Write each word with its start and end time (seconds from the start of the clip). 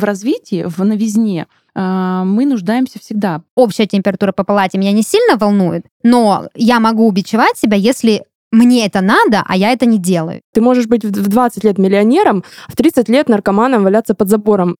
в 0.00 0.04
развитии, 0.04 0.64
в 0.66 0.82
новизне 0.84 1.46
а, 1.74 2.24
мы 2.24 2.46
нуждаемся 2.46 2.98
всегда. 2.98 3.42
Общая 3.54 3.86
температура 3.86 4.32
по 4.32 4.44
палате 4.44 4.78
меня 4.78 4.92
не 4.92 5.02
сильно 5.02 5.36
волнует, 5.36 5.86
но 6.02 6.48
я 6.54 6.80
могу 6.80 7.08
бичевать 7.12 7.56
себя, 7.56 7.76
если 7.76 8.24
мне 8.52 8.84
это 8.84 9.00
надо, 9.00 9.44
а 9.46 9.56
я 9.56 9.70
это 9.72 9.86
не 9.86 9.98
делаю. 9.98 10.40
Ты 10.52 10.60
можешь 10.60 10.86
быть 10.86 11.04
в 11.04 11.28
20 11.28 11.62
лет 11.62 11.78
миллионером, 11.78 12.42
а 12.66 12.72
в 12.72 12.76
30 12.76 13.08
лет 13.08 13.28
наркоманом 13.28 13.84
валяться 13.84 14.14
под 14.14 14.28
забором. 14.28 14.76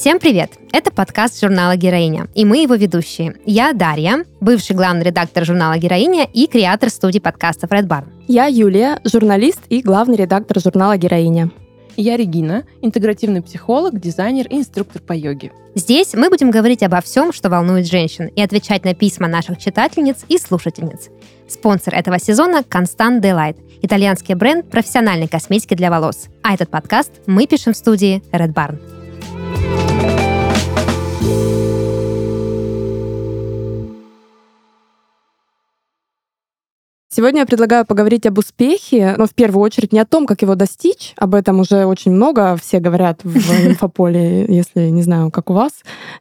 Всем 0.00 0.18
привет! 0.18 0.52
Это 0.72 0.90
подкаст 0.90 1.38
журнала 1.38 1.76
«Героиня», 1.76 2.28
и 2.34 2.46
мы 2.46 2.62
его 2.62 2.74
ведущие. 2.74 3.34
Я 3.44 3.74
Дарья, 3.74 4.24
бывший 4.40 4.74
главный 4.74 5.04
редактор 5.04 5.44
журнала 5.44 5.76
«Героиня» 5.76 6.24
и 6.24 6.46
креатор 6.46 6.88
студии 6.88 7.18
подкастов 7.18 7.70
Red 7.70 7.86
Barn. 7.86 8.06
Я 8.26 8.46
Юлия, 8.46 8.98
журналист 9.04 9.60
и 9.68 9.82
главный 9.82 10.16
редактор 10.16 10.58
журнала 10.58 10.96
«Героиня». 10.96 11.50
Я 11.98 12.16
Регина, 12.16 12.64
интегративный 12.80 13.42
психолог, 13.42 14.00
дизайнер 14.00 14.46
и 14.48 14.56
инструктор 14.56 15.02
по 15.02 15.12
йоге. 15.12 15.52
Здесь 15.74 16.14
мы 16.14 16.30
будем 16.30 16.50
говорить 16.50 16.82
обо 16.82 17.02
всем, 17.02 17.30
что 17.30 17.50
волнует 17.50 17.86
женщин, 17.86 18.28
и 18.28 18.40
отвечать 18.40 18.86
на 18.86 18.94
письма 18.94 19.28
наших 19.28 19.58
читательниц 19.58 20.24
и 20.28 20.38
слушательниц. 20.38 21.10
Спонсор 21.46 21.94
этого 21.94 22.18
сезона– 22.18 22.64
Constant 22.70 23.20
Delight, 23.20 23.58
итальянский 23.82 24.34
бренд 24.34 24.70
профессиональной 24.70 25.28
косметики 25.28 25.74
для 25.74 25.90
волос. 25.90 26.28
А 26.42 26.54
этот 26.54 26.70
подкаст 26.70 27.12
мы 27.26 27.46
пишем 27.46 27.74
в 27.74 27.76
студии 27.76 28.22
Red 28.32 28.54
Barn. 28.54 28.78
Сегодня 37.12 37.40
я 37.40 37.46
предлагаю 37.46 37.84
поговорить 37.84 38.24
об 38.26 38.38
успехе, 38.38 39.16
но 39.18 39.26
в 39.26 39.34
первую 39.34 39.64
очередь 39.64 39.92
не 39.92 39.98
о 39.98 40.06
том, 40.06 40.26
как 40.26 40.42
его 40.42 40.54
достичь. 40.54 41.12
Об 41.16 41.34
этом 41.34 41.58
уже 41.58 41.84
очень 41.84 42.12
много 42.12 42.56
все 42.56 42.78
говорят 42.78 43.24
в 43.24 43.36
инфополе, 43.66 44.46
если 44.46 44.90
не 44.90 45.02
знаю, 45.02 45.32
как 45.32 45.50
у 45.50 45.54
вас. 45.54 45.72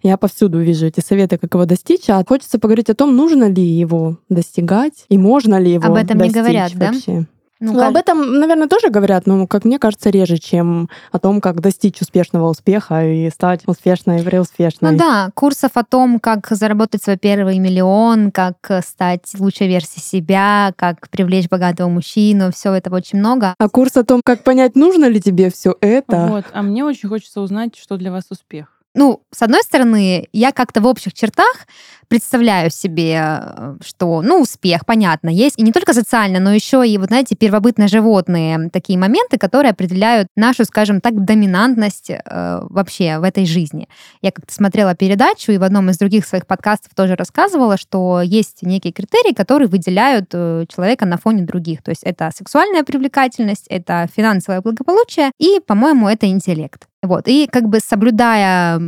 Я 0.02 0.17
повсюду 0.17 0.60
вижу 0.60 0.88
эти 0.88 1.00
советы, 1.00 1.38
как 1.38 1.54
его 1.54 1.66
достичь. 1.66 2.10
А 2.10 2.23
хочется 2.28 2.58
поговорить 2.58 2.90
о 2.90 2.95
том, 2.95 3.16
нужно 3.16 3.48
ли 3.48 3.62
его 3.62 4.17
достигать 4.30 5.06
и 5.10 5.20
можно 5.20 5.60
ли 5.60 5.73
его 5.73 5.86
Об 5.86 5.95
этом 5.95 6.17
достичь 6.17 6.36
не 6.36 6.42
говорят, 6.42 6.73
вообще. 6.73 7.20
да? 7.20 7.26
Ну, 7.60 7.74
ну 7.74 7.86
об 7.86 7.96
этом, 7.98 8.40
наверное, 8.40 8.68
тоже 8.68 8.90
говорят, 8.90 9.28
но, 9.28 9.46
как 9.46 9.66
мне 9.66 9.80
кажется, 9.80 10.10
реже, 10.10 10.38
чем 10.38 10.90
о 11.12 11.20
том, 11.20 11.42
как 11.42 11.60
достичь 11.60 12.02
успешного 12.02 12.50
успеха 12.50 13.06
и 13.06 13.30
стать 13.30 13.64
успешной 13.68 14.22
и 14.22 14.24
преуспешной. 14.24 14.92
Ну 14.94 14.98
да, 14.98 15.30
курсов 15.34 15.72
о 15.74 15.84
том, 15.84 16.20
как 16.20 16.48
заработать 16.50 17.04
свой 17.04 17.18
первый 17.18 17.60
миллион, 17.60 18.32
как 18.32 18.56
стать 18.86 19.30
лучшей 19.38 19.68
версией 19.68 20.02
себя, 20.02 20.74
как 20.78 21.10
привлечь 21.10 21.50
богатого 21.50 21.90
мужчину, 21.90 22.52
все 22.52 22.74
этого 22.74 22.96
очень 22.96 23.20
много. 23.20 23.56
А 23.60 23.68
курс 23.70 23.98
о 23.98 24.06
том, 24.06 24.22
как 24.23 24.44
понять, 24.44 24.76
нужно 24.76 25.06
ли 25.06 25.22
тебе 25.22 25.50
все 25.52 25.76
это. 25.82 26.28
Вот, 26.28 26.46
а 26.54 26.62
мне 26.62 26.86
очень 26.86 27.10
хочется 27.10 27.42
узнать, 27.42 27.76
что 27.76 27.98
для 27.98 28.12
вас 28.12 28.26
успех. 28.30 28.79
Ну, 28.95 29.22
с 29.32 29.44
одной 29.44 29.62
стороны, 29.62 30.28
я 30.34 30.52
как-то 30.52 30.82
в 30.82 30.88
общих 30.88 31.14
чертах 31.14 31.68
представляю 32.08 32.72
себе, 32.72 33.22
э, 33.22 33.76
что, 33.86 34.23
ну, 34.23 34.42
успех, 34.42 34.84
понятно, 34.88 35.30
есть 35.30 35.59
и 35.59 35.62
не 35.62 35.72
только 35.72 35.94
социально, 35.94 36.40
но 36.40 36.52
еще 36.52 36.86
и, 36.88 36.98
вот 36.98 37.10
знаете, 37.10 37.36
первобытно-животные 37.36 38.70
такие 38.73 38.98
моменты, 38.98 39.38
которые 39.38 39.72
определяют 39.72 40.28
нашу, 40.36 40.66
скажем 40.66 41.02
так, 41.02 41.23
доминантность 41.23 42.10
э, 42.10 42.20
вообще 42.64 43.20
в 43.20 43.23
этой 43.23 43.45
жизни. 43.45 43.88
Я 44.23 44.32
как-то 44.32 44.52
смотрела 44.52 44.95
передачу 44.95 45.52
и 45.52 45.60
в 45.60 45.64
одном 45.64 45.92
из 45.92 46.00
других 46.00 46.26
своих 46.26 46.48
подкастов 46.48 46.95
тоже 46.95 47.16
рассказывала, 47.16 47.78
что 47.78 48.22
есть 48.22 48.64
некие 48.64 48.92
критерии, 48.92 49.36
которые 49.36 49.67
выделяют 49.67 50.30
э, 50.34 50.66
человека 50.67 51.06
на 51.06 51.17
фоне 51.17 51.44
других. 51.44 51.84
То 51.84 51.92
есть 51.92 52.02
это 52.04 52.32
сексуальная 52.36 52.84
привлекательность, 52.84 53.67
это 53.70 54.10
финансовое 54.14 54.62
благополучие 54.62 55.32
и, 55.38 55.60
по-моему, 55.60 56.10
это 56.10 56.26
интеллект. 56.26 56.89
Вот. 57.02 57.27
И 57.27 57.48
как 57.48 57.70
бы 57.70 57.80
соблюдая 57.80 58.82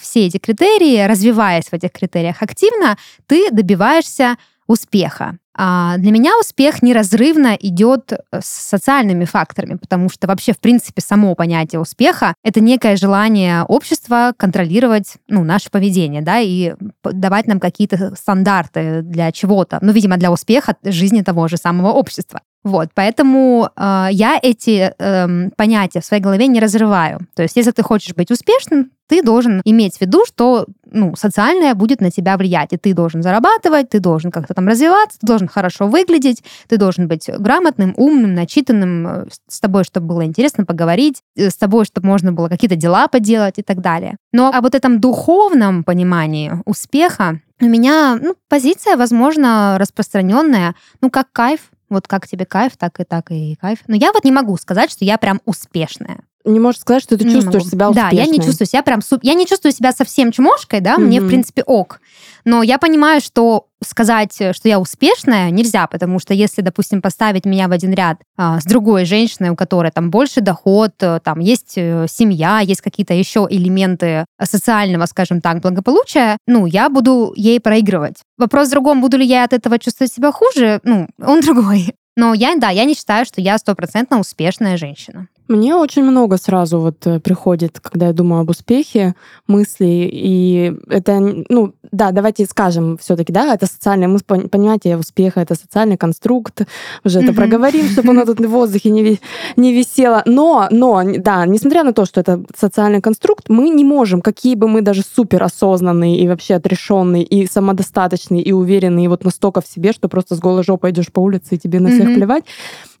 все 0.00 0.26
эти 0.26 0.38
критерии, 0.38 1.06
развиваясь 1.06 1.66
в 1.66 1.72
этих 1.72 1.92
критериях 1.92 2.42
активно, 2.42 2.96
ты 3.26 3.50
добиваешься 3.50 4.36
успеха. 4.66 5.38
А 5.56 5.98
для 5.98 6.10
меня 6.10 6.32
успех 6.40 6.82
неразрывно 6.82 7.56
идет 7.60 8.12
э, 8.12 8.16
с 8.40 8.46
социальными 8.46 9.24
факторами, 9.24 9.76
потому 9.76 10.08
что 10.10 10.26
вообще, 10.26 10.52
в 10.52 10.58
принципе, 10.58 11.00
само 11.00 11.34
понятие 11.36 11.80
успеха— 11.80 12.34
это 12.42 12.60
некое 12.60 12.96
желание 12.96 13.62
общества 13.62 14.32
контролировать 14.36 15.14
ну, 15.28 15.44
наше 15.44 15.70
поведение, 15.70 16.22
да, 16.22 16.40
и 16.40 16.74
давать 17.04 17.46
нам 17.46 17.60
какие-то 17.60 18.16
стандарты 18.16 19.02
для 19.02 19.30
чего-то, 19.30 19.78
ну, 19.80 19.92
видимо, 19.92 20.16
для 20.16 20.32
успеха 20.32 20.74
жизни 20.82 21.22
того 21.22 21.46
же 21.46 21.56
самого 21.56 21.92
общества. 21.92 22.40
Вот, 22.64 22.88
поэтому 22.94 23.68
э, 23.76 24.08
я 24.10 24.38
эти 24.42 24.94
э, 24.98 25.50
понятия 25.56 26.00
в 26.00 26.04
своей 26.04 26.22
голове 26.22 26.46
не 26.46 26.60
разрываю. 26.60 27.20
То 27.34 27.42
есть, 27.42 27.56
если 27.56 27.72
ты 27.72 27.82
хочешь 27.82 28.14
быть 28.14 28.30
успешным, 28.30 28.90
ты 29.06 29.22
должен 29.22 29.60
иметь 29.66 29.98
в 29.98 30.00
виду, 30.00 30.24
что 30.26 30.66
ну, 30.90 31.14
социальное 31.14 31.74
будет 31.74 32.00
на 32.00 32.10
тебя 32.10 32.38
влиять, 32.38 32.72
и 32.72 32.78
ты 32.78 32.94
должен 32.94 33.22
зарабатывать, 33.22 33.90
ты 33.90 34.00
должен 34.00 34.30
как-то 34.30 34.54
там 34.54 34.66
развиваться, 34.66 35.18
ты 35.18 35.26
должен 35.26 35.46
хорошо 35.46 35.88
выглядеть, 35.88 36.42
ты 36.66 36.78
должен 36.78 37.06
быть 37.06 37.28
грамотным, 37.28 37.92
умным, 37.98 38.34
начитанным, 38.34 39.06
э, 39.06 39.26
с 39.46 39.60
тобой, 39.60 39.84
чтобы 39.84 40.06
было 40.06 40.24
интересно 40.24 40.64
поговорить, 40.64 41.22
э, 41.36 41.50
с 41.50 41.56
тобой, 41.56 41.84
чтобы 41.84 42.06
можно 42.06 42.32
было 42.32 42.48
какие-то 42.48 42.76
дела 42.76 43.08
поделать 43.08 43.58
и 43.58 43.62
так 43.62 43.82
далее. 43.82 44.16
Но 44.32 44.50
о 44.50 44.62
вот 44.62 44.74
этом 44.74 45.00
духовном 45.00 45.84
понимании 45.84 46.52
успеха 46.64 47.40
у 47.60 47.66
меня 47.66 48.18
ну, 48.20 48.34
позиция, 48.48 48.96
возможно, 48.96 49.76
распространенная, 49.78 50.74
ну, 51.00 51.10
как 51.10 51.30
кайф, 51.32 51.70
вот 51.88 52.08
как 52.08 52.26
тебе 52.26 52.44
кайф, 52.46 52.76
так 52.76 53.00
и 53.00 53.04
так 53.04 53.30
и 53.30 53.56
кайф. 53.56 53.80
Но 53.86 53.96
я 53.96 54.12
вот 54.12 54.24
не 54.24 54.32
могу 54.32 54.56
сказать, 54.56 54.90
что 54.90 55.04
я 55.04 55.18
прям 55.18 55.40
успешная. 55.44 56.24
Не 56.44 56.60
можешь 56.60 56.80
сказать, 56.80 57.02
что 57.02 57.16
ты 57.16 57.24
не 57.24 57.34
чувствуешь 57.34 57.64
могу. 57.64 57.70
себя 57.70 57.90
успешной. 57.90 58.10
Да, 58.10 58.16
я 58.16 58.26
не 58.26 58.40
чувствую 58.40 58.66
себя 58.66 58.82
прям... 58.82 59.00
Я 59.22 59.34
не 59.34 59.46
чувствую 59.46 59.72
себя 59.72 59.92
совсем 59.92 60.30
чмошкой, 60.30 60.80
да, 60.80 60.96
mm-hmm. 60.96 61.00
мне, 61.00 61.20
в 61.20 61.26
принципе, 61.26 61.62
ок. 61.62 62.00
Но 62.44 62.62
я 62.62 62.78
понимаю, 62.78 63.22
что 63.22 63.68
сказать, 63.82 64.34
что 64.34 64.68
я 64.68 64.78
успешная, 64.78 65.50
нельзя, 65.50 65.86
потому 65.86 66.18
что 66.18 66.34
если, 66.34 66.60
допустим, 66.60 67.00
поставить 67.00 67.46
меня 67.46 67.68
в 67.68 67.72
один 67.72 67.92
ряд 67.92 68.18
а, 68.36 68.60
с 68.60 68.64
другой 68.64 69.04
женщиной, 69.04 69.50
у 69.50 69.56
которой 69.56 69.90
там 69.90 70.10
больше 70.10 70.40
доход, 70.40 70.92
э, 71.00 71.20
там 71.22 71.40
есть 71.40 71.74
э, 71.76 72.06
семья, 72.08 72.60
есть 72.60 72.80
какие-то 72.80 73.14
еще 73.14 73.46
элементы 73.48 74.26
социального, 74.42 75.06
скажем 75.06 75.40
так, 75.40 75.60
благополучия, 75.60 76.38
ну, 76.46 76.66
я 76.66 76.88
буду 76.88 77.32
ей 77.36 77.60
проигрывать. 77.60 78.16
Вопрос 78.38 78.68
в 78.68 78.70
другом, 78.72 79.00
буду 79.00 79.16
ли 79.16 79.26
я 79.26 79.44
от 79.44 79.52
этого 79.52 79.78
чувствовать 79.78 80.12
себя 80.12 80.32
хуже, 80.32 80.80
ну, 80.82 81.08
он 81.18 81.40
другой. 81.42 81.94
Но 82.16 82.32
я, 82.32 82.54
да, 82.56 82.70
я 82.70 82.84
не 82.84 82.94
считаю, 82.94 83.26
что 83.26 83.40
я 83.40 83.58
стопроцентно 83.58 84.20
успешная 84.20 84.76
женщина. 84.76 85.28
Мне 85.46 85.74
очень 85.76 86.04
много 86.04 86.38
сразу 86.38 86.80
вот 86.80 87.06
э, 87.06 87.20
приходит, 87.20 87.78
когда 87.78 88.06
я 88.06 88.12
думаю 88.14 88.40
об 88.40 88.50
успехе, 88.50 89.14
мыслей, 89.46 90.08
и 90.10 90.74
это, 90.88 91.20
ну, 91.50 91.74
да, 91.92 92.12
давайте 92.12 92.46
скажем 92.46 92.96
все 92.96 93.14
таки 93.14 93.30
да, 93.30 93.54
это 93.54 93.66
социальное, 93.66 94.08
мы 94.08 94.18
понятие 94.20 94.96
успеха, 94.96 95.40
это 95.40 95.54
социальный 95.54 95.98
конструкт, 95.98 96.62
уже 97.04 97.20
это 97.20 97.34
проговорим, 97.34 97.88
чтобы 97.88 98.10
оно 98.10 98.24
тут 98.24 98.40
в 98.40 98.48
воздухе 98.48 98.88
не, 98.88 99.20
не 99.56 99.72
висело, 99.74 100.22
но, 100.24 100.66
но, 100.70 101.02
да, 101.18 101.44
несмотря 101.44 101.84
на 101.84 101.92
то, 101.92 102.06
что 102.06 102.20
это 102.20 102.42
социальный 102.56 103.02
конструкт, 103.02 103.50
мы 103.50 103.68
не 103.68 103.84
можем, 103.84 104.22
какие 104.22 104.54
бы 104.54 104.66
мы 104.66 104.80
даже 104.80 105.02
супер 105.02 105.42
осознанные 105.42 106.18
и 106.18 106.26
вообще 106.26 106.54
отрешенные, 106.54 107.22
и 107.22 107.46
самодостаточные, 107.46 108.42
и 108.42 108.52
уверенные, 108.52 109.04
и 109.04 109.08
вот 109.08 109.24
настолько 109.24 109.60
в 109.60 109.66
себе, 109.66 109.92
что 109.92 110.08
просто 110.08 110.36
с 110.36 110.40
голой 110.40 110.64
жопой 110.64 110.90
идешь 110.90 111.12
по 111.12 111.20
улице, 111.20 111.56
и 111.56 111.58
тебе 111.58 111.80
на 111.80 111.90
всех 111.90 112.14
плевать, 112.14 112.44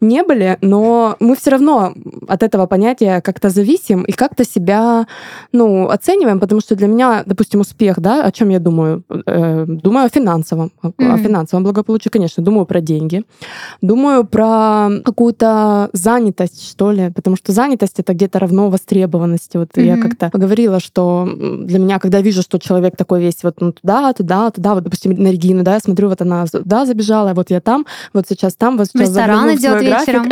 не 0.02 0.22
были, 0.22 0.58
но 0.60 1.16
мы 1.20 1.36
все 1.36 1.50
равно 1.50 1.94
от 2.34 2.42
этого 2.42 2.66
понятия 2.66 3.20
как-то 3.20 3.50
зависим 3.50 4.02
и 4.02 4.12
как-то 4.12 4.44
себя, 4.44 5.06
ну, 5.52 5.88
оцениваем, 5.88 6.40
потому 6.40 6.60
что 6.60 6.76
для 6.76 6.86
меня, 6.86 7.22
допустим, 7.26 7.60
успех, 7.60 8.00
да, 8.00 8.24
о 8.24 8.32
чем 8.32 8.50
я 8.50 8.58
думаю? 8.58 9.02
Э, 9.26 9.64
думаю 9.66 10.06
о 10.06 10.08
финансовом, 10.08 10.72
mm-hmm. 10.82 11.14
о 11.14 11.18
финансовом 11.18 11.64
благополучии, 11.64 12.10
конечно, 12.10 12.42
думаю 12.42 12.66
про 12.66 12.80
деньги, 12.80 13.22
думаю 13.82 14.24
про 14.24 14.88
какую-то 15.04 15.90
занятость, 15.92 16.68
что 16.68 16.92
ли, 16.92 17.10
потому 17.10 17.36
что 17.36 17.52
занятость 17.52 18.00
это 18.00 18.12
где-то 18.14 18.38
равно 18.38 18.70
востребованности. 18.70 19.56
Вот 19.56 19.70
mm-hmm. 19.74 19.84
я 19.84 19.96
как-то 19.96 20.30
говорила, 20.38 20.80
что 20.80 21.28
для 21.60 21.78
меня, 21.78 21.98
когда 21.98 22.20
вижу, 22.20 22.42
что 22.42 22.58
человек 22.58 22.96
такой 22.96 23.20
весь 23.20 23.42
вот 23.42 23.60
ну, 23.60 23.72
туда, 23.72 24.12
туда, 24.12 24.50
туда, 24.50 24.74
вот, 24.74 24.84
допустим, 24.84 25.14
на 25.14 25.28
Регину, 25.28 25.62
да, 25.62 25.74
я 25.74 25.80
смотрю, 25.80 26.08
вот 26.08 26.20
она 26.22 26.44
да, 26.52 26.86
забежала, 26.86 27.34
вот 27.34 27.50
я 27.50 27.60
там, 27.60 27.86
вот 28.12 28.26
сейчас 28.28 28.54
там, 28.54 28.76
вот 28.76 28.88
сейчас 28.88 29.08
ресторан 29.08 29.54
идет 29.54 29.84
график. 29.84 30.22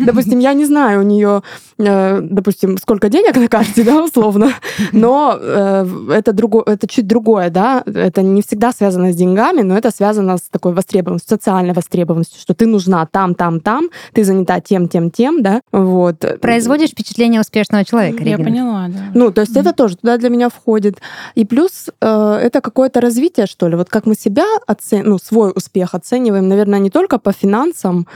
Допустим, 0.06 0.38
я 0.38 0.52
не 0.54 0.64
знаю, 0.64 1.00
у 1.00 1.02
нее 1.02 1.39
что, 1.40 1.84
э, 1.84 2.20
допустим, 2.22 2.78
сколько 2.78 3.08
денег 3.08 3.36
на 3.36 3.48
карте, 3.48 3.82
да, 3.84 4.02
условно, 4.02 4.52
но 4.92 5.36
э, 5.40 5.86
это, 6.10 6.32
друго, 6.32 6.62
это 6.66 6.86
чуть 6.86 7.06
другое, 7.06 7.50
да, 7.50 7.82
это 7.86 8.22
не 8.22 8.42
всегда 8.42 8.72
связано 8.72 9.12
с 9.12 9.16
деньгами, 9.16 9.62
но 9.62 9.76
это 9.76 9.90
связано 9.90 10.36
с 10.36 10.42
такой 10.42 10.72
востребованностью, 10.72 11.36
социальной 11.36 11.74
востребованностью, 11.74 12.40
что 12.40 12.54
ты 12.54 12.66
нужна 12.66 13.06
там, 13.06 13.34
там, 13.34 13.60
там, 13.60 13.88
ты 14.12 14.24
занята 14.24 14.60
тем, 14.60 14.88
тем, 14.88 15.10
тем, 15.10 15.42
да, 15.42 15.60
вот. 15.72 16.24
Производишь 16.40 16.90
впечатление 16.90 17.40
успешного 17.40 17.84
человека, 17.84 18.22
Я 18.22 18.36
Регина. 18.36 18.44
поняла, 18.44 18.86
да. 18.88 19.00
Ну, 19.14 19.30
то 19.30 19.42
есть 19.42 19.56
это 19.56 19.72
тоже 19.72 19.96
туда 19.96 20.16
для 20.18 20.28
меня 20.28 20.48
входит. 20.48 21.00
И 21.34 21.44
плюс 21.44 21.88
э, 22.00 22.40
это 22.42 22.60
какое-то 22.60 23.00
развитие, 23.00 23.46
что 23.46 23.68
ли. 23.68 23.76
Вот 23.76 23.88
как 23.88 24.06
мы 24.06 24.14
себя 24.14 24.44
оцениваем, 24.66 25.10
ну, 25.10 25.18
свой 25.18 25.52
успех 25.54 25.94
оцениваем, 25.94 26.48
наверное, 26.48 26.78
не 26.78 26.90
только 26.90 27.18
по 27.18 27.32
финансам. 27.32 28.06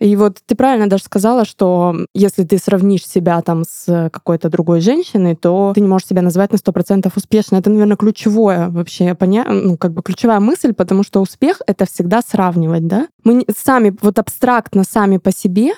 И 0.00 0.14
вот 0.16 0.38
ты 0.46 0.54
правильно 0.54 0.88
даже 0.88 1.04
сказала, 1.04 1.44
что 1.44 1.94
если 2.14 2.44
ты 2.44 2.58
сравнишь 2.58 3.06
себя 3.06 3.40
там 3.42 3.64
с 3.68 4.10
какой-то 4.12 4.48
другой 4.48 4.80
женщиной, 4.80 5.34
то 5.34 5.72
ты 5.74 5.80
не 5.80 5.88
можешь 5.88 6.08
себя 6.08 6.22
назвать 6.22 6.52
на 6.52 6.56
100% 6.56 7.10
успешной. 7.14 7.60
Это, 7.60 7.70
наверное, 7.70 7.96
ключевое 7.96 8.68
вообще, 8.68 9.14
поня... 9.14 9.44
ну, 9.44 9.76
как 9.76 9.92
бы 9.92 10.02
ключевая 10.02 10.40
мысль, 10.40 10.72
потому 10.72 11.02
что 11.02 11.20
успех— 11.20 11.60
это 11.66 11.86
всегда 11.86 12.20
сравнивать, 12.22 12.86
да? 12.86 13.08
Мы 13.24 13.44
сами, 13.56 13.94
вот 14.00 14.18
абстрактно 14.18 14.84
сами 14.84 15.18
по 15.18 15.32
себе, 15.32 15.72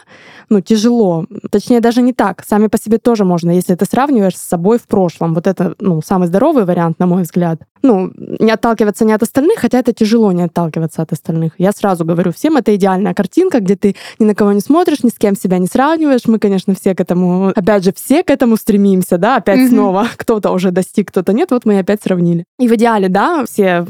ну, 0.49 0.61
тяжело. 0.61 1.26
Точнее, 1.50 1.81
даже 1.81 2.02
не 2.02 2.12
так. 2.12 2.44
Сами 2.46 2.67
по 2.67 2.78
себе 2.78 2.99
тоже 2.99 3.25
можно, 3.25 3.50
если 3.50 3.75
ты 3.75 3.84
сравниваешь 3.87 4.37
с 4.37 4.43
собой 4.43 4.78
в 4.78 4.87
прошлом. 4.87 5.34
Вот 5.34 5.46
это, 5.46 5.75
ну, 5.81 6.02
самый 6.02 6.28
здоровый 6.28 6.64
вариант, 6.64 6.99
на 6.99 7.06
мой 7.06 7.22
взгляд. 7.22 7.62
Ну, 7.82 8.11
не 8.17 8.50
отталкиваться 8.50 9.05
не 9.05 9.12
от 9.12 9.23
остальных, 9.23 9.59
хотя 9.59 9.79
это 9.79 9.93
тяжело 9.93 10.32
не 10.32 10.43
отталкиваться 10.43 11.03
от 11.03 11.12
остальных. 11.12 11.53
Я 11.59 11.73
сразу 11.73 12.05
говорю, 12.05 12.32
всем 12.32 12.56
это 12.56 12.75
идеальная 12.77 13.15
картинка, 13.15 13.61
где 13.61 13.77
ты 13.77 13.97
ни 14.19 14.25
на 14.27 14.35
кого 14.35 14.53
не 14.53 14.61
смотришь, 14.61 15.03
ни 15.03 15.09
с 15.09 15.19
кем 15.19 15.37
себя 15.37 15.59
не 15.59 15.67
сравниваешь. 15.67 16.27
Мы, 16.27 16.38
конечно, 16.38 16.75
все 16.75 16.94
к 16.94 17.00
этому, 17.00 17.49
опять 17.49 17.85
же, 17.85 17.93
все 17.93 18.23
к 18.23 18.31
этому 18.31 18.56
стремимся, 18.56 19.19
да, 19.19 19.37
опять 19.37 19.61
Мгм. 19.61 19.69
снова. 19.69 20.06
Кто-то 20.17 20.50
уже 20.50 20.71
достиг, 20.71 21.09
кто-то 21.09 21.32
нет, 21.32 21.50
вот 21.50 21.65
мы 21.65 21.75
и 21.75 21.79
опять 21.79 22.03
сравнили. 22.03 22.44
И 22.59 22.69
в 22.69 22.75
идеале, 22.75 23.09
да, 23.09 23.44
все 23.47 23.87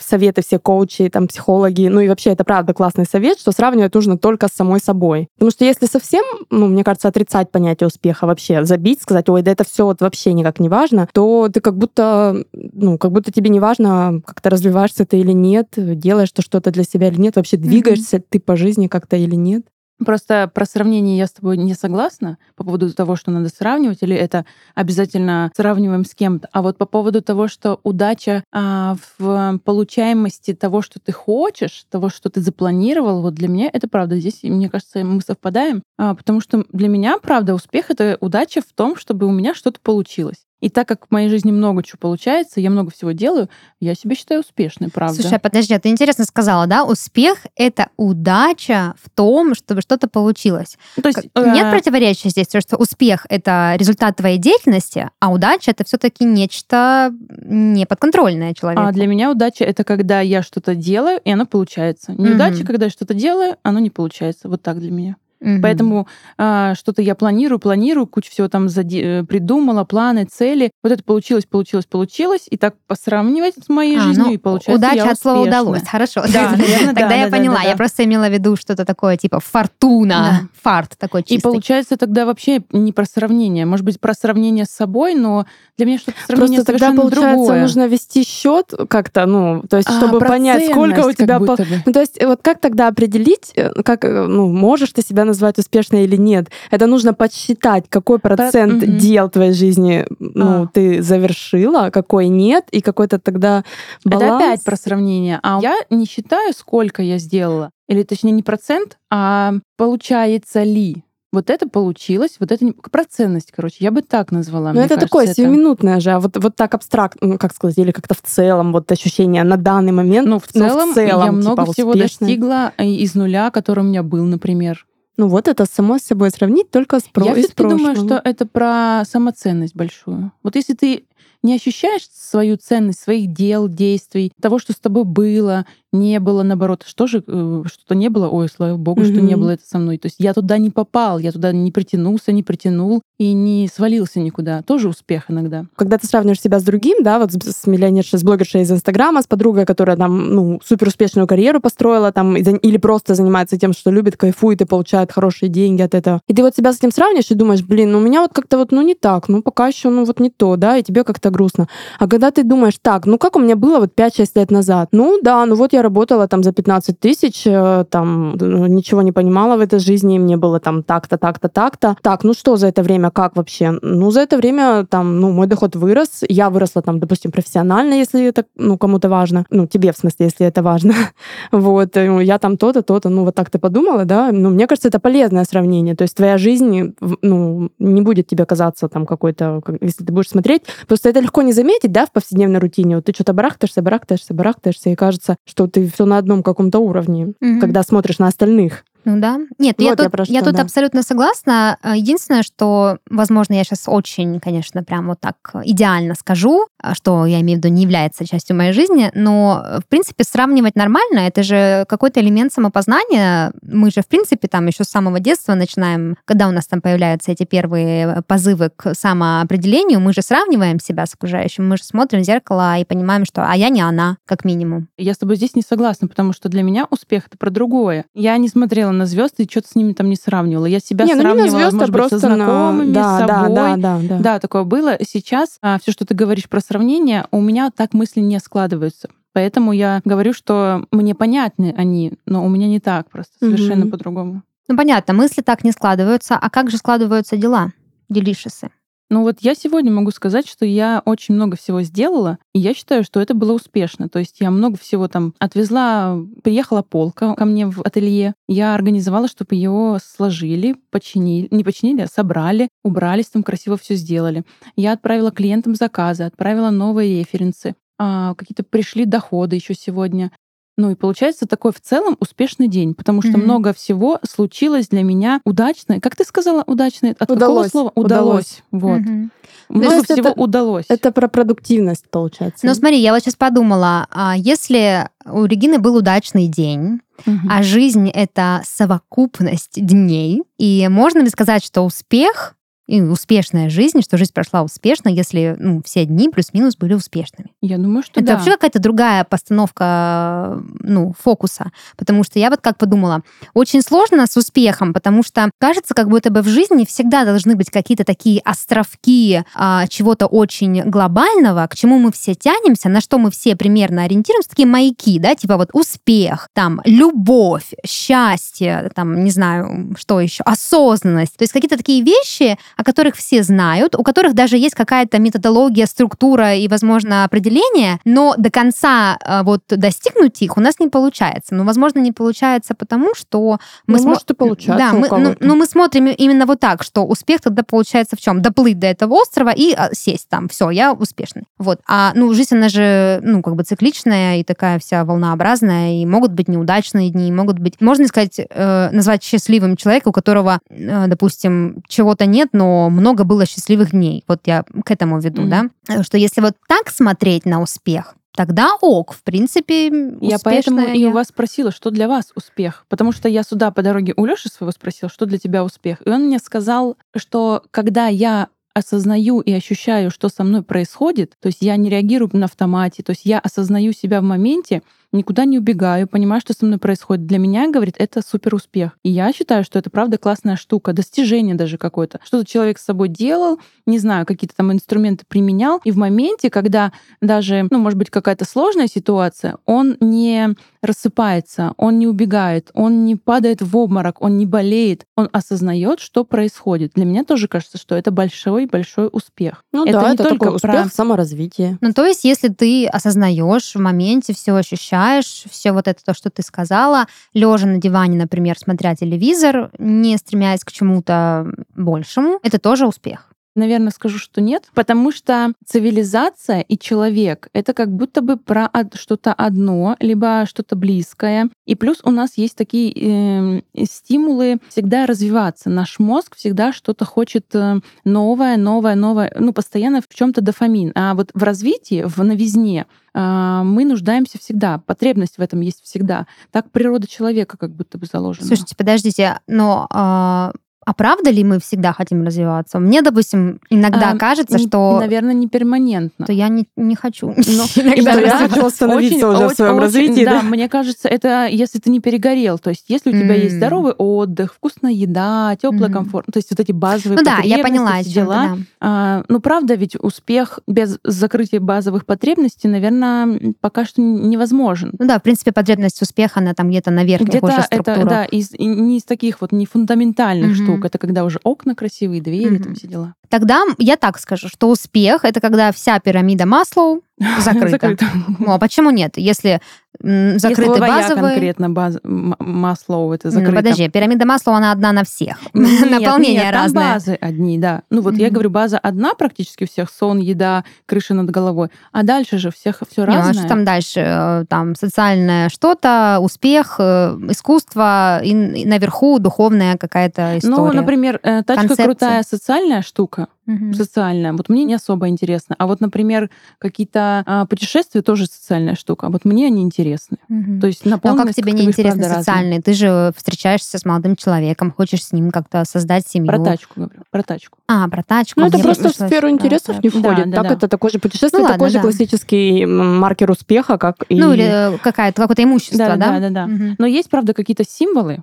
советы, 0.00 0.42
все 0.42 0.58
коучи, 0.58 1.08
там, 1.08 1.26
психологи, 1.28 1.88
ну 1.88 2.00
и 2.00 2.08
вообще 2.08 2.30
это 2.30 2.44
правда 2.44 2.72
классный 2.74 3.04
совет, 3.10 3.38
что 3.40 3.52
сравнивать 3.52 3.94
нужно 3.94 4.16
только 4.18 4.48
с 4.48 4.52
самой 4.52 4.80
собой. 4.80 5.28
Потому 5.34 5.50
что 5.50 5.64
если 5.64 5.86
совсем, 5.86 6.24
ну, 6.50 6.68
мне 6.68 6.84
кажется, 6.84 7.08
отрицать 7.08 7.50
понятие 7.50 7.88
успеха 7.88 8.26
вообще, 8.26 8.64
забить, 8.64 9.02
сказать, 9.02 9.28
ой, 9.28 9.42
да 9.42 9.50
это 9.50 9.64
все 9.64 9.84
вот 9.84 10.00
вообще 10.00 10.32
никак 10.32 10.60
не 10.60 10.68
важно, 10.68 11.08
то 11.12 11.48
ты 11.52 11.60
как 11.60 11.76
будто, 11.76 12.44
ну, 12.52 12.98
как 12.98 13.10
будто 13.12 13.31
тебе 13.32 13.50
не 13.50 13.60
важно, 13.60 14.22
как-то 14.24 14.50
развиваешься 14.50 15.04
ты 15.04 15.18
или 15.18 15.32
нет, 15.32 15.74
делаешь 15.76 16.32
ты 16.32 16.42
что-то 16.42 16.70
для 16.70 16.84
себя 16.84 17.08
или 17.08 17.20
нет, 17.20 17.36
вообще 17.36 17.56
двигаешься 17.56 18.22
ты 18.26 18.40
по 18.40 18.56
жизни 18.56 18.86
как-то 18.86 19.16
или 19.16 19.34
нет. 19.34 19.64
Просто 20.04 20.50
про 20.52 20.64
сравнение 20.64 21.16
я 21.16 21.26
с 21.26 21.32
тобой 21.32 21.56
не 21.56 21.74
согласна 21.74 22.38
по 22.56 22.64
поводу 22.64 22.92
того, 22.92 23.16
что 23.16 23.30
надо 23.30 23.48
сравнивать, 23.48 24.02
или 24.02 24.16
это 24.16 24.44
обязательно 24.74 25.50
сравниваем 25.56 26.04
с 26.04 26.14
кем-то. 26.14 26.48
А 26.52 26.62
вот 26.62 26.78
по 26.78 26.86
поводу 26.86 27.22
того, 27.22 27.48
что 27.48 27.78
удача 27.82 28.42
а, 28.52 28.96
в 29.18 29.58
получаемости 29.64 30.54
того, 30.54 30.82
что 30.82 30.98
ты 30.98 31.12
хочешь, 31.12 31.84
того, 31.88 32.08
что 32.08 32.30
ты 32.30 32.40
запланировал, 32.40 33.22
вот 33.22 33.34
для 33.34 33.48
меня 33.48 33.70
это 33.72 33.88
правда. 33.88 34.18
Здесь, 34.18 34.42
мне 34.42 34.68
кажется, 34.68 35.04
мы 35.04 35.20
совпадаем, 35.20 35.82
а, 35.98 36.14
потому 36.14 36.40
что 36.40 36.64
для 36.72 36.88
меня, 36.88 37.18
правда, 37.18 37.54
успех— 37.54 37.86
это 37.90 38.16
удача 38.20 38.60
в 38.60 38.72
том, 38.74 38.96
чтобы 38.96 39.26
у 39.26 39.30
меня 39.30 39.54
что-то 39.54 39.80
получилось. 39.80 40.46
И 40.62 40.70
так 40.70 40.86
как 40.86 41.08
в 41.08 41.10
моей 41.10 41.28
жизни 41.28 41.50
много 41.50 41.82
чего 41.82 41.98
получается, 41.98 42.60
я 42.60 42.70
много 42.70 42.92
всего 42.92 43.10
делаю, 43.10 43.50
я 43.80 43.96
себя 43.96 44.14
считаю 44.14 44.42
успешной, 44.42 44.90
правда. 44.90 45.20
Слушай, 45.20 45.34
а 45.34 45.40
подожди, 45.40 45.74
а 45.74 45.80
ты 45.80 45.88
интересно 45.88 46.24
сказала, 46.24 46.68
да? 46.68 46.84
Успех— 46.84 47.38
это 47.56 47.88
удача 47.96 48.94
в 49.02 49.10
том, 49.10 49.56
чтобы 49.56 49.80
что-то 49.80 50.06
получилось. 50.06 50.78
Ну, 50.96 51.02
то 51.02 51.08
есть, 51.08 51.24
Нет 51.34 51.66
э, 51.66 51.70
противоречия 51.72 52.28
здесь, 52.28 52.46
то, 52.46 52.60
что 52.60 52.76
успех— 52.76 53.26
это 53.28 53.74
результат 53.76 54.14
твоей 54.16 54.38
деятельности, 54.38 55.10
а 55.18 55.32
удача— 55.32 55.70
это 55.72 55.84
все 55.84 55.98
таки 55.98 56.24
нечто 56.24 57.12
неподконтрольное 57.28 58.54
человеку. 58.54 58.84
А 58.84 58.92
для 58.92 59.08
меня 59.08 59.32
удача 59.32 59.64
это 59.64 59.82
когда 59.82 60.20
я 60.20 60.42
что-то 60.42 60.76
делаю, 60.76 61.20
и 61.24 61.30
оно 61.32 61.44
получается. 61.44 62.12
Неудача, 62.12 62.58
Мгм. 62.58 62.66
когда 62.66 62.84
я 62.86 62.90
что-то 62.90 63.14
делаю, 63.14 63.56
оно 63.64 63.80
не 63.80 63.90
получается. 63.90 64.48
Вот 64.48 64.62
так 64.62 64.78
для 64.78 64.92
меня. 64.92 65.16
Мгм. 65.42 65.60
Поэтому 65.62 66.06
а, 66.38 66.74
что-то 66.74 67.02
я 67.02 67.14
планирую, 67.14 67.58
планирую, 67.58 68.06
кучу 68.06 68.30
всего 68.30 68.48
там 68.48 68.66
заде- 68.68 69.20
э, 69.20 69.24
придумала, 69.24 69.84
планы, 69.84 70.24
цели. 70.24 70.70
Вот 70.82 70.92
это 70.92 71.02
получилось, 71.02 71.44
получилось, 71.46 71.86
получилось. 71.86 72.46
И 72.50 72.56
так 72.56 72.74
посравнивать 72.86 73.54
с 73.64 73.68
моей 73.68 73.96
А, 73.98 74.00
жизнью, 74.00 74.24
ну, 74.26 74.32
и 74.32 74.36
получается 74.38 74.78
удача 74.78 75.04
я 75.04 75.10
от 75.12 75.18
слова 75.18 75.38
успешная. 75.40 75.60
удалось. 75.62 75.82
Хорошо. 75.88 76.22
Да, 76.32 76.50
наверное, 76.56 76.92
да, 76.94 77.00
Тогда 77.00 77.14
я 77.14 77.24
да, 77.24 77.30
да, 77.30 77.36
поняла. 77.36 77.56
да, 77.56 77.62
да. 77.62 77.68
Я 77.70 77.76
просто 77.76 78.04
имела 78.04 78.28
в 78.28 78.32
виду 78.32 78.56
что-то 78.56 78.84
такое, 78.84 79.16
типа 79.16 79.40
фортуна, 79.40 80.48
фарт 80.62 80.94
такой 80.98 81.22
И 81.22 81.24
чистый. 81.24 81.42
получается 81.42 81.96
тогда 81.96 82.24
вообще 82.26 82.62
не 82.72 82.92
про 82.92 83.04
сравнение. 83.04 83.66
Может 83.66 83.84
быть, 83.84 84.00
про 84.00 84.14
сравнение 84.14 84.64
с 84.64 84.70
собой, 84.70 85.14
но 85.14 85.46
для 85.76 85.86
меня 85.86 85.98
что-то 85.98 86.16
сравнение 86.26 86.56
Просто 86.58 86.72
тогда, 86.72 86.86
совершенно 86.88 87.10
получается, 87.10 87.36
другое. 87.38 87.60
нужно 87.62 87.86
вести 87.88 88.24
счет 88.24 88.72
как-то, 88.88 89.26
ну, 89.26 89.62
то 89.68 89.76
есть, 89.78 89.88
А, 89.88 89.98
чтобы 89.98 90.20
понять, 90.20 90.70
сколько 90.70 91.06
у 91.06 91.12
тебя... 91.12 91.38
по-. 91.40 91.56
Ну, 91.86 91.92
то 91.92 92.00
есть, 92.00 92.22
вот 92.24 92.40
как 92.42 92.60
тогда 92.60 92.88
определить, 92.88 93.52
э, 93.56 93.70
как, 93.82 94.04
э, 94.04 94.26
ну, 94.26 94.48
можешь 94.48 94.92
ты 94.92 95.02
себя 95.02 95.24
назвать 95.32 95.58
успешной 95.58 96.04
или 96.04 96.16
нет? 96.16 96.50
Это 96.70 96.86
нужно 96.86 97.14
подсчитать, 97.14 97.84
какой 97.88 98.18
процент 98.18 98.82
мгм. 98.82 98.98
дел 98.98 99.28
твоей 99.28 99.52
жизни, 99.52 100.06
ну, 100.18 100.64
А. 100.64 100.68
ты 100.72 101.02
завершила, 101.02 101.90
какой 101.90 102.28
нет, 102.28 102.64
и 102.70 102.80
какой-то 102.80 103.18
тогда 103.18 103.64
баланс. 104.04 104.24
Это 104.24 104.36
опять 104.36 104.64
про 104.64 104.76
сравнение. 104.76 105.40
А 105.42 105.58
я 105.60 105.76
не 105.90 106.06
считаю, 106.06 106.52
сколько 106.52 107.02
я 107.02 107.18
сделала. 107.18 107.70
Или 107.88 108.04
точнее 108.04 108.32
не 108.32 108.42
процент, 108.42 108.98
а 109.10 109.54
получается 109.76 110.62
ли. 110.62 111.04
Вот 111.32 111.48
это 111.48 111.66
получилось, 111.66 112.36
вот 112.40 112.52
это 112.52 112.62
не... 112.62 112.72
про 112.72 113.04
ценность, 113.04 113.52
короче, 113.52 113.76
я 113.80 113.90
бы 113.90 114.02
так 114.02 114.32
назвала. 114.32 114.74
Ну, 114.74 114.80
это 114.80 114.90
кажется, 114.90 115.06
такое 115.06 115.24
это. 115.24 115.34
сиюминутное 115.34 115.98
же, 115.98 116.10
а 116.10 116.20
вот, 116.20 116.36
вот 116.36 116.56
так 116.56 116.74
абстрактно, 116.74 117.26
ну, 117.26 117.38
как 117.38 117.54
сказать, 117.54 117.78
или 117.78 117.90
как-то 117.90 118.14
в 118.14 118.20
целом, 118.20 118.72
вот 118.72 118.92
ощущение 118.92 119.42
на 119.42 119.56
данный 119.56 119.92
момент. 119.92 120.28
Ну, 120.28 120.38
в 120.38 120.54
ну, 120.54 120.68
целом, 120.68 120.92
я 120.94 121.06
типа, 121.06 121.32
много 121.32 121.72
всего 121.72 121.92
успешной. 121.92 122.28
достигла 122.28 122.72
э, 122.76 122.84
из 122.84 123.14
нуля, 123.14 123.50
который 123.50 123.80
у 123.80 123.84
меня 123.84 124.02
был, 124.02 124.24
например. 124.24 124.86
Ну, 125.16 125.28
вот 125.28 125.48
это 125.48 125.66
само 125.66 125.98
с 125.98 126.02
собой 126.02 126.30
сравнить 126.30 126.70
только 126.70 126.98
с 127.00 127.02
про... 127.02 127.24
я 127.24 127.34
все-таки 127.34 127.62
думаю, 127.62 127.96
что 127.96 128.20
это 128.22 128.46
про 128.46 129.04
самоценность 129.04 129.76
большую. 129.76 130.32
Вот 130.42 130.56
если 130.56 130.74
ты 130.74 131.04
не 131.42 131.54
ощущаешь 131.54 132.08
свою 132.12 132.56
ценность 132.56 133.00
своих 133.00 133.32
дел, 133.32 133.68
действий, 133.68 134.32
того, 134.40 134.58
что 134.58 134.72
с 134.72 134.76
тобой 134.76 135.04
было, 135.04 135.66
не 135.92 136.18
было, 136.20 136.42
наоборот, 136.42 136.84
что 136.86 137.06
же, 137.06 137.22
э, 137.26 137.62
что-то 137.66 137.94
не 137.94 138.08
было, 138.08 138.28
ой, 138.28 138.48
слава 138.48 138.76
богу, 138.76 139.04
что 139.04 139.20
не 139.20 139.36
было 139.36 139.50
это 139.50 139.64
со 139.66 139.78
мной. 139.78 139.98
То 139.98 140.06
есть 140.06 140.16
я 140.18 140.32
туда 140.32 140.56
не 140.56 140.70
попал, 140.70 141.18
я 141.18 141.32
туда 141.32 141.52
не 141.52 141.70
притянулся, 141.70 142.32
не 142.32 142.42
притянул 142.42 143.02
и 143.18 143.34
не 143.34 143.68
свалился 143.72 144.18
никуда. 144.18 144.62
Тоже 144.62 144.88
успех 144.88 145.24
иногда. 145.28 145.66
когда 145.76 145.98
ты 145.98 146.06
сравниваешь 146.06 146.40
себя 146.40 146.60
с 146.60 146.62
другим, 146.62 147.02
да, 147.02 147.18
вот 147.18 147.32
с, 147.32 147.66
миллионершей, 147.66 148.18
с 148.18 148.22
блогершей 148.22 148.62
из 148.62 148.72
Инстаграма, 148.72 149.22
с 149.22 149.26
подругой, 149.26 149.66
которая 149.66 149.96
там, 149.96 150.34
ну, 150.34 150.60
супер 150.64 150.88
успешную 150.88 151.26
карьеру 151.26 151.60
построила, 151.60 152.10
там, 152.10 152.36
или 152.36 152.76
просто 152.78 153.14
занимается 153.14 153.58
тем, 153.58 153.74
что 153.74 153.90
любит, 153.90 154.16
кайфует 154.16 154.62
и 154.62 154.64
получает 154.64 155.12
хорошие 155.12 155.50
деньги 155.50 155.82
от 155.82 155.94
этого. 155.94 156.20
И 156.26 156.34
ты 156.34 156.42
вот 156.42 156.56
себя 156.56 156.72
с 156.72 156.78
этим 156.78 156.90
сравниваешь 156.90 157.30
и 157.30 157.34
думаешь, 157.34 157.62
блин, 157.62 157.92
ну 157.92 157.98
у 157.98 158.00
меня 158.00 158.22
вот 158.22 158.32
как-то 158.32 158.56
вот, 158.56 158.72
ну, 158.72 158.80
не 158.80 158.94
так, 158.94 159.28
ну, 159.28 159.42
пока 159.42 159.68
еще, 159.68 159.90
ну, 159.90 160.04
вот 160.04 160.20
не 160.20 160.30
то, 160.30 160.56
да, 160.56 160.78
и 160.78 160.82
тебе 160.82 161.04
как-то 161.04 161.30
грустно. 161.32 161.66
А 161.98 162.06
когда 162.08 162.30
ты 162.30 162.44
думаешь, 162.44 162.74
так, 162.80 163.06
ну, 163.06 163.18
как 163.18 163.36
у 163.36 163.40
меня 163.40 163.56
было 163.56 163.80
вот 163.80 163.90
5-6 163.96 164.32
лет 164.36 164.50
назад? 164.50 164.88
Ну, 164.92 165.18
да, 165.22 165.44
ну, 165.46 165.56
вот 165.56 165.72
я 165.72 165.82
работала 165.82 166.28
там 166.28 166.42
за 166.42 166.52
15 166.52 167.00
тысяч, 167.00 167.42
э, 167.46 167.84
там, 167.90 168.36
ну, 168.40 168.66
ничего 168.66 169.02
не 169.02 169.12
понимала 169.12 169.56
в 169.56 169.60
этой 169.60 169.78
жизни, 169.80 170.18
мне 170.18 170.36
было 170.36 170.60
там 170.60 170.82
так-то, 170.82 171.18
так-то, 171.18 171.48
так-то. 171.48 171.96
Так, 172.02 172.24
ну, 172.24 172.34
что 172.34 172.56
за 172.56 172.68
это 172.68 172.82
время, 172.82 173.10
как 173.10 173.36
вообще? 173.36 173.78
Ну, 173.82 174.10
за 174.10 174.20
это 174.20 174.36
время 174.36 174.86
там, 174.88 175.20
ну, 175.20 175.32
мой 175.32 175.46
доход 175.46 175.76
вырос, 175.76 176.22
я 176.28 176.50
выросла 176.50 176.82
там, 176.82 177.00
допустим, 177.00 177.30
профессионально, 177.32 177.94
если 177.94 178.24
это, 178.26 178.44
ну, 178.56 178.78
кому-то 178.78 179.08
важно. 179.08 179.44
Ну, 179.50 179.66
тебе, 179.66 179.92
в 179.92 179.96
смысле, 179.96 180.26
если 180.26 180.46
это 180.46 180.62
важно. 180.62 180.94
Вот, 181.52 181.96
э, 181.96 182.24
я 182.24 182.38
там 182.38 182.56
то-то, 182.56 182.82
то-то, 182.82 183.08
ну, 183.08 183.24
вот 183.24 183.34
так 183.34 183.50
ты 183.50 183.58
подумала, 183.58 184.04
да? 184.04 184.30
Ну, 184.32 184.50
мне 184.50 184.66
кажется, 184.66 184.88
это 184.88 185.00
полезное 185.00 185.44
сравнение. 185.44 185.94
То 185.94 186.02
есть 186.02 186.16
твоя 186.16 186.38
жизнь, 186.38 186.94
ну, 187.22 187.70
не 187.78 188.02
будет 188.02 188.26
тебе 188.26 188.44
казаться 188.44 188.88
там 188.88 189.06
какой-то, 189.06 189.60
как- 189.64 189.76
если 189.80 190.04
ты 190.04 190.12
будешь 190.12 190.28
смотреть, 190.28 190.62
просто 190.86 191.08
это 191.08 191.21
легко 191.22 191.42
не 191.42 191.52
заметить, 191.52 191.92
да, 191.92 192.06
в 192.06 192.12
повседневной 192.12 192.60
рутине. 192.60 192.96
Вот 192.96 193.06
ты 193.06 193.12
что-то 193.12 193.32
барахтаешься, 193.32 193.82
барахтаешься, 193.82 194.34
барахтаешься, 194.34 194.90
и 194.90 194.94
кажется, 194.94 195.36
что 195.46 195.66
ты 195.66 195.88
все 195.90 196.04
на 196.04 196.18
одном 196.18 196.42
каком-то 196.42 196.78
уровне, 196.80 197.32
Мгм. 197.40 197.60
когда 197.60 197.82
смотришь 197.82 198.18
на 198.18 198.26
остальных. 198.26 198.84
Ну 199.04 199.18
да. 199.20 199.38
Нет, 199.58 199.80
я 199.80 199.90
Вот 199.90 200.00
я 200.00 200.08
тут, 200.08 200.28
я 200.28 200.40
что, 200.40 200.50
тут 200.50 200.56
да. 200.56 200.62
абсолютно 200.62 201.02
согласна. 201.02 201.76
Э, 201.82 201.96
Единственное, 201.96 202.44
что, 202.44 202.98
возможно, 203.10 203.54
я 203.54 203.64
сейчас 203.64 203.84
очень, 203.88 204.38
конечно, 204.38 204.84
прям 204.84 205.08
вот 205.08 205.18
так 205.18 205.36
идеально 205.64 206.14
скажу. 206.14 206.66
А, 206.82 206.94
что, 206.94 207.26
я 207.26 207.40
имею 207.40 207.58
в 207.60 207.64
виду, 207.64 207.72
не 207.72 207.82
является 207.82 208.26
частью 208.26 208.56
моей 208.56 208.72
жизни, 208.72 209.10
но, 209.14 209.64
в 209.84 209.88
принципе, 209.88 210.24
сравнивать 210.24 210.76
нормально, 210.76 211.20
это 211.20 211.42
же 211.42 211.84
какой-то 211.88 212.20
элемент 212.20 212.52
самопознания. 212.52 213.52
Мы 213.62 213.90
же, 213.90 214.02
в 214.02 214.08
принципе, 214.08 214.48
там 214.48 214.66
еще 214.66 214.84
с 214.84 214.88
самого 214.88 215.20
детства 215.20 215.54
начинаем, 215.54 216.16
когда 216.24 216.48
у 216.48 216.50
нас 216.50 216.66
там 216.66 216.80
появляются 216.80 217.32
эти 217.32 217.44
первые 217.44 218.22
позывы 218.26 218.70
к 218.74 218.94
самоопределению, 218.94 220.00
мы 220.00 220.12
же 220.12 220.22
сравниваем 220.22 220.80
себя 220.80 221.06
с 221.06 221.14
окружающим, 221.14 221.68
мы 221.68 221.76
же 221.76 221.84
смотрим 221.84 222.22
в 222.22 222.24
зеркало 222.24 222.78
и 222.78 222.84
понимаем, 222.84 223.24
что 223.24 223.46
«а 223.48 223.56
я 223.56 223.68
не 223.68 223.80
она», 223.80 224.16
как 224.26 224.44
минимум. 224.44 224.88
Я 224.96 225.14
с 225.14 225.18
тобой 225.18 225.36
здесь 225.36 225.54
не 225.54 225.62
согласна, 225.62 226.08
потому 226.08 226.32
что 226.32 226.48
для 226.48 226.62
меня 226.62 226.86
успех— 226.90 227.26
это 227.28 227.38
про 227.38 227.50
другое. 227.50 228.04
Я 228.14 228.36
не 228.36 228.48
смотрела 228.48 228.90
на 228.90 229.06
звезд 229.06 229.34
и 229.38 229.48
что-то 229.48 229.68
с 229.68 229.74
ними 229.74 229.92
там 229.92 230.08
не 230.08 230.16
сравнивала. 230.16 230.66
Я 230.66 230.80
себя 230.80 231.04
не, 231.04 231.14
сравнивала, 231.14 231.36
ну, 231.36 231.44
не 231.44 231.50
на 231.50 231.58
звезд, 231.58 231.72
может 231.72 231.94
а 231.94 231.98
быть, 231.98 232.10
со 232.10 232.18
знакомыми, 232.18 232.86
на... 232.88 232.94
да, 232.94 233.16
с 233.16 233.20
собой. 233.20 233.54
Да, 233.54 233.76
да, 233.76 233.76
да, 233.76 234.00
да. 234.08 234.18
да, 234.18 234.38
такое 234.38 234.64
было. 234.64 234.96
Сейчас 235.06 235.58
а, 235.62 235.78
все, 235.80 235.92
что 235.92 236.04
ты 236.04 236.14
говоришь 236.14 236.48
про 236.48 236.60
сравнение, 236.72 237.26
у 237.30 237.40
меня 237.40 237.70
так 237.70 237.92
мысли 237.92 238.20
не 238.20 238.38
складываются. 238.40 239.10
Поэтому 239.34 239.72
я 239.72 240.00
говорю, 240.06 240.32
что 240.32 240.86
мне 240.90 241.14
понятны 241.14 241.74
они, 241.76 242.14
но 242.24 242.44
у 242.44 242.48
меня 242.48 242.66
не 242.66 242.80
так 242.80 243.10
просто, 243.10 243.34
совершенно 243.38 243.84
угу. 243.84 243.92
по-другому. 243.92 244.42
Ну, 244.68 244.76
понятно, 244.76 245.12
мысли 245.12 245.42
так 245.42 245.64
не 245.64 245.72
складываются. 245.72 246.36
А 246.36 246.48
как 246.48 246.70
же 246.70 246.78
складываются 246.78 247.36
дела, 247.36 247.72
делишесы? 248.08 248.70
Ну 249.12 249.24
вот 249.24 249.40
я 249.40 249.54
сегодня 249.54 249.92
могу 249.92 250.10
сказать, 250.10 250.48
что 250.48 250.64
я 250.64 251.02
очень 251.04 251.34
много 251.34 251.58
всего 251.58 251.82
сделала, 251.82 252.38
и 252.54 252.58
я 252.58 252.72
считаю, 252.72 253.04
что 253.04 253.20
это 253.20 253.34
было 253.34 253.52
успешно. 253.52 254.08
То 254.08 254.18
есть 254.18 254.40
я 254.40 254.50
много 254.50 254.78
всего 254.78 255.06
там 255.06 255.34
отвезла, 255.38 256.18
приехала 256.42 256.80
полка 256.80 257.34
ко 257.34 257.44
мне 257.44 257.66
в 257.66 257.82
ателье, 257.82 258.32
я 258.48 258.74
организовала, 258.74 259.28
чтобы 259.28 259.54
ее 259.54 259.98
сложили, 260.02 260.76
починили, 260.88 261.46
не 261.50 261.62
починили, 261.62 262.00
а 262.00 262.06
собрали, 262.06 262.70
убрались, 262.84 263.26
там 263.26 263.42
красиво 263.42 263.76
все 263.76 263.96
сделали. 263.96 264.44
Я 264.76 264.92
отправила 264.92 265.30
клиентам 265.30 265.74
заказы, 265.74 266.22
отправила 266.22 266.70
новые 266.70 267.18
референсы, 267.18 267.74
а, 267.98 268.34
какие-то 268.34 268.62
пришли 268.62 269.04
доходы 269.04 269.56
еще 269.56 269.74
сегодня. 269.74 270.32
Ну 270.76 270.90
и 270.90 270.94
получается 270.94 271.46
такой 271.46 271.72
в 271.72 271.80
целом 271.80 272.16
успешный 272.18 272.66
день, 272.66 272.94
потому 272.94 273.20
что 273.20 273.32
mm-hmm. 273.32 273.44
много 273.44 273.72
всего 273.72 274.18
случилось 274.28 274.88
для 274.88 275.02
меня 275.02 275.40
удачно. 275.44 276.00
Как 276.00 276.16
ты 276.16 276.24
сказала 276.24 276.64
удачно? 276.66 277.14
От 277.18 277.30
удалось. 277.30 277.40
какого 277.40 277.68
слова? 277.68 277.92
Удалось. 277.94 278.62
удалось. 278.70 278.98
Вот. 279.00 279.00
Mm-hmm. 279.00 279.30
Много 279.68 279.96
ну, 279.96 280.02
всего 280.02 280.28
это, 280.28 280.40
удалось. 280.40 280.84
Это 280.88 281.12
про 281.12 281.28
продуктивность, 281.28 282.04
получается. 282.10 282.66
Ну 282.66 282.74
смотри, 282.74 282.98
я 282.98 283.12
вот 283.12 283.22
сейчас 283.22 283.36
подумала, 283.36 284.06
а 284.10 284.34
если 284.36 285.08
у 285.24 285.44
Регины 285.46 285.78
был 285.78 285.96
удачный 285.96 286.46
день, 286.46 287.00
угу. 287.26 287.38
а 287.48 287.62
жизнь— 287.62 288.10
это 288.14 288.60
совокупность 288.66 289.84
дней, 289.84 290.42
и 290.58 290.86
можно 290.90 291.20
ли 291.20 291.30
сказать, 291.30 291.64
что 291.64 291.82
успех 291.82 292.54
и 292.86 293.00
успешная 293.00 293.70
жизнь, 293.70 294.02
что 294.02 294.16
жизнь 294.16 294.32
прошла 294.32 294.62
успешно, 294.62 295.08
если 295.08 295.56
ну, 295.58 295.82
все 295.84 296.04
дни 296.04 296.28
плюс-минус 296.28 296.76
были 296.76 296.94
успешными. 296.94 297.50
Я 297.60 297.78
думаю, 297.78 298.02
что 298.02 298.20
Это 298.20 298.26
да. 298.26 298.34
вообще 298.34 298.52
какая-то 298.52 298.80
другая 298.80 299.24
постановка 299.24 300.60
ну, 300.80 301.14
фокуса. 301.18 301.70
Потому 301.96 302.24
что 302.24 302.38
я 302.38 302.50
вот 302.50 302.60
как 302.60 302.78
подумала, 302.78 303.22
очень 303.54 303.82
сложно 303.82 304.26
с 304.26 304.36
успехом, 304.36 304.92
потому 304.92 305.22
что 305.22 305.50
кажется, 305.58 305.94
как 305.94 306.08
будто 306.08 306.30
бы 306.30 306.42
в 306.42 306.48
жизни 306.48 306.84
всегда 306.84 307.24
должны 307.24 307.54
быть 307.54 307.70
какие-то 307.70 308.04
такие 308.04 308.40
островки 308.40 309.42
а, 309.54 309.86
чего-то 309.86 310.26
очень 310.26 310.82
глобального, 310.82 311.66
к 311.68 311.76
чему 311.76 311.98
мы 311.98 312.12
все 312.12 312.34
тянемся, 312.34 312.88
на 312.88 313.00
что 313.00 313.18
мы 313.18 313.30
все 313.30 313.56
примерно 313.56 314.02
ориентируемся, 314.04 314.50
такие 314.50 314.66
маяки, 314.66 315.18
да, 315.18 315.34
типа 315.34 315.56
вот 315.56 315.70
успех, 315.72 316.48
там, 316.52 316.80
любовь, 316.84 317.72
счастье, 317.86 318.90
там, 318.94 319.22
не 319.24 319.30
знаю, 319.30 319.94
что 319.96 320.20
еще, 320.20 320.42
осознанность. 320.44 321.36
То 321.36 321.44
есть 321.44 321.52
какие-то 321.52 321.76
такие 321.76 322.02
вещи, 322.02 322.58
о 322.76 322.84
которых 322.84 323.16
все 323.16 323.42
знают, 323.42 323.94
у 323.94 324.02
которых 324.02 324.34
даже 324.34 324.56
есть 324.56 324.74
какая-то 324.74 325.18
методология, 325.18 325.86
структура 325.86 326.54
и, 326.54 326.68
возможно, 326.68 327.24
определение, 327.24 327.98
но 328.04 328.34
до 328.36 328.50
конца 328.50 329.18
э, 329.24 329.42
вот 329.42 329.62
достигнуть 329.68 330.40
их 330.42 330.56
у 330.56 330.60
нас 330.60 330.78
не 330.78 330.88
получается. 330.88 331.54
Ну, 331.54 331.64
возможно, 331.64 331.98
не 331.98 332.12
получается 332.12 332.74
потому, 332.74 333.14
что 333.14 333.58
мы... 333.86 333.94
Ну, 333.94 333.98
смо... 333.98 334.08
может, 334.10 334.30
и 334.30 334.34
получается 334.34 334.92
Да, 334.92 334.92
мы, 334.92 335.08
ну, 335.18 335.34
ну, 335.40 335.56
мы 335.56 335.66
смотрим 335.66 336.06
именно 336.06 336.46
вот 336.46 336.60
так, 336.60 336.82
что 336.82 337.04
успех 337.04 337.40
тогда 337.40 337.62
получается 337.62 338.16
в 338.16 338.20
чем? 338.20 338.42
Доплыть 338.42 338.78
до 338.78 338.86
этого 338.86 339.14
острова 339.14 339.50
и 339.50 339.72
а, 339.72 339.90
сесть 339.92 340.28
там. 340.28 340.48
Все, 340.48 340.70
я 340.70 340.92
успешный. 340.92 341.44
Вот. 341.58 341.80
А, 341.86 342.12
ну, 342.14 342.32
жизнь, 342.34 342.54
она 342.54 342.68
же, 342.68 343.20
ну, 343.22 343.42
как 343.42 343.56
бы 343.56 343.62
цикличная 343.62 344.38
и 344.38 344.44
такая 344.44 344.78
вся 344.78 345.04
волнообразная, 345.04 346.00
и 346.00 346.06
могут 346.06 346.32
быть 346.32 346.48
неудачные 346.48 347.10
дни, 347.10 347.32
могут 347.32 347.58
быть... 347.58 347.80
Можно 347.80 348.06
сказать, 348.06 348.38
э, 348.38 348.90
назвать 348.90 349.22
счастливым 349.22 349.76
человека, 349.76 350.08
у 350.08 350.12
которого, 350.12 350.60
э, 350.70 351.06
допустим, 351.06 351.82
чего-то 351.88 352.26
нет, 352.26 352.50
но 352.52 352.61
много 352.90 353.24
было 353.24 353.46
счастливых 353.46 353.92
дней. 353.92 354.24
Вот 354.28 354.40
я 354.46 354.64
к 354.84 354.90
этому 354.90 355.20
веду, 355.20 355.42
mm-hmm. 355.42 355.70
да? 355.86 356.02
Что 356.02 356.18
если 356.18 356.40
вот 356.40 356.54
так 356.68 356.90
смотреть 356.90 357.46
на 357.46 357.60
успех, 357.62 358.14
тогда 358.34 358.76
ок, 358.80 359.12
в 359.12 359.22
принципе, 359.22 359.86
Я 360.20 360.38
поэтому 360.42 360.80
я... 360.80 360.94
и 360.94 361.04
у 361.04 361.12
вас 361.12 361.28
спросила, 361.28 361.70
что 361.70 361.90
для 361.90 362.08
вас 362.08 362.32
успех. 362.34 362.86
Потому 362.88 363.12
что 363.12 363.28
я 363.28 363.42
сюда 363.42 363.70
по 363.70 363.82
дороге 363.82 364.14
у 364.16 364.24
Лёши 364.24 364.48
своего 364.48 364.72
спросила, 364.72 365.10
что 365.10 365.26
для 365.26 365.38
тебя 365.38 365.64
успех. 365.64 365.98
И 366.04 366.08
он 366.08 366.26
мне 366.26 366.38
сказал, 366.38 366.96
что 367.14 367.62
когда 367.70 368.06
я 368.08 368.48
осознаю 368.74 369.40
и 369.40 369.52
ощущаю, 369.52 370.10
что 370.10 370.28
со 370.28 370.44
мной 370.44 370.62
происходит, 370.62 371.36
то 371.40 371.48
есть 371.48 371.58
я 371.60 371.76
не 371.76 371.90
реагирую 371.90 372.30
на 372.32 372.46
автомате, 372.46 373.02
то 373.02 373.10
есть 373.10 373.24
я 373.24 373.38
осознаю 373.38 373.92
себя 373.92 374.20
в 374.20 374.24
моменте, 374.24 374.82
никуда 375.12 375.44
не 375.44 375.58
убегаю, 375.58 376.08
понимаю, 376.08 376.40
что 376.40 376.52
со 376.52 376.64
мной 376.64 376.78
происходит. 376.78 377.26
Для 377.26 377.38
меня, 377.38 377.70
говорит, 377.70 377.94
это 377.98 378.22
супер 378.26 378.54
успех. 378.54 378.98
И 379.02 379.10
я 379.10 379.32
считаю, 379.32 379.64
что 379.64 379.78
это 379.78 379.90
правда 379.90 380.18
классная 380.18 380.56
штука, 380.56 380.92
достижение 380.92 381.54
даже 381.54 381.78
какое-то. 381.78 382.20
Что-то 382.24 382.44
человек 382.44 382.78
с 382.78 382.84
собой 382.84 383.08
делал, 383.08 383.60
не 383.86 383.98
знаю, 383.98 384.26
какие-то 384.26 384.56
там 384.56 384.72
инструменты 384.72 385.24
применял, 385.28 385.80
и 385.84 385.90
в 385.90 385.96
моменте, 385.96 386.50
когда 386.50 386.92
даже, 387.20 387.66
ну, 387.70 387.78
может 387.78 387.98
быть, 387.98 388.10
какая-то 388.10 388.44
сложная 388.44 388.88
ситуация, 388.88 389.58
он 389.66 389.96
не 390.00 390.54
рассыпается, 390.82 391.74
он 391.76 391.98
не 391.98 392.06
убегает, 392.06 392.70
он 392.74 393.04
не 393.04 393.16
падает 393.16 393.62
в 393.62 393.76
обморок, 393.76 394.20
он 394.20 394.36
не 394.36 394.46
болеет, 394.46 395.06
он 395.16 395.28
осознает, 395.32 396.00
что 396.00 396.24
происходит. 396.24 396.92
Для 396.94 397.04
меня 397.04 397.24
тоже 397.24 397.48
кажется, 397.48 397.78
что 397.78 397.94
это 397.94 398.10
большой-большой 398.10 399.08
успех. 399.12 399.64
Ну 399.72 399.84
это 399.84 400.00
да, 400.00 400.08
не 400.08 400.14
это 400.14 400.24
только 400.24 400.44
такой 400.44 400.56
успех 400.56 400.82
про... 400.82 400.88
саморазвития. 400.88 401.78
Ну 401.80 401.92
то 401.92 402.04
есть, 402.04 402.24
если 402.24 402.48
ты 402.48 402.86
осознаешь 402.86 403.74
в 403.74 403.78
моменте 403.78 404.34
все 404.34 404.54
ощущаешь 404.54 405.44
все 405.50 405.72
вот 405.72 405.88
это, 405.88 406.04
то, 406.04 406.14
что 406.14 406.30
ты 406.30 406.42
сказала, 406.42 407.06
лежа 407.32 407.66
на 407.66 407.78
диване, 407.78 408.18
например, 408.18 408.58
смотря 408.58 408.94
телевизор, 408.96 409.70
не 409.78 410.16
стремясь 410.16 410.64
к 410.64 410.72
чему-то 410.72 411.46
большему, 411.74 412.40
это 412.42 412.58
тоже 412.58 412.86
успех. 412.86 413.31
Наверное, 413.54 413.90
скажу, 413.90 414.18
что 414.18 414.40
нет, 414.40 414.70
потому 414.74 415.12
что 415.12 415.52
цивилизация 415.66 416.60
и 416.60 416.78
человек— 416.78 417.48
это 417.52 417.74
как 417.74 417.90
будто 417.90 418.22
бы 418.22 418.36
про 418.36 418.70
что-то 418.94 419.32
одно, 419.32 419.96
либо 420.00 420.44
что-то 420.46 420.74
близкое. 420.74 421.50
И 421.66 421.74
плюс 421.74 421.98
у 422.02 422.10
нас 422.10 422.36
есть 422.36 422.56
такие 422.56 422.92
э, 422.94 423.62
стимулы 423.84 424.58
всегда 424.68 425.06
развиваться. 425.06 425.68
Наш 425.68 425.98
мозг 425.98 426.36
всегда 426.36 426.72
что-то 426.72 427.04
хочет 427.04 427.54
э, 427.54 427.80
новое, 428.04 428.56
новое, 428.56 428.94
новое, 428.94 429.34
ну, 429.38 429.52
постоянно 429.52 430.00
в 430.00 430.14
чем 430.14 430.32
то 430.32 430.40
дофамин. 430.40 430.92
А 430.94 431.14
вот 431.14 431.30
в 431.34 431.42
развитии, 431.42 432.04
в 432.06 432.18
новизне 432.22 432.86
э, 433.12 433.62
мы 433.64 433.84
нуждаемся 433.84 434.38
всегда. 434.38 434.78
Потребность 434.78 435.36
в 435.36 435.42
этом 435.42 435.60
есть 435.60 435.82
всегда. 435.82 436.26
Так 436.50 436.70
природа 436.70 437.06
человека 437.06 437.58
как 437.58 437.74
будто 437.74 437.98
бы 437.98 438.06
заложена. 438.06 438.46
Слушайте, 438.46 438.76
подождите, 438.76 439.40
но 439.46 439.86
а, 439.90 440.52
а 440.84 440.94
правда 440.94 441.30
ли 441.30 441.44
мы 441.44 441.60
всегда 441.60 441.92
хотим 441.92 442.24
развиваться? 442.24 442.78
Мне, 442.78 443.02
допустим, 443.02 443.60
иногда 443.70 444.12
а, 444.12 444.16
кажется, 444.16 444.58
не, 444.58 444.66
что... 444.66 444.98
Наверное, 444.98 445.34
не 445.34 445.48
перманентно. 445.48 446.26
То 446.26 446.32
я 446.32 446.48
не, 446.48 446.66
не 446.76 446.96
хочу. 446.96 447.28
Но 447.36 447.64
иногда 447.76 448.20
я 448.20 448.48
хочу 448.48 448.66
остановиться 448.66 449.28
уже 449.28 449.48
в 449.48 449.52
своем 449.52 449.78
развитии. 449.78 450.24
Да, 450.24 450.42
мне 450.42 450.68
кажется, 450.68 451.08
это 451.08 451.46
если 451.46 451.78
ты 451.78 451.90
не 451.90 452.00
перегорел. 452.00 452.58
То 452.58 452.70
есть 452.70 452.86
если 452.88 453.10
у 453.10 453.12
тебя 453.12 453.34
есть 453.34 453.56
здоровый 453.56 453.92
отдых, 453.92 454.54
вкусная 454.54 454.92
еда, 454.92 455.56
теплый 455.60 455.90
комфорт, 455.92 456.26
то 456.32 456.38
есть 456.38 456.50
вот 456.50 456.60
эти 456.60 456.72
базовые 456.72 457.18
Ну 457.18 457.24
да, 457.24 457.38
я 457.42 457.58
поняла, 457.58 458.02
дела. 458.02 458.58
А, 458.80 459.24
ну 459.28 459.40
правда, 459.40 459.74
ведь 459.74 459.96
успех 459.96 460.60
без 460.66 460.98
закрытия 461.04 461.60
базовых 461.60 462.06
потребностей, 462.06 462.68
наверное, 462.68 463.54
пока 463.60 463.84
что 463.84 464.00
невозможен. 464.00 464.94
Ну 464.98 465.06
да, 465.06 465.18
в 465.18 465.22
принципе, 465.22 465.52
потребность 465.52 466.00
успеха, 466.02 466.40
она 466.40 466.54
там 466.54 466.68
где-то 466.68 466.90
на 466.90 467.04
верхних 467.04 467.42
уже 467.42 467.64
это, 467.70 468.04
да, 468.04 468.24
из, 468.24 468.52
не 468.58 468.98
из 468.98 469.04
таких 469.04 469.40
вот 469.40 469.52
не 469.52 469.66
фундаментальных 469.66 470.54
штук, 470.54 470.71
штук. 470.72 470.84
Это 470.86 470.98
когда 470.98 471.24
уже 471.24 471.40
окна 471.44 471.74
красивые, 471.74 472.20
двери, 472.20 472.58
там 472.58 472.74
все 472.74 472.86
дела. 472.86 473.14
Тогда 473.28 473.62
я 473.78 473.96
так 473.96 474.18
скажу, 474.18 474.48
что 474.48 474.68
успех 474.70 475.24
это 475.24 475.40
когда 475.40 475.72
вся 475.72 475.98
пирамида 476.00 476.46
Маслоу 476.46 477.02
закрыта. 477.38 477.96
Ну 478.38 478.52
а 478.52 478.58
почему 478.58 478.90
нет? 478.90 479.16
Если 479.16 479.60
закрыты 480.00 480.80
базовые... 480.80 481.32
конкретно 481.32 481.70
баз... 481.70 481.98
Маслоу 482.02 483.12
это 483.12 483.30
закрыто. 483.30 483.52
Ну, 483.52 483.56
подожди, 483.56 483.88
пирамида 483.88 484.26
Маслоу, 484.26 484.56
она 484.56 484.72
одна 484.72 484.92
на 484.92 485.04
всех. 485.04 485.36
Нет, 485.54 485.90
Наполнение 485.90 486.44
нет, 486.44 486.54
разное. 486.54 486.84
Там 486.84 486.92
базы 486.94 487.18
одни, 487.20 487.58
да. 487.58 487.82
Ну 487.90 488.00
вот 488.02 488.14
mm-hmm. 488.14 488.22
я 488.22 488.30
говорю, 488.30 488.50
база 488.50 488.78
одна 488.78 489.14
практически 489.14 489.64
у 489.64 489.66
всех, 489.66 489.90
сон, 489.90 490.18
еда, 490.18 490.64
крыша 490.86 491.14
над 491.14 491.30
головой. 491.30 491.68
А 491.92 492.02
дальше 492.02 492.38
же 492.38 492.50
всех 492.50 492.82
все 492.88 493.04
разное. 493.04 493.24
Ну, 493.24 493.30
а 493.30 493.34
что 493.34 493.48
там 493.48 493.64
дальше? 493.64 494.00
Э, 494.00 494.44
там 494.48 494.74
социальное 494.74 495.48
что-то, 495.48 496.18
успех, 496.20 496.76
э, 496.78 497.16
искусство, 497.28 498.20
и 498.22 498.64
наверху 498.64 499.18
духовная 499.18 499.76
какая-то 499.76 500.32
ну, 500.32 500.38
история. 500.38 500.56
Ну, 500.56 500.72
например, 500.72 501.20
э, 501.22 501.42
тачка 501.42 501.68
Концепция. 501.68 501.84
крутая 501.84 502.22
социальная 502.22 502.82
штука, 502.82 503.28
Мгм. 503.46 503.74
социальное. 503.74 504.32
Вот 504.32 504.48
мне 504.48 504.62
не 504.64 504.74
особо 504.74 505.08
интересно. 505.08 505.56
А 505.58 505.66
вот, 505.66 505.80
например, 505.80 506.30
какие-то 506.58 507.24
а, 507.26 507.44
путешествия 507.46 508.00
тоже 508.02 508.26
социальная 508.26 508.76
штука. 508.76 509.08
А 509.08 509.10
вот 509.10 509.24
мне 509.24 509.46
они 509.46 509.62
интересны. 509.62 510.18
Мгм. 510.28 510.60
То 510.60 510.68
есть 510.68 510.84
Ну, 510.84 510.92
а 510.92 510.94
как 510.98 511.04
наполненность, 511.04 511.36
тебе 511.38 511.52
не 511.52 511.66
разная. 511.82 512.08
социальные? 512.18 512.62
Ты 512.62 512.72
же 512.74 513.12
встречаешься 513.16 513.78
с 513.78 513.84
молодым 513.84 514.14
человеком, 514.16 514.70
хочешь 514.70 515.04
с 515.04 515.12
ним 515.12 515.30
как-то 515.32 515.64
создать 515.64 516.06
семью. 516.06 516.28
Про 516.28 516.38
тачку 516.38 516.72
говорю. 516.76 517.00
Про 517.10 517.22
тачку. 517.24 517.58
А, 517.66 517.88
про 517.88 518.02
тачку. 518.02 518.38
Ну, 518.40 518.46
А 518.46 518.48
это 518.48 518.58
мне 518.58 518.64
просто 518.64 518.88
в 518.90 518.92
сферу 518.92 519.28
интересов 519.28 519.82
не 519.82 519.90
про- 519.90 520.00
Да, 520.00 520.08
входит. 520.12 520.30
да, 520.30 520.36
так 520.36 520.48
да. 520.48 520.54
это 520.54 520.68
такое 520.68 520.90
же 520.92 520.98
путешествие, 521.00 521.42
Ну, 521.42 521.48
такой 521.48 521.62
ладно, 521.66 521.68
же 521.70 521.74
да. 521.78 521.80
классический 521.82 522.62
м, 522.62 522.98
маркер 523.00 523.30
успеха, 523.30 523.76
как 523.78 524.04
и... 524.08 524.20
Ну, 524.20 524.32
или 524.32 524.74
э, 524.74 524.78
какая-то, 524.78 525.22
какое-то 525.22 525.42
имущество, 525.42 525.78
Да, 525.78 525.96
да? 525.96 526.10
да, 526.12 526.20
да, 526.20 526.30
да. 526.30 526.46
Мгм. 526.46 526.76
Но 526.78 526.86
есть, 526.86 527.10
правда, 527.10 527.34
какие-то 527.34 527.64
символы, 527.68 528.22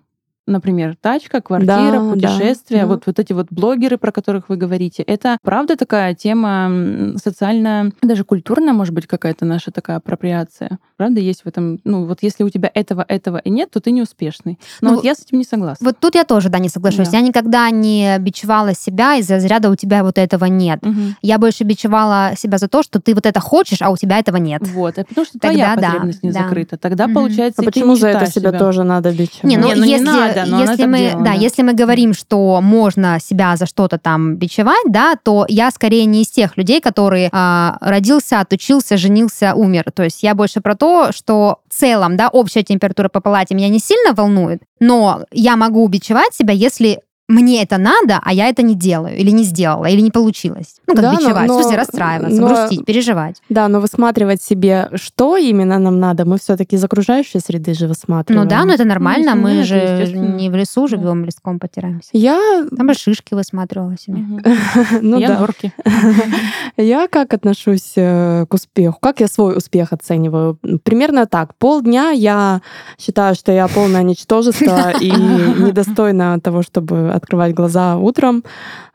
например, 0.49 0.95
тачка, 0.99 1.41
квартира, 1.41 1.99
Да, 1.99 2.09
путешествия, 2.11 2.77
да, 2.81 2.83
да. 2.83 2.87
вот, 2.87 3.03
вот 3.05 3.19
эти 3.19 3.33
вот 3.33 3.47
блогеры, 3.49 3.97
про 3.97 4.11
которых 4.11 4.49
вы 4.49 4.57
говорите, 4.57 5.03
это 5.03 5.37
правда 5.43 5.75
такая 5.77 6.13
тема 6.15 7.13
социальная, 7.23 7.91
даже 8.01 8.23
культурная, 8.23 8.73
может 8.73 8.93
быть, 8.93 9.07
какая-то 9.07 9.45
наша 9.45 9.71
такая 9.71 9.97
апроприация. 9.97 10.79
Правда, 10.97 11.19
есть 11.21 11.43
в 11.43 11.47
этом, 11.47 11.79
ну 11.83 12.05
вот 12.05 12.19
если 12.21 12.43
у 12.43 12.49
тебя 12.49 12.69
этого, 12.73 13.05
этого 13.07 13.37
и 13.37 13.49
нет, 13.49 13.69
то 13.71 13.79
ты 13.79 13.91
не 13.91 14.01
успешный. 14.01 14.59
Но 14.81 14.89
Ну, 14.89 14.95
вот 14.97 15.05
я 15.05 15.15
с 15.15 15.21
этим 15.21 15.37
не 15.37 15.43
согласна. 15.45 15.85
Вот 15.85 15.97
тут 15.99 16.15
я 16.15 16.23
тоже, 16.23 16.49
да, 16.49 16.59
не 16.59 16.69
соглашусь. 16.69 17.09
Да. 17.09 17.17
Я 17.17 17.23
никогда 17.23 17.69
не 17.69 18.17
бичевала 18.19 18.73
себя 18.73 19.15
из-за 19.15 19.35
разряда 19.35 19.69
«у 19.69 19.75
тебя 19.75 20.03
вот 20.03 20.17
этого 20.17 20.45
нет». 20.45 20.79
Мгм. 20.81 21.15
Я 21.21 21.37
больше 21.37 21.63
бичевала 21.63 22.33
себя 22.35 22.57
за 22.57 22.67
то, 22.67 22.83
что 22.83 22.99
ты 22.99 23.13
вот 23.15 23.25
это 23.25 23.39
хочешь, 23.39 23.81
а 23.81 23.89
у 23.91 23.97
тебя 23.97 24.19
этого 24.19 24.37
нет. 24.37 24.61
Вот, 24.67 24.97
а 24.97 25.03
потому 25.05 25.25
что 25.25 25.39
Тогда 25.39 25.49
твоя 25.53 25.75
да, 25.75 25.81
потребность 25.87 26.23
не 26.23 26.31
да. 26.31 26.43
закрыта. 26.43 26.77
Тогда 26.77 27.05
Мгм. 27.05 27.13
получается, 27.15 27.61
А 27.61 27.65
почему 27.65 27.93
не 27.93 27.99
за 27.99 28.07
это 28.09 28.25
считаешь 28.25 28.33
себя 28.33 28.51
тоже 28.59 28.83
надо 28.83 29.11
бичевать? 29.11 29.43
Не, 29.43 29.57
ну, 29.57 29.67
Не, 29.67 29.75
ну 29.75 29.83
не 29.85 29.91
если, 29.91 30.05
надо, 30.45 30.65
но 30.65 30.71
если 30.71 30.85
мы, 30.85 30.97
делала, 30.97 31.23
да, 31.23 31.31
да. 31.31 31.37
если 31.37 31.61
мы 31.61 31.73
говорим, 31.73 32.13
что 32.13 32.61
можно 32.61 33.19
себя 33.19 33.55
за 33.55 33.65
что-то 33.65 33.97
там 33.97 34.35
бичевать, 34.35 34.85
да, 34.87 35.15
то 35.21 35.45
я 35.47 35.71
скорее 35.71 36.05
не 36.05 36.21
из 36.21 36.27
тех 36.27 36.57
людей, 36.57 36.81
которые 36.81 37.29
а, 37.31 37.77
родился, 37.81 38.39
отучился, 38.39 38.97
женился, 38.97 39.53
умер. 39.53 39.85
То 39.93 40.03
есть 40.03 40.23
я 40.23 40.35
больше 40.35 40.61
про 40.61 40.75
то, 40.75 41.11
что 41.11 41.59
в 41.69 41.73
целом, 41.73 42.17
да, 42.17 42.29
общая 42.29 42.63
температура 42.63 43.09
по 43.09 43.21
палате 43.21 43.55
меня 43.55 43.69
не 43.69 43.79
сильно 43.79 44.13
волнует, 44.13 44.61
но 44.79 45.25
я 45.31 45.55
могу 45.55 45.87
бичевать 45.87 46.33
себя, 46.33 46.53
если 46.53 46.99
мне 47.29 47.61
это 47.63 47.77
надо, 47.77 48.19
а 48.21 48.33
я 48.33 48.49
это 48.49 48.61
не 48.63 48.75
делаю, 48.75 49.15
или 49.15 49.29
не 49.31 49.43
сделала, 49.43 49.85
или 49.85 50.01
не 50.01 50.11
получилось. 50.11 50.75
Ну, 50.87 50.95
как 50.95 51.03
Да, 51.03 51.11
но- 51.13 51.19
бичевать, 51.19 51.49
в 51.49 51.53
смысле 51.53 51.71
но- 51.71 51.77
расстраиваться, 51.77 52.41
но- 52.41 52.47
грустить, 52.47 52.85
переживать. 52.85 53.41
Да, 53.49 53.67
но 53.67 53.79
высматривать 53.79 54.41
себе, 54.41 54.89
что 54.95 55.37
именно 55.37 55.79
нам 55.79 55.99
надо, 55.99 56.25
мы 56.25 56.37
все-таки 56.39 56.75
из 56.75 56.83
окружающей 56.83 57.39
среды 57.39 57.73
же 57.73 57.87
высматриваем. 57.87 58.43
Ну 58.43 58.49
да, 58.49 58.65
но 58.65 58.73
это 58.73 58.83
нормально, 58.83 59.29
если 59.29 59.39
мы 59.39 59.53
нет, 59.53 59.65
же 59.65 60.17
не 60.17 60.49
в 60.49 60.55
лесу 60.55 60.81
Да. 60.81 60.87
живем, 60.87 61.23
леском 61.25 61.59
потираемся. 61.59 62.09
Я, 62.13 62.65
Там 62.75 62.87
бы 62.87 62.93
шишки 62.93 63.33
высматривала 63.35 63.95
себе. 63.97 64.17
Ну 65.01 65.19
да, 65.19 65.39
норки. 65.39 65.71
я 66.77 67.07
как 67.07 67.33
отношусь 67.33 67.93
э, 67.95 68.45
к 68.49 68.53
успеху, 68.53 68.97
как 69.01 69.19
я 69.19 69.27
свой 69.27 69.55
успех 69.57 69.93
оцениваю? 69.93 70.57
Примерно 70.83 71.25
так. 71.25 71.53
Полдня 71.55 72.09
я 72.11 72.61
считаю, 72.99 73.35
что 73.35 73.51
я 73.51 73.67
полное 73.67 74.03
ничтожество 74.03 74.91
и 75.01 75.11
недостойна 75.11 76.39
того, 76.39 76.61
чтобы 76.63 77.11
открывать 77.19 77.53
глаза 77.53 77.97
утром. 77.97 78.43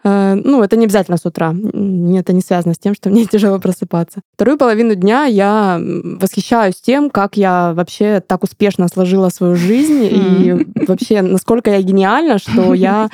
Э, 0.04 0.34
Ну, 0.34 0.62
это 0.62 0.76
не 0.76 0.84
обязательно 0.84 1.16
с 1.16 1.24
утра. 1.26 1.54
Это 2.18 2.32
не 2.32 2.40
связано 2.40 2.74
с 2.74 2.78
тем, 2.78 2.94
что 2.94 3.10
мне 3.10 3.24
тяжело 3.24 3.58
просыпаться. 3.58 4.20
Вторую 4.34 4.58
половину 4.58 4.94
дня 4.94 5.24
я 5.24 5.80
восхищаюсь 5.80 6.76
тем, 6.76 7.10
как 7.10 7.36
я 7.36 7.72
вообще 7.74 8.20
так 8.26 8.44
успешно 8.44 8.88
сложила 8.88 9.30
свою 9.30 9.56
жизнь 9.56 10.04
и 10.04 10.66
вообще 10.86 11.22
насколько 11.22 11.70
я 11.70 11.82
гениальна, 11.82 12.38
что 12.38 12.74
я 12.74 13.08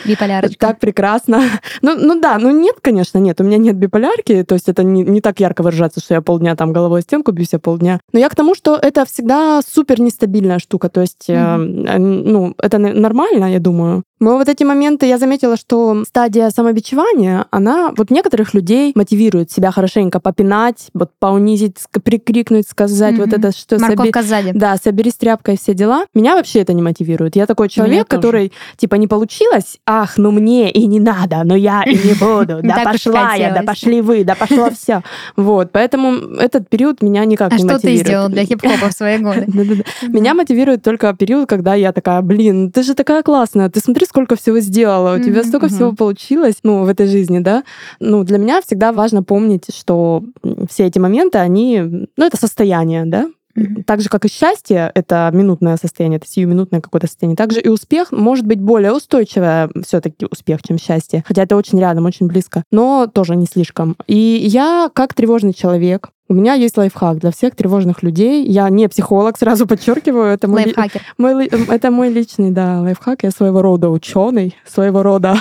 так 0.59 0.79
прекрасно. 0.81 1.43
Ну, 1.83 1.95
ну 1.97 2.21
да, 2.21 2.39
ну 2.39 2.51
нет, 2.51 2.77
конечно, 2.83 3.19
нет. 3.19 3.41
У 3.41 3.45
меня 3.45 3.59
нет 3.59 3.77
биполярки, 3.77 4.43
то 4.45 4.55
есть 4.55 4.69
это 4.69 4.83
не, 4.83 5.03
не 5.03 5.21
так 5.21 5.41
ярко 5.41 5.63
выражается, 5.63 6.01
что 6.01 6.15
я 6.15 6.21
полдня 6.23 6.57
там 6.57 6.73
головой 6.73 7.03
стенку 7.03 7.33
бьюсь, 7.33 7.55
а 7.55 7.59
полдня. 7.59 8.01
Но 8.13 8.19
я 8.19 8.29
к 8.29 8.35
тому, 8.35 8.55
что 8.55 8.77
это 8.77 9.05
всегда 9.05 9.61
супер 9.67 10.01
нестабильная 10.01 10.59
штука. 10.59 10.89
То 10.89 11.01
есть, 11.01 11.27
э, 11.29 11.57
ну, 11.57 12.55
это 12.59 12.79
нормально, 12.79 13.53
я 13.53 13.61
думаю. 13.61 14.03
Но 14.21 14.37
вот 14.37 14.49
эти 14.49 14.65
моменты, 14.65 15.07
я 15.07 15.17
заметила, 15.17 15.57
что 15.57 16.05
стадия 16.05 16.51
самобичевания, 16.85 17.47
она 17.51 17.93
вот 17.97 18.11
некоторых 18.11 18.55
людей 18.55 18.93
мотивирует 18.95 19.51
себя 19.51 19.71
хорошенько 19.71 20.21
попинать, 20.21 20.89
вот 20.95 21.11
поунизить, 21.19 21.77
прикрикнуть, 22.05 22.67
сказать 22.69 23.17
вот 23.19 23.29
Мгм. 23.29 23.39
это, 23.39 23.57
что 23.57 23.77
соби- 23.77 23.97
Морковка 23.97 24.23
сзади. 24.23 24.53
да, 24.55 24.77
соберись 24.83 25.15
тряпкой, 25.15 25.57
все 25.59 25.75
дела. 25.75 26.05
Меня 26.15 26.35
вообще 26.37 26.61
это 26.61 26.73
не 26.73 26.83
мотивирует. 26.83 27.37
Я 27.37 27.47
такой 27.47 27.69
человек, 27.69 28.09
который, 28.09 28.53
типа, 28.77 28.97
не 28.97 29.07
получилось, 29.07 29.79
ах, 29.87 30.17
ну 30.19 30.31
мне 30.31 30.71
и 30.71 30.87
не 30.87 31.01
надо, 31.01 31.43
но 31.45 31.55
я 31.57 31.83
и 31.85 31.95
не 31.95 32.15
буду. 32.15 32.61
Да 32.71 32.85
пошла 32.85 33.35
я, 33.35 33.53
да 33.53 33.63
пошли 33.63 34.01
вы, 34.01 34.25
да 34.25 34.35
пошло 34.35 34.71
все. 34.75 35.03
Вот, 35.37 35.71
поэтому 35.73 36.13
этот 36.37 36.69
период 36.69 37.03
меня 37.03 37.25
никак 37.25 37.53
А 37.53 37.57
не 37.57 37.59
что 37.59 37.69
ты 37.69 37.75
мотивирует. 37.75 38.07
сделал 38.07 38.29
для 38.29 38.45
хип-хопа 38.45 38.89
в 38.89 38.93
свои 38.93 39.19
годы? 39.19 39.47
Меня 40.03 40.35
мотивирует 40.35 40.83
только 40.83 41.13
период, 41.15 41.49
когда 41.49 41.75
я 41.75 41.93
такая, 41.93 42.23
блин, 42.23 42.71
ты 42.71 42.83
же 42.83 42.95
такая 42.95 43.23
классная, 43.23 43.69
ты 43.69 43.81
смотри, 43.81 44.07
сколько 44.07 44.37
всего 44.37 44.61
сделала, 44.61 45.17
у 45.17 45.19
тебя 45.23 45.43
столько 45.45 45.69
всего 45.69 45.93
получилось, 45.93 46.57
ну, 46.71 46.85
в 46.85 46.89
этой 46.89 47.07
жизни, 47.07 47.41
да. 47.41 47.65
Ну, 48.01 48.23
для 48.25 48.39
меня 48.39 48.61
всегда 48.63 48.93
важно 48.93 49.23
помнить, 49.23 49.67
что 49.75 50.23
все 50.71 50.87
эти 50.87 50.99
моменты, 50.99 51.39
они, 51.39 51.81
ну, 52.17 52.25
это 52.25 52.37
состояние, 52.37 53.05
да, 53.07 53.29
Мгм. 53.57 53.83
так 53.83 54.01
же, 54.01 54.09
как 54.09 54.25
и 54.25 54.29
счастье, 54.31 54.93
это 54.95 55.29
минутное 55.35 55.77
состояние, 55.77 56.19
это 56.19 56.29
сиюминутное 56.29 56.81
какое-то 56.81 57.09
состояние. 57.09 57.37
Также 57.37 57.61
и 57.61 57.69
успех 57.69 58.13
может 58.13 58.47
быть 58.47 58.61
более 58.61 58.93
устойчивое 58.93 59.69
все-таки 59.85 60.27
успех, 60.31 60.61
чем 60.63 60.79
счастье. 60.79 61.25
Хотя 61.27 61.43
это 61.43 61.57
очень 61.57 61.81
рядом, 61.81 62.07
очень 62.07 62.29
близко, 62.29 62.63
но 62.71 63.09
тоже 63.13 63.35
не 63.35 63.47
слишком. 63.47 63.97
И 64.07 64.17
я, 64.17 64.89
как 64.95 65.15
тревожный 65.15 65.53
человек, 65.53 66.11
у 66.29 66.35
меня 66.35 66.55
есть 66.55 66.77
лайфхак 66.79 67.19
для 67.19 67.33
всех 67.33 67.57
тревожных 67.57 68.05
людей. 68.05 68.47
Я 68.47 68.71
не 68.71 68.89
психолог, 68.89 69.37
сразу 69.37 69.67
подчеркиваю, 69.67 70.33
это 70.33 70.47
мой, 70.47 70.67
ли- 70.67 70.75
мой 71.19 71.47
это 71.47 71.91
мой 71.91 72.09
личный, 72.09 72.53
да, 72.53 72.81
лайфхак. 72.83 73.25
Я 73.25 73.33
своего 73.33 73.63
рода 73.63 73.91
ученый, 73.91 74.55
своего 74.65 75.03
рода. 75.03 75.35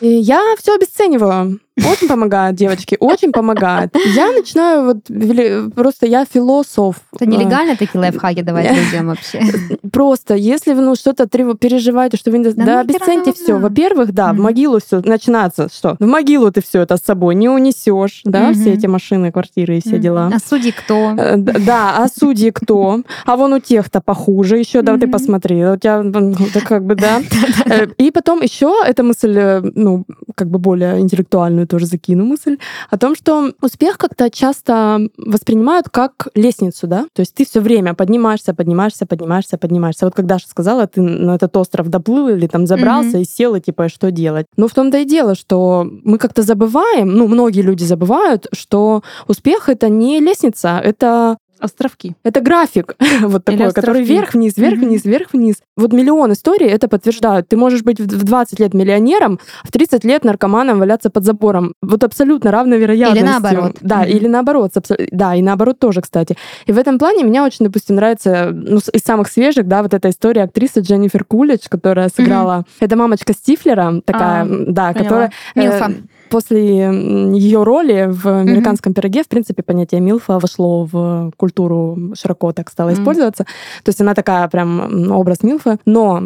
Я 0.00 0.40
все 0.58 0.74
обесцениваю. 0.74 1.60
Очень 1.88 2.08
помогает, 2.08 2.54
девочки, 2.54 2.96
очень 3.00 3.32
помогает. 3.32 3.94
Я 4.14 4.32
начинаю 4.32 4.84
вот 4.84 5.74
просто 5.74 6.06
я 6.06 6.24
философ. 6.24 6.96
Это 7.14 7.26
нелегально 7.26 7.76
такие 7.76 8.00
лайфхаки 8.00 8.42
давать 8.42 8.70
людям 8.76 9.08
вообще? 9.08 9.42
Просто, 9.92 10.34
если 10.34 10.72
вы 10.72 10.82
ну, 10.82 10.94
что-то 10.94 11.26
переживаете, 11.28 12.16
что 12.16 12.30
вы. 12.30 12.40
Да 12.40 12.50
нахера 12.50 12.80
обесценьте 12.80 13.32
все. 13.32 13.58
Во-первых, 13.58 14.12
да, 14.12 14.32
в 14.32 14.38
могилу 14.38 14.80
все 14.84 15.00
начинается. 15.04 15.68
Что? 15.72 15.96
В 15.98 16.06
могилу 16.06 16.50
ты 16.50 16.62
все 16.62 16.82
это 16.82 16.96
с 16.96 17.00
собой 17.00 17.34
не 17.34 17.48
унесешь, 17.48 18.22
да, 18.24 18.52
все 18.52 18.72
эти 18.74 18.86
машины, 18.86 19.32
квартиры 19.32 19.78
и 19.78 19.80
все 19.80 19.98
дела. 19.98 20.30
А 20.34 20.38
судьи 20.38 20.72
кто? 20.72 21.14
Э, 21.16 21.36
Да, 21.36 21.96
а 21.98 22.08
судьи 22.08 22.50
кто? 22.50 23.02
А 23.24 23.36
вон 23.36 23.52
у 23.52 23.58
тех-то 23.60 24.00
похуже 24.00 24.58
еще, 24.58 24.82
да, 24.82 24.96
ты 24.96 25.06
посмотри, 25.08 25.64
у 25.64 25.76
тебя, 25.76 26.00
это 26.00 26.60
как 26.66 26.84
бы, 26.84 26.94
да. 26.96 27.20
Э, 27.66 27.86
И 27.98 28.10
потом 28.10 28.40
еще 28.42 28.72
эта 28.86 29.02
мысль, 29.02 29.36
э, 29.38 29.60
ну, 29.74 30.04
как 30.40 30.48
бы 30.48 30.58
более 30.58 31.00
интеллектуальную 31.00 31.66
тоже 31.66 31.84
закину 31.84 32.24
мысль, 32.24 32.56
о 32.88 32.96
том, 32.96 33.14
что 33.14 33.52
успех 33.60 33.98
как-то 33.98 34.30
часто 34.30 34.98
воспринимают 35.18 35.90
как 35.90 36.28
лестницу, 36.34 36.86
да, 36.86 37.04
то 37.12 37.20
есть 37.20 37.34
ты 37.34 37.44
все 37.44 37.60
время 37.60 37.92
поднимаешься, 37.92 38.54
поднимаешься, 38.54 39.04
поднимаешься, 39.04 39.58
поднимаешься. 39.58 40.06
Вот 40.06 40.14
когда 40.14 40.36
Даша 40.36 40.48
сказала, 40.48 40.86
ты 40.86 41.02
на 41.02 41.34
этот 41.34 41.54
остров 41.58 41.88
доплыл 41.88 42.28
или 42.28 42.46
там 42.46 42.66
забрался 42.66 43.16
Мгм. 43.16 43.18
и 43.18 43.24
сел, 43.24 43.54
и 43.54 43.60
типа, 43.60 43.90
что 43.90 44.10
делать? 44.10 44.46
Но 44.56 44.66
в 44.66 44.72
том-то 44.72 44.96
и 44.98 45.04
дело, 45.04 45.34
что 45.34 45.86
мы 46.04 46.16
как-то 46.16 46.42
забываем, 46.42 47.08
ну, 47.08 47.28
многие 47.28 47.60
люди 47.60 47.84
забывают, 47.84 48.46
что 48.52 49.02
успех— 49.28 49.68
это 49.74 49.90
не 49.90 50.20
лестница, 50.20 50.80
это 50.82 51.36
Островки. 51.60 52.14
это 52.22 52.40
график, 52.40 52.94
вот 53.22 53.48
Или 53.48 53.56
такой, 53.58 53.72
который 53.72 54.02
островки. 54.02 54.02
вверх-вниз, 54.04 54.56
вверх-вниз, 54.56 55.04
вверх-вниз. 55.04 55.56
Вот 55.76 55.92
миллион 55.92 56.32
историй 56.32 56.66
это 56.68 56.88
подтверждают. 56.88 57.48
Ты 57.48 57.56
можешь 57.56 57.82
быть 57.82 57.98
в 58.00 58.20
в 58.20 58.24
20 58.24 58.60
лет 58.60 58.74
миллионером, 58.74 59.38
а 59.62 59.66
в 59.66 59.70
30 59.70 60.04
лет 60.04 60.24
наркоманом 60.24 60.78
валяться 60.78 61.10
под 61.10 61.24
забором. 61.24 61.72
Вот 61.82 62.04
абсолютно 62.04 62.50
равной 62.50 62.78
вероятностью. 62.78 63.26
наоборот. 63.26 63.76
Да, 63.80 64.04
или 64.04 64.26
наоборот. 64.26 64.72
Да, 65.10 65.34
и 65.34 65.42
наоборот 65.42 65.78
тоже, 65.78 66.00
кстати. 66.02 66.36
И 66.66 66.72
в 66.72 66.78
этом 66.78 66.98
плане 66.98 67.24
меня 67.24 67.44
очень, 67.44 67.64
допустим, 67.66 67.96
нравится, 67.96 68.50
ну, 68.52 68.78
из 68.92 69.02
самых 69.02 69.28
свежих, 69.28 69.66
да, 69.66 69.82
вот 69.82 69.94
эта 69.94 70.10
история 70.10 70.42
актрисы 70.42 70.80
Дженнифер 70.80 71.24
Кулич, 71.24 71.68
которая 71.68 72.08
сыграла... 72.14 72.64
Это 72.78 72.96
мамочка 72.96 73.32
Стифлера, 73.32 74.00
такая, 74.04 74.44
А, 74.44 74.46
да, 74.68 74.92
которая... 74.94 75.32
э, 75.54 75.60
Милфа. 75.60 75.92
После 76.30 76.76
ее 77.34 77.64
роли 77.64 78.06
в 78.08 78.26
американском 78.28 78.94
пироге, 78.94 79.24
в 79.24 79.28
принципе, 79.28 79.64
понятие 79.64 80.00
Милфа 80.00 80.38
вошло 80.38 80.84
в 80.84 81.32
культуру, 81.36 81.49
широко 82.14 82.52
так 82.52 82.70
стало 82.70 82.90
Мгм. 82.90 83.00
использоваться. 83.00 83.44
То 83.84 83.88
есть 83.88 84.00
она 84.00 84.14
такая 84.14 84.48
прям 84.48 85.10
образ 85.12 85.42
Милфы. 85.42 85.78
Но 85.86 86.22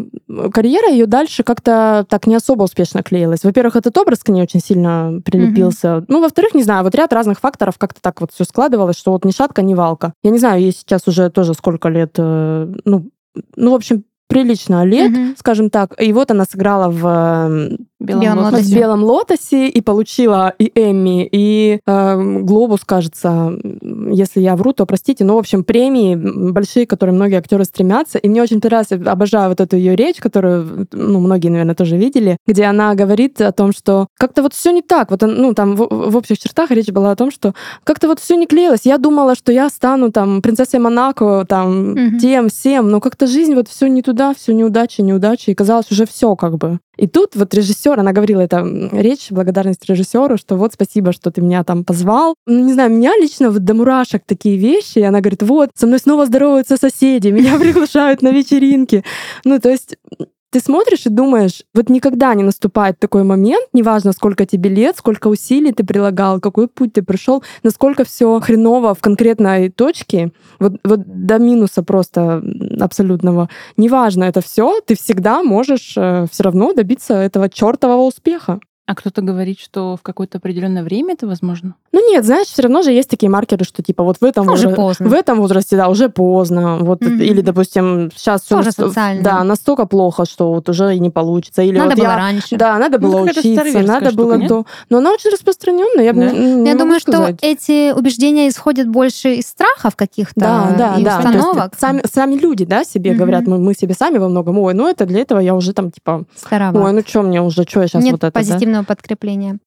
карьера 0.52 0.88
ее 0.90 1.06
дальше 1.06 1.42
как-то 1.42 2.04
так 2.08 2.26
не 2.26 2.34
особо 2.36 2.64
успешно 2.64 3.02
клеилась. 3.02 3.44
Во-первых, 3.44 3.76
этот 3.76 3.96
образ 3.98 4.20
к 4.20 4.28
ней 4.28 4.42
очень 4.42 4.60
сильно 4.60 5.20
прилепился. 5.24 6.04
Ну, 6.08 6.20
во-вторых, 6.20 6.54
не 6.54 6.62
знаю, 6.62 6.84
вот 6.84 6.94
ряд 6.94 7.12
разных 7.12 7.40
факторов 7.40 7.78
как-то 7.78 8.00
так 8.00 8.20
вот 8.20 8.32
все 8.32 8.44
складывалось, 8.44 8.96
что 8.96 9.12
вот 9.12 9.24
ни 9.24 9.30
шатка, 9.30 9.62
ни 9.62 9.74
валка. 9.74 10.12
Я 10.22 10.30
не 10.30 10.38
знаю, 10.38 10.60
ей 10.60 10.72
сейчас 10.72 11.06
уже 11.06 11.30
тоже 11.30 11.54
сколько 11.54 11.88
лет, 11.88 12.14
э, 12.18 12.72
ну, 12.84 13.10
ну, 13.56 13.70
в 13.70 13.74
общем, 13.74 14.04
прилично 14.28 14.84
лет, 14.84 15.10
Мгм. 15.12 15.34
скажем 15.38 15.70
так. 15.70 15.94
И 16.00 16.12
вот 16.12 16.30
она 16.30 16.44
сыграла 16.44 16.88
в 16.90 17.76
Белом 18.00 18.22
Белом 18.22 18.38
лотосе. 18.44 18.64
в 18.64 18.74
белом 18.74 19.04
лотосе 19.04 19.68
и 19.68 19.80
получила 19.80 20.52
и 20.58 20.70
Эмми, 20.74 21.28
и 21.30 21.80
э, 21.86 22.40
Глобус, 22.42 22.80
кажется, 22.84 23.52
если 24.10 24.40
я 24.40 24.56
вру, 24.56 24.72
то 24.72 24.84
простите, 24.84 25.24
но 25.24 25.36
в 25.36 25.38
общем 25.38 25.64
премии 25.64 26.14
большие, 26.16 26.86
которые 26.86 27.14
многие 27.14 27.38
актеры 27.38 27.64
стремятся, 27.64 28.18
и 28.18 28.28
мне 28.28 28.42
очень 28.42 28.60
нравится, 28.62 28.96
обожаю 29.06 29.48
вот 29.50 29.60
эту 29.60 29.76
ее 29.76 29.96
речь, 29.96 30.16
которую 30.16 30.86
ну 30.92 31.20
многие, 31.20 31.48
наверное, 31.48 31.74
тоже 31.74 31.96
видели, 31.96 32.36
где 32.46 32.64
она 32.64 32.94
говорит 32.94 33.40
о 33.40 33.52
том, 33.52 33.72
что 33.72 34.08
как-то 34.18 34.42
вот 34.42 34.54
все 34.54 34.72
не 34.72 34.82
так, 34.82 35.10
вот 35.10 35.22
ну 35.22 35.54
там 35.54 35.76
в, 35.76 35.86
в 36.10 36.16
общих 36.16 36.38
чертах 36.38 36.70
речь 36.70 36.88
была 36.88 37.12
о 37.12 37.16
том, 37.16 37.30
что 37.30 37.54
как-то 37.84 38.08
вот 38.08 38.20
все 38.20 38.36
не 38.36 38.46
клеилось, 38.46 38.80
я 38.84 38.98
думала, 38.98 39.34
что 39.34 39.52
я 39.52 39.68
стану 39.70 40.10
там 40.10 40.42
принцессой 40.42 40.80
Монако, 40.80 41.44
там 41.48 41.92
Мгм. 41.92 42.18
тем, 42.18 42.48
всем, 42.48 42.90
но 42.90 43.00
как-то 43.00 43.26
жизнь 43.26 43.54
вот 43.54 43.68
все 43.68 43.86
не 43.86 44.02
туда, 44.02 44.34
все 44.34 44.52
неудача, 44.52 45.02
неудача, 45.02 45.50
и 45.50 45.54
казалось 45.54 45.90
уже 45.90 46.06
все 46.06 46.34
как 46.36 46.58
бы. 46.58 46.78
И 46.96 47.06
тут 47.08 47.34
вот 47.34 47.52
режиссер, 47.54 47.93
она 48.00 48.12
говорила 48.12 48.40
это 48.40 48.66
речь, 48.92 49.30
благодарность 49.30 49.88
режиссеру, 49.88 50.36
что 50.36 50.56
вот 50.56 50.74
спасибо, 50.74 51.12
что 51.12 51.30
ты 51.30 51.40
меня 51.40 51.64
там 51.64 51.84
позвал. 51.84 52.34
Ну, 52.46 52.64
не 52.64 52.72
знаю, 52.72 52.90
меня 52.90 53.12
лично 53.16 53.50
вот 53.50 53.64
до 53.64 53.74
мурашек 53.74 54.22
такие 54.26 54.56
вещи. 54.56 54.98
И 54.98 55.02
она 55.02 55.20
говорит, 55.20 55.42
вот, 55.42 55.70
со 55.74 55.86
мной 55.86 55.98
снова 55.98 56.26
здороваются 56.26 56.76
соседи, 56.76 57.28
меня 57.28 57.58
приглашают 57.58 58.22
на 58.22 58.30
вечеринки. 58.30 59.04
Ну, 59.44 59.58
то 59.58 59.70
есть 59.70 59.96
ты 60.54 60.60
смотришь 60.60 61.06
и 61.06 61.08
думаешь, 61.10 61.64
вот 61.74 61.88
никогда 61.88 62.32
не 62.34 62.44
наступает 62.44 63.00
такой 63.00 63.24
момент, 63.24 63.66
неважно, 63.72 64.12
сколько 64.12 64.46
тебе 64.46 64.70
лет, 64.70 64.96
сколько 64.96 65.26
усилий 65.26 65.72
ты 65.72 65.84
прилагал, 65.84 66.38
какой 66.38 66.68
путь 66.68 66.92
ты 66.92 67.02
пришел, 67.02 67.42
насколько 67.64 68.04
все 68.04 68.38
хреново 68.38 68.94
в 68.94 69.00
конкретной 69.00 69.68
точке, 69.70 70.30
вот, 70.60 70.74
вот 70.84 71.00
до 71.04 71.40
минуса 71.40 71.82
просто 71.82 72.40
абсолютного. 72.78 73.48
Неважно 73.76 74.22
это 74.22 74.40
все, 74.42 74.80
ты 74.86 74.94
всегда 74.94 75.42
можешь 75.42 75.88
все 75.90 76.42
равно 76.42 76.72
добиться 76.72 77.14
этого 77.14 77.48
чертового 77.48 78.02
успеха. 78.02 78.60
А 78.86 78.94
кто-то 78.94 79.22
говорит, 79.22 79.58
что 79.60 79.96
в 79.96 80.02
какое-то 80.02 80.36
определенное 80.36 80.82
время 80.82 81.14
это 81.14 81.26
возможно? 81.26 81.74
Ну 81.92 82.06
нет, 82.12 82.22
знаешь, 82.26 82.48
все 82.48 82.60
равно 82.60 82.82
же 82.82 82.92
есть 82.92 83.08
такие 83.08 83.30
маркеры, 83.30 83.64
что 83.64 83.82
типа 83.82 84.02
вот 84.04 84.18
в 84.20 84.22
этом 84.24 84.46
Уже 84.46 84.68
возра- 84.68 84.74
поздно. 84.74 85.08
в 85.08 85.12
этом 85.14 85.38
возрасте, 85.40 85.76
да, 85.78 85.88
уже 85.88 86.10
поздно. 86.10 86.76
Вот, 86.80 87.00
Мгм. 87.00 87.18
или, 87.18 87.40
допустим, 87.40 88.10
сейчас 88.14 88.42
все 88.42 88.56
Тоже 88.56 88.72
социально. 88.72 89.22
да, 89.22 89.42
настолько 89.42 89.86
плохо, 89.86 90.26
что 90.26 90.52
вот 90.52 90.68
уже 90.68 90.94
и 90.94 90.98
не 90.98 91.08
получится. 91.08 91.62
Или 91.62 91.78
Надо 91.78 91.90
вот 91.92 91.98
было 91.98 92.04
я- 92.08 92.16
раньше. 92.16 92.56
Да, 92.58 92.76
надо 92.78 92.98
Ну, 92.98 93.08
было 93.08 93.18
какая-то 93.26 93.40
учиться, 93.40 93.80
надо 93.80 94.10
штука, 94.10 94.22
было 94.22 94.34
нет? 94.34 94.48
до. 94.50 94.66
Но 94.90 94.98
она 94.98 95.12
очень 95.12 95.30
распространенная, 95.30 96.04
я 96.04 96.12
Да? 96.12 96.20
не- 96.30 96.38
не 96.38 96.66
Я 96.66 96.72
могу 96.74 96.78
думаю, 96.80 97.00
сказать. 97.00 97.36
что 97.38 97.46
эти 97.46 97.92
убеждения 97.92 98.48
исходят 98.50 98.86
больше 98.88 99.36
из 99.36 99.46
страхов 99.46 99.96
каких-то 99.96 100.40
Да, 100.40 100.74
да, 100.76 100.94
и 100.98 101.04
да. 101.04 101.22
То 101.22 101.28
есть 101.28 101.36
установок. 101.38 101.72
сами, 101.80 102.02
сами 102.12 102.34
люди, 102.34 102.66
да, 102.66 102.84
себе 102.84 103.12
Мгм. 103.12 103.18
говорят, 103.18 103.46
мы, 103.46 103.56
мы 103.56 103.72
себе 103.72 103.94
сами 103.94 104.18
во 104.18 104.28
многом, 104.28 104.58
ой, 104.58 104.74
ну 104.74 104.86
это 104.86 105.06
для 105.06 105.20
этого 105.22 105.38
я 105.38 105.54
уже 105.54 105.72
там 105.72 105.90
типа, 105.90 106.24
Старовато. 106.36 106.84
ой, 106.84 106.92
ну 106.92 107.00
что 107.06 107.22
мне 107.22 107.40
уже, 107.40 107.62
что 107.62 107.80
я 107.80 107.88
сейчас 107.88 108.04
Нет 108.04 108.12
вот 108.12 108.24
это, 108.24 108.32
да? 108.38 108.44
Позитивного 108.74 108.84
подкрепления. 108.84 109.58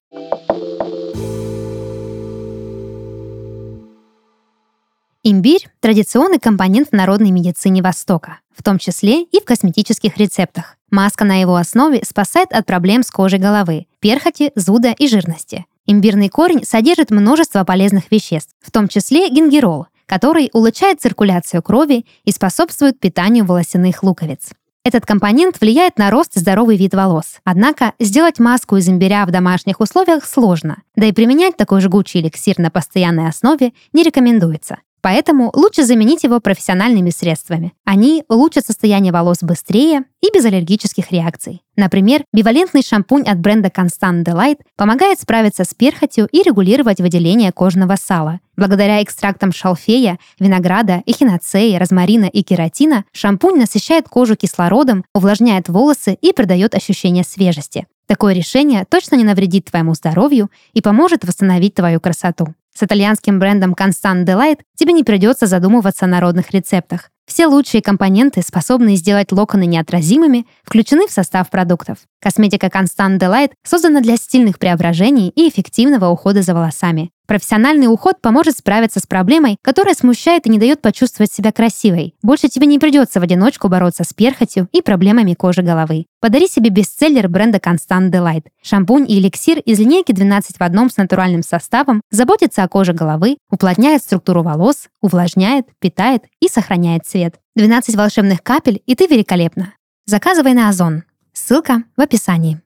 Имбирь– 5.24 5.66
традиционный 5.80 6.38
компонент 6.38 6.88
в 6.88 6.92
народной 6.92 7.30
медицине 7.30 7.82
Востока, 7.82 8.40
в 8.56 8.62
том 8.62 8.78
числе 8.78 9.22
и 9.22 9.40
в 9.40 9.44
косметических 9.44 10.16
рецептах. 10.16 10.76
Маска 10.90 11.24
на 11.24 11.40
его 11.40 11.56
основе 11.56 12.02
спасает 12.04 12.52
от 12.52 12.64
проблем 12.66 13.02
с 13.02 13.10
кожей 13.10 13.38
головы, 13.38 13.86
перхоти, 14.00 14.52
зуда 14.54 14.94
и 14.96 15.06
жирности. 15.06 15.66
Имбирный 15.86 16.28
корень 16.28 16.64
содержит 16.64 17.10
множество 17.10 17.64
полезных 17.64 18.10
веществ, 18.10 18.54
в 18.60 18.70
том 18.70 18.88
числе 18.88 19.28
гингерол, 19.28 19.86
который 20.06 20.50
улучшает 20.52 21.00
циркуляцию 21.00 21.62
крови 21.62 22.06
и 22.24 22.32
способствует 22.32 22.98
питанию 22.98 23.44
волосяных 23.44 24.02
луковиц. 24.02 24.52
Этот 24.88 25.04
компонент 25.04 25.60
влияет 25.60 25.98
на 25.98 26.10
рост 26.10 26.34
и 26.36 26.40
здоровый 26.40 26.78
вид 26.78 26.94
волос. 26.94 27.40
Однако 27.44 27.92
сделать 27.98 28.38
маску 28.38 28.78
из 28.78 28.88
имбиря 28.88 29.26
в 29.26 29.30
домашних 29.30 29.80
условиях 29.80 30.24
сложно, 30.24 30.78
да 30.96 31.04
и 31.04 31.12
применять 31.12 31.58
такой 31.58 31.82
жгучий 31.82 32.20
эликсир 32.20 32.58
на 32.58 32.70
постоянной 32.70 33.28
основе 33.28 33.74
не 33.92 34.02
рекомендуется. 34.02 34.78
Поэтому 35.00 35.50
лучше 35.54 35.84
заменить 35.84 36.24
его 36.24 36.40
профессиональными 36.40 37.10
средствами. 37.10 37.72
Они 37.84 38.24
улучшат 38.28 38.66
состояние 38.66 39.12
волос 39.12 39.38
быстрее 39.42 40.04
и 40.20 40.32
без 40.32 40.44
аллергических 40.44 41.10
реакций. 41.12 41.62
Например, 41.76 42.24
бивалентный 42.32 42.82
шампунь 42.82 43.22
от 43.22 43.38
бренда 43.38 43.68
Constant 43.68 44.24
Delight 44.24 44.58
помогает 44.76 45.20
справиться 45.20 45.64
с 45.64 45.74
перхотью 45.74 46.26
и 46.32 46.42
регулировать 46.42 47.00
выделение 47.00 47.52
кожного 47.52 47.96
сала. 47.96 48.40
Благодаря 48.56 49.00
экстрактам 49.02 49.52
шалфея, 49.52 50.18
винограда, 50.40 51.02
эхиноцеи, 51.06 51.76
розмарина 51.76 52.24
и 52.24 52.42
кератина 52.42 53.04
шампунь 53.12 53.58
насыщает 53.58 54.08
кожу 54.08 54.34
кислородом, 54.34 55.04
увлажняет 55.14 55.68
волосы 55.68 56.18
и 56.20 56.32
придает 56.32 56.74
ощущение 56.74 57.22
свежести. 57.22 57.86
Такое 58.08 58.32
решение 58.32 58.86
точно 58.88 59.16
не 59.16 59.24
навредит 59.24 59.66
твоему 59.66 59.92
здоровью 59.94 60.50
и 60.72 60.80
поможет 60.80 61.24
восстановить 61.24 61.74
твою 61.74 62.00
красоту. 62.00 62.54
С 62.74 62.82
итальянским 62.82 63.38
брендом 63.38 63.74
Constant 63.74 64.24
Delight 64.24 64.60
тебе 64.76 64.94
не 64.94 65.04
придется 65.04 65.46
задумываться 65.46 66.06
о 66.06 66.08
народных 66.08 66.50
рецептах. 66.52 67.10
Все 67.26 67.46
лучшие 67.46 67.82
компоненты, 67.82 68.40
способные 68.40 68.96
сделать 68.96 69.30
локоны 69.30 69.66
неотразимыми, 69.66 70.46
включены 70.64 71.06
в 71.06 71.10
состав 71.10 71.50
продуктов. 71.50 71.98
Косметика 72.22 72.68
Constant 72.68 73.18
Delight 73.18 73.50
создана 73.62 74.00
для 74.00 74.16
стильных 74.16 74.58
преображений 74.58 75.28
и 75.28 75.46
эффективного 75.46 76.08
ухода 76.08 76.40
за 76.40 76.54
волосами. 76.54 77.10
Профессиональный 77.28 77.92
уход 77.92 78.22
поможет 78.22 78.56
справиться 78.56 79.00
с 79.00 79.06
проблемой, 79.06 79.58
которая 79.60 79.94
смущает 79.94 80.46
и 80.46 80.50
не 80.50 80.58
дает 80.58 80.80
почувствовать 80.80 81.30
себя 81.30 81.52
красивой. 81.52 82.14
Больше 82.22 82.48
тебе 82.48 82.66
не 82.66 82.78
придется 82.78 83.20
в 83.20 83.22
одиночку 83.22 83.68
бороться 83.68 84.02
с 84.02 84.14
перхотью 84.14 84.66
и 84.72 84.80
проблемами 84.80 85.34
кожи 85.34 85.60
головы. 85.60 86.06
Подари 86.22 86.48
себе 86.48 86.70
бестселлер 86.70 87.28
бренда 87.28 87.58
Constant 87.58 88.10
Delight. 88.10 88.46
Шампунь 88.62 89.04
и 89.06 89.18
эликсир 89.18 89.58
из 89.58 89.78
линейки 89.78 90.12
12 90.12 90.56
в 90.56 90.62
одном 90.62 90.88
с 90.88 90.96
натуральным 90.96 91.42
составом 91.42 92.00
заботится 92.10 92.62
о 92.62 92.68
коже 92.68 92.94
головы, 92.94 93.36
уплотняет 93.50 94.00
структуру 94.00 94.42
волос, 94.42 94.88
увлажняет, 95.02 95.66
питает 95.80 96.24
и 96.40 96.48
сохраняет 96.48 97.04
цвет. 97.04 97.34
12 97.56 97.94
волшебных 97.94 98.42
капель, 98.42 98.82
и 98.86 98.94
ты 98.94 99.06
великолепна. 99.06 99.74
Заказывай 100.06 100.54
на 100.54 100.70
Озон. 100.70 101.02
Ссылка 101.34 101.82
в 101.94 102.00
описании. 102.00 102.62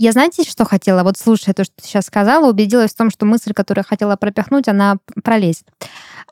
Я 0.00 0.12
знаете, 0.12 0.44
что 0.44 0.64
хотела? 0.64 1.02
Вот 1.02 1.18
слушая 1.18 1.54
то, 1.54 1.62
что 1.62 1.74
ты 1.76 1.86
сейчас 1.86 2.06
сказала, 2.06 2.48
убедилась 2.48 2.92
в 2.92 2.96
том, 2.96 3.10
что 3.10 3.26
мысль, 3.26 3.52
которую 3.52 3.82
я 3.82 3.86
хотела 3.86 4.16
пропихнуть, 4.16 4.66
она 4.66 4.96
пролезет. 5.22 5.66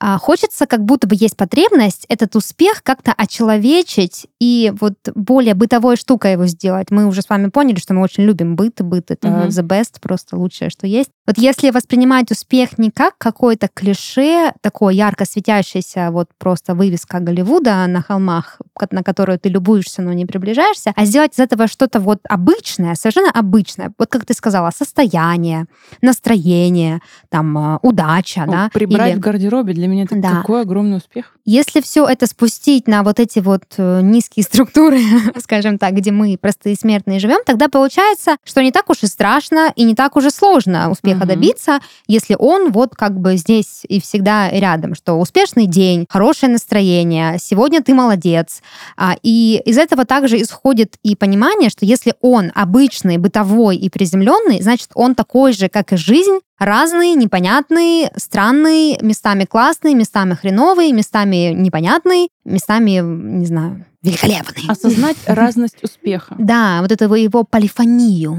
А, 0.00 0.18
хочется, 0.18 0.66
как 0.66 0.84
будто 0.84 1.06
бы 1.06 1.14
есть 1.18 1.36
потребность 1.36 2.04
этот 2.08 2.36
успех 2.36 2.82
как-то 2.82 3.12
очеловечить 3.16 4.26
и 4.40 4.72
вот 4.80 4.94
более 5.14 5.54
бытовой 5.54 5.96
штукой 5.96 6.32
его 6.32 6.46
сделать. 6.46 6.90
Мы 6.90 7.06
уже 7.06 7.22
с 7.22 7.28
вами 7.28 7.48
поняли, 7.50 7.78
что 7.78 7.94
мы 7.94 8.02
очень 8.02 8.24
любим 8.24 8.56
быт, 8.56 8.80
быт 8.82 9.10
это 9.10 9.28
Мгм. 9.28 9.48
the 9.48 9.62
best, 9.66 10.00
просто 10.00 10.36
лучшее, 10.36 10.70
что 10.70 10.86
есть. 10.86 11.10
Вот 11.26 11.38
если 11.38 11.70
воспринимать 11.70 12.30
успех 12.30 12.78
не 12.78 12.90
как 12.90 13.16
какое-то 13.18 13.68
клише, 13.72 14.52
такое 14.60 14.94
ярко 14.94 15.24
светящееся, 15.24 16.10
вот 16.10 16.28
просто 16.38 16.74
вывеска 16.74 17.18
Голливуда 17.20 17.86
на 17.86 18.00
холмах, 18.02 18.60
на 18.90 19.02
которую 19.02 19.38
ты 19.38 19.48
любуешься, 19.48 20.02
но 20.02 20.12
не 20.12 20.24
приближаешься, 20.26 20.92
а 20.96 21.04
сделать 21.04 21.34
из 21.34 21.38
этого 21.40 21.66
что-то 21.68 22.00
вот 22.00 22.20
обычное, 22.28 22.94
совершенно 22.94 23.30
обычное. 23.30 23.92
Вот 23.98 24.08
как 24.08 24.24
ты 24.24 24.34
сказала, 24.34 24.70
состояние, 24.70 25.66
настроение, 26.00 27.00
там, 27.28 27.56
э, 27.58 27.78
удача, 27.82 28.44
Ну, 28.46 28.52
да? 28.52 28.70
Прибрать 28.72 29.12
Или- 29.12 29.18
в 29.18 29.20
гардеробе 29.20 29.72
для 29.78 29.88
меня 29.88 30.04
это 30.04 30.16
Да. 30.16 30.36
какой 30.42 30.60
огромный 30.62 30.98
успех. 30.98 31.32
если 31.44 31.80
все 31.80 32.06
это 32.06 32.26
спустить 32.26 32.86
на 32.88 33.02
вот 33.02 33.18
эти 33.20 33.38
вот 33.38 33.62
э, 33.78 34.00
низкие 34.02 34.42
структуры, 34.44 35.00
скажем 35.42 35.78
так, 35.78 35.94
где 35.94 36.10
мы 36.12 36.36
простые 36.40 36.76
смертные 36.76 37.18
живем, 37.20 37.38
тогда 37.46 37.68
получается, 37.68 38.36
что 38.44 38.62
не 38.62 38.72
так 38.72 38.90
уж 38.90 39.02
и 39.02 39.06
страшно 39.06 39.72
и 39.74 39.84
не 39.84 39.94
так 39.94 40.16
уж 40.16 40.26
и 40.26 40.30
сложно 40.30 40.90
успеха 40.90 41.20
Мгм. 41.20 41.28
добиться, 41.28 41.78
если 42.06 42.36
он 42.38 42.70
вот 42.72 42.94
как 42.94 43.18
бы 43.18 43.36
здесь 43.36 43.82
и 43.88 44.00
всегда 44.00 44.50
рядом, 44.50 44.94
что 44.94 45.14
успешный 45.14 45.66
день, 45.66 46.06
хорошее 46.08 46.52
настроение, 46.52 47.38
сегодня 47.40 47.82
ты 47.82 47.94
молодец. 47.94 48.60
А, 48.96 49.16
И 49.22 49.60
из 49.64 49.78
этого 49.78 50.04
также 50.04 50.40
исходит 50.42 50.96
и 51.02 51.14
понимание, 51.16 51.70
что 51.70 51.86
если 51.86 52.14
он 52.20 52.50
обычный, 52.54 53.18
бытовой 53.18 53.76
и 53.76 53.88
приземленный, 53.88 54.60
значит, 54.60 54.90
он 54.94 55.14
такой 55.14 55.52
же, 55.52 55.68
как 55.68 55.92
и 55.92 55.96
жизнь, 55.96 56.38
разный, 56.58 57.14
непонятный, 57.14 58.10
странный, 58.16 58.98
местами 59.00 59.44
классный, 59.44 59.94
местами 59.94 60.34
хреновый, 60.34 60.92
местами 60.92 61.52
непонятный, 61.54 62.30
местами, 62.52 63.00
не 63.00 63.46
знаю, 63.46 63.84
великолепный. 64.02 64.64
Осознать 64.68 65.16
разность 65.26 65.82
успеха. 65.82 66.34
Да, 66.38 66.80
вот 66.82 66.92
этого 66.92 67.14
его 67.14 67.44
полифонию. 67.44 68.38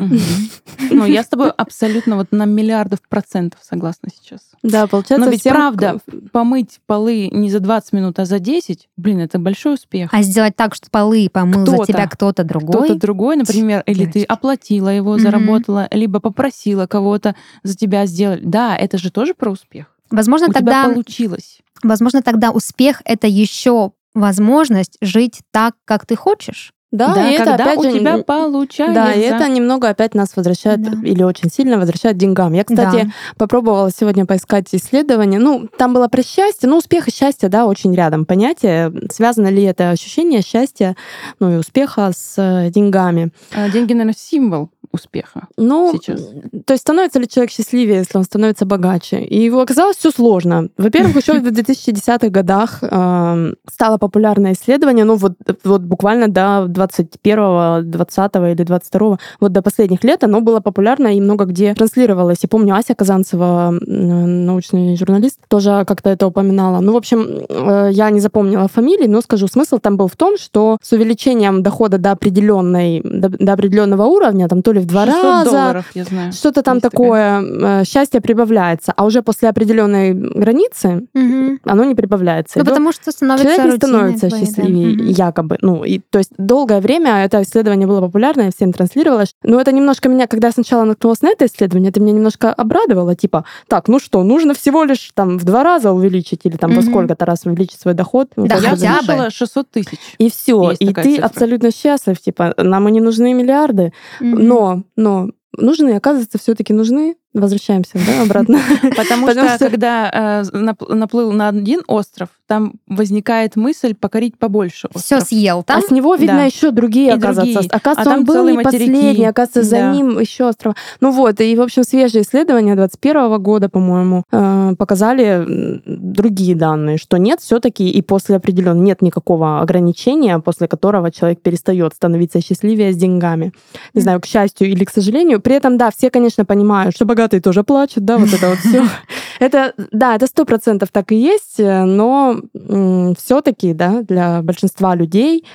Ну, 0.90 1.06
я 1.06 1.24
с 1.24 1.28
тобой 1.28 1.52
абсолютно 1.52 2.16
вот 2.16 2.32
на 2.32 2.46
миллиардов 2.46 3.00
процентов 3.08 3.60
согласна 3.64 4.10
сейчас. 4.14 4.42
Да, 4.64 4.88
получается, 4.88 5.26
Но 5.26 5.32
ведь 5.32 5.44
правда, 5.44 5.98
помыть 6.32 6.80
полы 6.86 7.30
не 7.32 7.50
за 7.50 7.60
20 7.60 7.94
минут, 7.94 8.20
а 8.20 8.26
за 8.26 8.40
10, 8.40 8.90
блин, 8.98 9.20
это 9.20 9.40
большой 9.40 9.76
успех. 9.76 10.10
А 10.14 10.22
сделать 10.22 10.56
так, 10.56 10.76
что 10.76 10.90
полы 10.90 11.30
помыл 11.32 11.66
за 11.66 11.86
тебя 11.86 12.08
кто-то 12.08 12.44
другой. 12.44 12.86
Кто-то 12.86 13.00
другой, 13.00 13.36
например, 13.36 13.84
или 13.86 14.06
ты 14.06 14.24
оплатила 14.24 14.90
его, 14.90 15.18
заработала, 15.18 15.88
либо 15.92 16.20
попросила 16.20 16.88
кого-то 16.88 17.36
за 17.64 17.76
тебя 17.76 18.06
сделать. 18.06 18.50
Да, 18.50 18.76
это 18.76 18.98
же 18.98 19.12
тоже 19.12 19.34
про 19.34 19.52
успех. 19.52 19.88
Возможно, 20.10 20.48
У 20.50 20.52
тогда, 20.52 20.84
тебя 20.86 20.94
получилось. 20.94 21.60
возможно, 21.84 22.22
тогда 22.24 22.52
успех 22.52 23.02
это 23.06 23.28
еще 23.28 23.92
возможность 24.20 24.98
жить 25.02 25.40
так, 25.52 25.76
как 25.86 26.06
ты 26.06 26.16
хочешь. 26.16 26.74
Да, 26.92 27.14
Да, 27.14 27.30
и 27.30 27.34
это 27.36 27.44
когда 27.46 27.64
опять 27.66 27.78
у 27.78 27.84
же 27.84 27.92
тебя 28.00 28.18
получается. 28.24 28.96
Да, 28.96 29.14
и 29.14 29.20
это 29.20 29.48
немного 29.48 29.90
опять 29.90 30.16
нас 30.16 30.36
возвращает 30.36 30.82
Да. 30.82 30.94
или 31.08 31.22
очень 31.22 31.52
сильно 31.52 31.78
возвращает 31.78 32.16
к 32.16 32.20
деньгам. 32.20 32.54
Я, 32.54 32.64
кстати, 32.64 33.04
Да. 33.06 33.12
попробовала 33.38 33.92
сегодня 33.92 34.26
поискать 34.26 34.66
исследования. 34.72 35.38
Ну, 35.38 35.68
там 35.78 35.94
было 35.94 36.08
про 36.08 36.24
счастье. 36.24 36.68
Ну, 36.68 36.78
успех 36.78 37.08
и 37.08 37.12
счастье, 37.12 37.48
да, 37.48 37.68
очень 37.68 37.94
рядом 37.94 38.26
понятие. 38.26 38.92
Связано 39.12 39.50
ли 39.50 39.62
это 39.62 39.92
ощущение 39.92 40.42
счастья, 40.42 40.96
ну 41.40 41.52
и 41.54 41.56
успеха 41.58 42.10
с 42.12 42.34
э, 42.38 42.72
деньгами? 42.72 43.34
А, 43.56 43.70
Деньги, 43.70 43.94
наверное, 43.94 44.16
символ 44.18 44.72
успеха. 44.92 45.48
Ну, 45.58 45.92
Сейчас. 45.94 46.22
то 46.66 46.74
есть 46.74 46.82
становится 46.82 47.20
ли 47.20 47.28
человек 47.28 47.52
счастливее, 47.52 47.98
если 47.98 48.18
он 48.18 48.24
становится 48.24 48.66
богаче? 48.66 49.22
И 49.22 49.40
его 49.40 49.62
оказалось 49.62 49.98
все 49.98 50.12
сложно. 50.12 50.70
Во-первых, 50.78 51.16
еще 51.16 51.40
в 51.40 51.46
2010-х 51.46 52.30
годах 52.30 52.80
эм, 52.82 53.56
стало 53.72 53.98
популярное 53.98 54.54
исследование, 54.54 55.06
ну 55.06 55.16
вот, 55.16 55.34
вот 55.64 55.82
буквально 55.82 56.28
до 56.28 56.66
21-го, 56.68 57.84
20 57.84 58.36
или 58.36 58.64
22 58.64 59.18
вот 59.40 59.52
до 59.52 59.62
последних 59.62 60.04
лет 60.04 60.24
оно 60.24 60.42
было 60.42 60.60
популярно 60.60 61.16
и 61.16 61.22
много 61.22 61.46
где 61.46 61.74
транслировалось. 61.74 62.40
Я 62.42 62.50
помню, 62.50 62.76
Ася 62.76 62.96
Казанцева, 62.96 63.78
научный 63.82 64.96
журналист, 64.98 65.40
тоже 65.48 65.84
как-то 65.88 66.10
это 66.10 66.28
упоминала. 66.28 66.80
Ну, 66.80 66.94
в 66.94 66.98
общем, 66.98 67.46
э, 67.50 67.90
я 67.92 68.10
не 68.10 68.20
запомнила 68.20 68.68
фамилии, 68.68 69.08
но 69.08 69.22
скажу, 69.22 69.48
смысл 69.48 69.80
там 69.80 69.98
был 69.98 70.08
в 70.08 70.16
том, 70.16 70.38
что 70.38 70.78
с 70.82 70.92
увеличением 70.92 71.64
дохода 71.64 71.98
до 71.98 72.12
определенной, 72.12 73.02
до, 73.04 73.30
до 73.30 73.54
определенного 73.54 74.04
уровня, 74.04 74.48
там 74.48 74.62
то 74.62 74.72
ли 74.72 74.79
в 74.80 74.86
два 74.86 75.06
600 75.06 75.24
раза, 75.24 75.52
долларов, 75.52 75.86
я 75.94 76.04
знаю. 76.04 76.32
что-то 76.32 76.62
там 76.64 76.76
Есть 76.76 76.84
такое, 76.84 77.42
э, 77.42 77.84
счастье 77.86 78.22
прибавляется, 78.22 78.94
а 78.96 79.06
уже 79.06 79.22
после 79.22 79.50
определенной 79.50 80.14
границы 80.14 81.08
Мгм. 81.14 81.60
оно 81.66 81.84
не 81.84 81.96
прибавляется. 81.96 82.58
Ну, 82.60 82.64
И 82.64 82.66
потому 82.68 82.92
что 82.92 83.12
становится 83.12 83.56
Человек 83.56 83.74
не 83.74 83.78
становится 83.78 84.28
твоей, 84.30 84.46
да. 84.46 84.48
счастливее, 84.52 84.94
Мгм. 84.96 85.06
якобы. 85.08 85.58
Ну, 85.62 85.84
и, 85.84 86.00
то 86.00 86.18
есть 86.20 86.32
долгое 86.38 86.80
время 86.82 87.24
это 87.24 87.42
исследование 87.44 87.88
было 87.88 88.02
популярно, 88.02 88.44
и 88.44 88.52
всем 88.56 88.74
транслировалось. 88.74 89.34
Но 89.44 89.60
это 89.60 89.72
немножко 89.72 90.10
меня, 90.10 90.28
когда 90.28 90.48
я 90.48 90.52
сначала 90.54 90.84
наткнулась 90.84 91.22
на 91.22 91.30
это 91.30 91.46
исследование, 91.46 91.90
это 91.90 92.00
меня 92.02 92.14
немножко 92.14 92.52
обрадовало. 92.54 93.16
Типа, 93.16 93.46
так, 93.68 93.88
ну 93.88 94.00
что, 94.00 94.24
нужно 94.24 94.54
всего 94.54 94.84
лишь 94.84 95.12
там 95.14 95.38
в 95.38 95.44
два 95.44 95.64
раза 95.64 95.92
увеличить 95.92 96.42
или 96.46 96.58
там 96.58 96.72
во 96.72 96.82
Мгм. 96.82 96.90
сколько-то 96.90 97.26
раз 97.26 97.46
увеличить 97.46 97.80
свой 97.80 97.94
доход. 97.94 98.30
Да, 98.36 98.56
Я 98.56 98.76
слышала 99.02 99.30
600 99.30 99.70
тысяч. 99.72 100.00
И 100.18 100.30
все, 100.30 100.70
Есть 100.72 100.82
и 100.82 100.94
ты 100.94 101.04
цифра. 101.16 101.26
абсолютно 101.26 101.72
счастлив, 101.72 102.20
типа, 102.20 102.54
нам 102.58 102.88
и 102.88 102.92
не 102.92 103.02
нужны 103.02 103.34
миллиарды, 103.34 103.94
Мгм. 104.20 104.48
но, 104.48 104.69
но 104.96 105.30
нужны, 105.56 105.92
оказывается, 105.92 106.38
все-таки 106.38 106.74
нужны. 106.74 107.18
Возвращаемся, 107.40 107.94
да, 107.96 108.22
обратно. 108.24 108.60
Потому, 108.96 109.30
что, 109.30 109.58
когда 109.60 110.10
э, 110.14 110.58
нап- 110.58 110.94
наплыл 110.94 111.32
на 111.32 111.50
один 111.50 111.82
остров, 111.88 112.30
там 112.48 112.74
возникает 112.88 113.56
мысль 113.56 113.94
покорить 113.94 114.38
побольше 114.38 114.90
Все 114.96 115.18
остров. 115.18 115.24
съел 115.30 115.60
А 115.60 115.64
там. 115.64 115.82
с 115.84 115.92
него 115.92 116.16
видно 116.16 116.46
еще 116.48 116.72
другие, 116.72 117.10
И 117.10 117.12
оказывается. 117.12 117.60
Оказывается, 117.70 118.02
А 118.02 118.04
там 118.06 118.20
он 118.20 118.26
был 118.26 118.50
не 118.50 118.58
последний, 118.64 119.26
оказывается, 119.26 119.64
за 119.64 119.92
ним 119.92 120.20
еще 120.20 120.48
острова. 120.50 120.76
Ну 121.00 121.12
вот, 121.12 121.40
и, 121.42 121.56
в 121.56 121.62
общем, 121.62 121.84
свежие 121.84 122.24
исследования 122.24 122.76
21 122.76 123.38
года, 123.42 123.70
по-моему, 123.70 124.24
э, 124.32 124.74
показали 124.78 125.80
другие 125.86 126.56
данные, 126.56 126.98
что 126.98 127.18
нет 127.18 127.40
все-таки 127.40 127.88
и 127.88 128.02
после 128.02 128.38
определенного 128.38 128.84
нет 128.84 129.02
никакого 129.04 129.62
ограничения, 129.62 130.40
после 130.40 130.68
которого 130.68 131.12
человек 131.12 131.42
перестает 131.42 131.94
становиться 131.94 132.42
счастливее 132.42 132.94
с 132.94 132.98
деньгами. 132.98 133.54
Не 133.94 134.02
знаю, 134.02 134.20
к 134.22 134.26
счастью 134.26 134.70
или 134.70 134.86
к 134.86 134.90
сожалению. 134.90 135.40
При 135.40 135.54
этом, 135.56 135.78
да, 135.78 135.92
все, 135.96 136.10
конечно, 136.10 136.46
понимают, 136.46 136.96
что 136.96 137.06
богатые 137.06 137.29
тоже 137.38 137.64
плачут, 137.64 138.06
да, 138.06 138.18
вот 138.18 138.34
это 138.34 138.50
вот 138.50 138.60
все. 138.60 138.84
Это, 139.40 139.74
да, 139.94 140.16
это 140.16 140.28
сто 140.28 140.44
процентов 140.44 140.90
так 140.92 141.14
и 141.14 141.16
есть, 141.16 141.60
но 141.60 142.42
все-таки, 142.54 143.74
да, 143.74 144.02
для 144.02 144.42
большинства 144.42 144.96
людей 144.96 145.46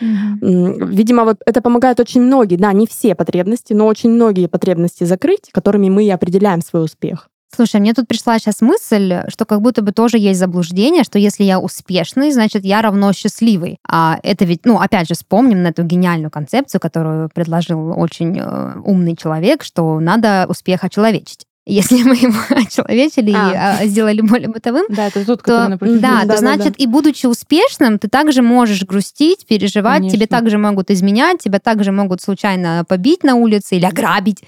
Видимо, 0.40 1.24
вот 1.24 1.38
это 1.46 1.60
помогает 1.60 2.00
очень 2.00 2.22
многие, 2.22 2.56
да, 2.56 2.72
не 2.72 2.87
все 2.87 3.14
потребности, 3.14 3.72
но 3.72 3.87
очень 3.87 4.10
многие 4.10 4.46
потребности 4.46 5.04
закрыть, 5.04 5.50
которыми 5.52 5.88
мы 5.88 6.04
и 6.04 6.10
определяем 6.10 6.62
свой 6.62 6.84
успех. 6.84 7.28
Слушай, 7.54 7.80
мне 7.80 7.94
тут 7.94 8.08
пришла 8.08 8.38
сейчас 8.38 8.60
мысль, 8.60 9.20
что 9.28 9.44
как 9.44 9.60
будто 9.60 9.80
бы 9.80 9.92
тоже 9.92 10.18
есть 10.18 10.40
заблуждение, 10.40 11.04
что 11.04 11.20
если 11.20 11.44
я 11.44 11.60
успешный, 11.60 12.32
значит, 12.32 12.64
я 12.64 12.82
равно 12.82 13.12
счастливый. 13.12 13.78
А 13.88 14.18
это 14.24 14.44
ведь, 14.44 14.64
ну, 14.64 14.80
опять 14.80 15.08
же, 15.08 15.14
вспомним 15.14 15.62
на 15.62 15.68
эту 15.68 15.84
гениальную 15.84 16.32
концепцию, 16.32 16.80
которую 16.80 17.30
предложил 17.32 17.96
очень 17.96 18.37
э, 18.38 18.80
умный 18.84 19.14
человек, 19.14 19.62
что 19.62 20.00
надо 20.00 20.46
успех 20.48 20.82
очеловечить. 20.82 21.46
Если 21.66 22.03
мы 22.03 22.14
его 22.14 22.35
очеловечили 22.50 23.31
и 23.31 23.35
А. 23.35 23.79
а, 23.81 23.87
сделали 23.87 24.20
более 24.20 24.48
бытовым, 24.48 24.85
Да, 24.90 25.07
это 25.07 25.24
тот, 25.24 25.38
то, 25.38 25.44
который 25.44 25.68
напротив. 25.70 26.00
да, 26.00 26.20
то 26.20 26.27
Да-да-да. 26.29 26.38
значит, 26.38 26.74
и 26.79 26.87
будучи 26.87 27.24
успешным, 27.27 27.98
ты 27.98 28.09
также 28.09 28.42
можешь 28.42 28.83
грустить, 28.85 29.46
переживать, 29.46 30.03
тебе 30.03 30.27
Конечно. 30.27 30.27
также 30.38 30.59
могут 30.59 30.90
изменять, 30.90 31.38
тебя 31.40 31.61
также 31.61 31.90
могут 31.90 32.20
случайно 32.20 32.85
побить 32.87 33.24
на 33.24 33.37
улице 33.37 33.77
или 33.77 33.87
ограбить, 33.87 34.42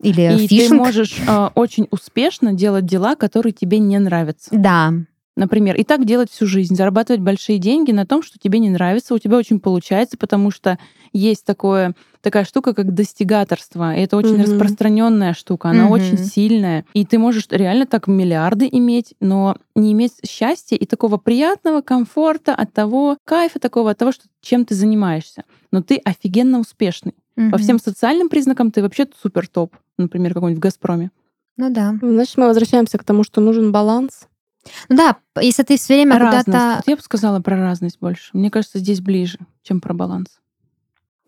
или 0.00 0.36
И 0.44 0.48
ты 0.48 0.56
фишинг. 0.60 0.78
можешь 0.80 1.16
э, 1.26 1.48
очень 1.54 1.86
успешно 1.90 2.54
делать 2.54 2.86
дела, 2.86 3.14
которые 3.14 3.52
тебе 3.52 3.78
не 3.78 3.98
нравятся. 3.98 4.48
Да, 4.50 4.92
Например, 5.36 5.74
и 5.74 5.82
так 5.82 6.04
делать 6.04 6.30
всю 6.30 6.46
жизнь, 6.46 6.76
зарабатывать 6.76 7.20
большие 7.20 7.58
деньги 7.58 7.90
на 7.90 8.06
том, 8.06 8.22
что 8.22 8.38
тебе 8.38 8.60
не 8.60 8.70
нравится, 8.70 9.14
у 9.14 9.18
тебя 9.18 9.36
очень 9.36 9.58
получается, 9.58 10.16
потому 10.16 10.52
что 10.52 10.78
есть 11.12 11.44
такое, 11.44 11.94
такая 12.20 12.44
штука, 12.44 12.72
как 12.72 12.94
достигаторство. 12.94 13.96
И 13.96 14.00
это 14.00 14.16
очень 14.16 14.38
Мгм. 14.38 14.42
распространенная 14.42 15.34
штука, 15.34 15.70
она 15.70 15.84
Мгм. 15.84 15.92
очень 15.92 16.18
сильная. 16.18 16.84
И 16.94 17.04
ты 17.04 17.18
можешь 17.18 17.46
реально 17.50 17.86
так 17.86 18.06
миллиарды 18.06 18.68
иметь, 18.70 19.14
но 19.20 19.56
не 19.74 19.92
иметь 19.92 20.12
счастья 20.24 20.76
и 20.76 20.86
такого 20.86 21.16
приятного 21.16 21.80
комфорта 21.80 22.54
от 22.54 22.72
того, 22.72 23.16
кайфа 23.24 23.58
такого, 23.58 23.90
от 23.90 23.98
того, 23.98 24.12
что, 24.12 24.24
чем 24.40 24.64
ты 24.64 24.76
занимаешься. 24.76 25.44
Но 25.72 25.82
ты 25.82 25.96
офигенно 26.04 26.60
успешный. 26.60 27.14
По 27.34 27.42
Мгм. 27.42 27.58
всем 27.58 27.78
социальным 27.80 28.28
признакам 28.28 28.70
ты 28.70 28.82
вообще 28.82 29.08
супер 29.20 29.48
топ. 29.48 29.74
Например, 29.98 30.32
какой-нибудь 30.32 30.60
в 30.60 30.62
«Газпроме». 30.62 31.10
Ну 31.56 31.70
да. 31.70 31.94
Значит, 32.00 32.36
мы 32.36 32.46
возвращаемся 32.46 32.98
к 32.98 33.04
тому, 33.04 33.24
что 33.24 33.40
нужен 33.40 33.72
баланс. 33.72 34.28
Ну 34.88 34.96
да, 34.96 35.16
если 35.40 35.62
ты 35.62 35.76
все 35.76 35.94
время 35.94 36.18
Разность. 36.18 36.46
куда-то... 36.46 36.76
Вот 36.76 36.88
я 36.88 36.96
бы 36.96 37.02
сказала 37.02 37.40
про 37.40 37.56
разность 37.56 37.98
больше. 38.00 38.30
Мне 38.32 38.50
кажется, 38.50 38.78
здесь 38.78 39.00
ближе, 39.00 39.38
чем 39.62 39.80
про 39.80 39.94
баланс. 39.94 40.40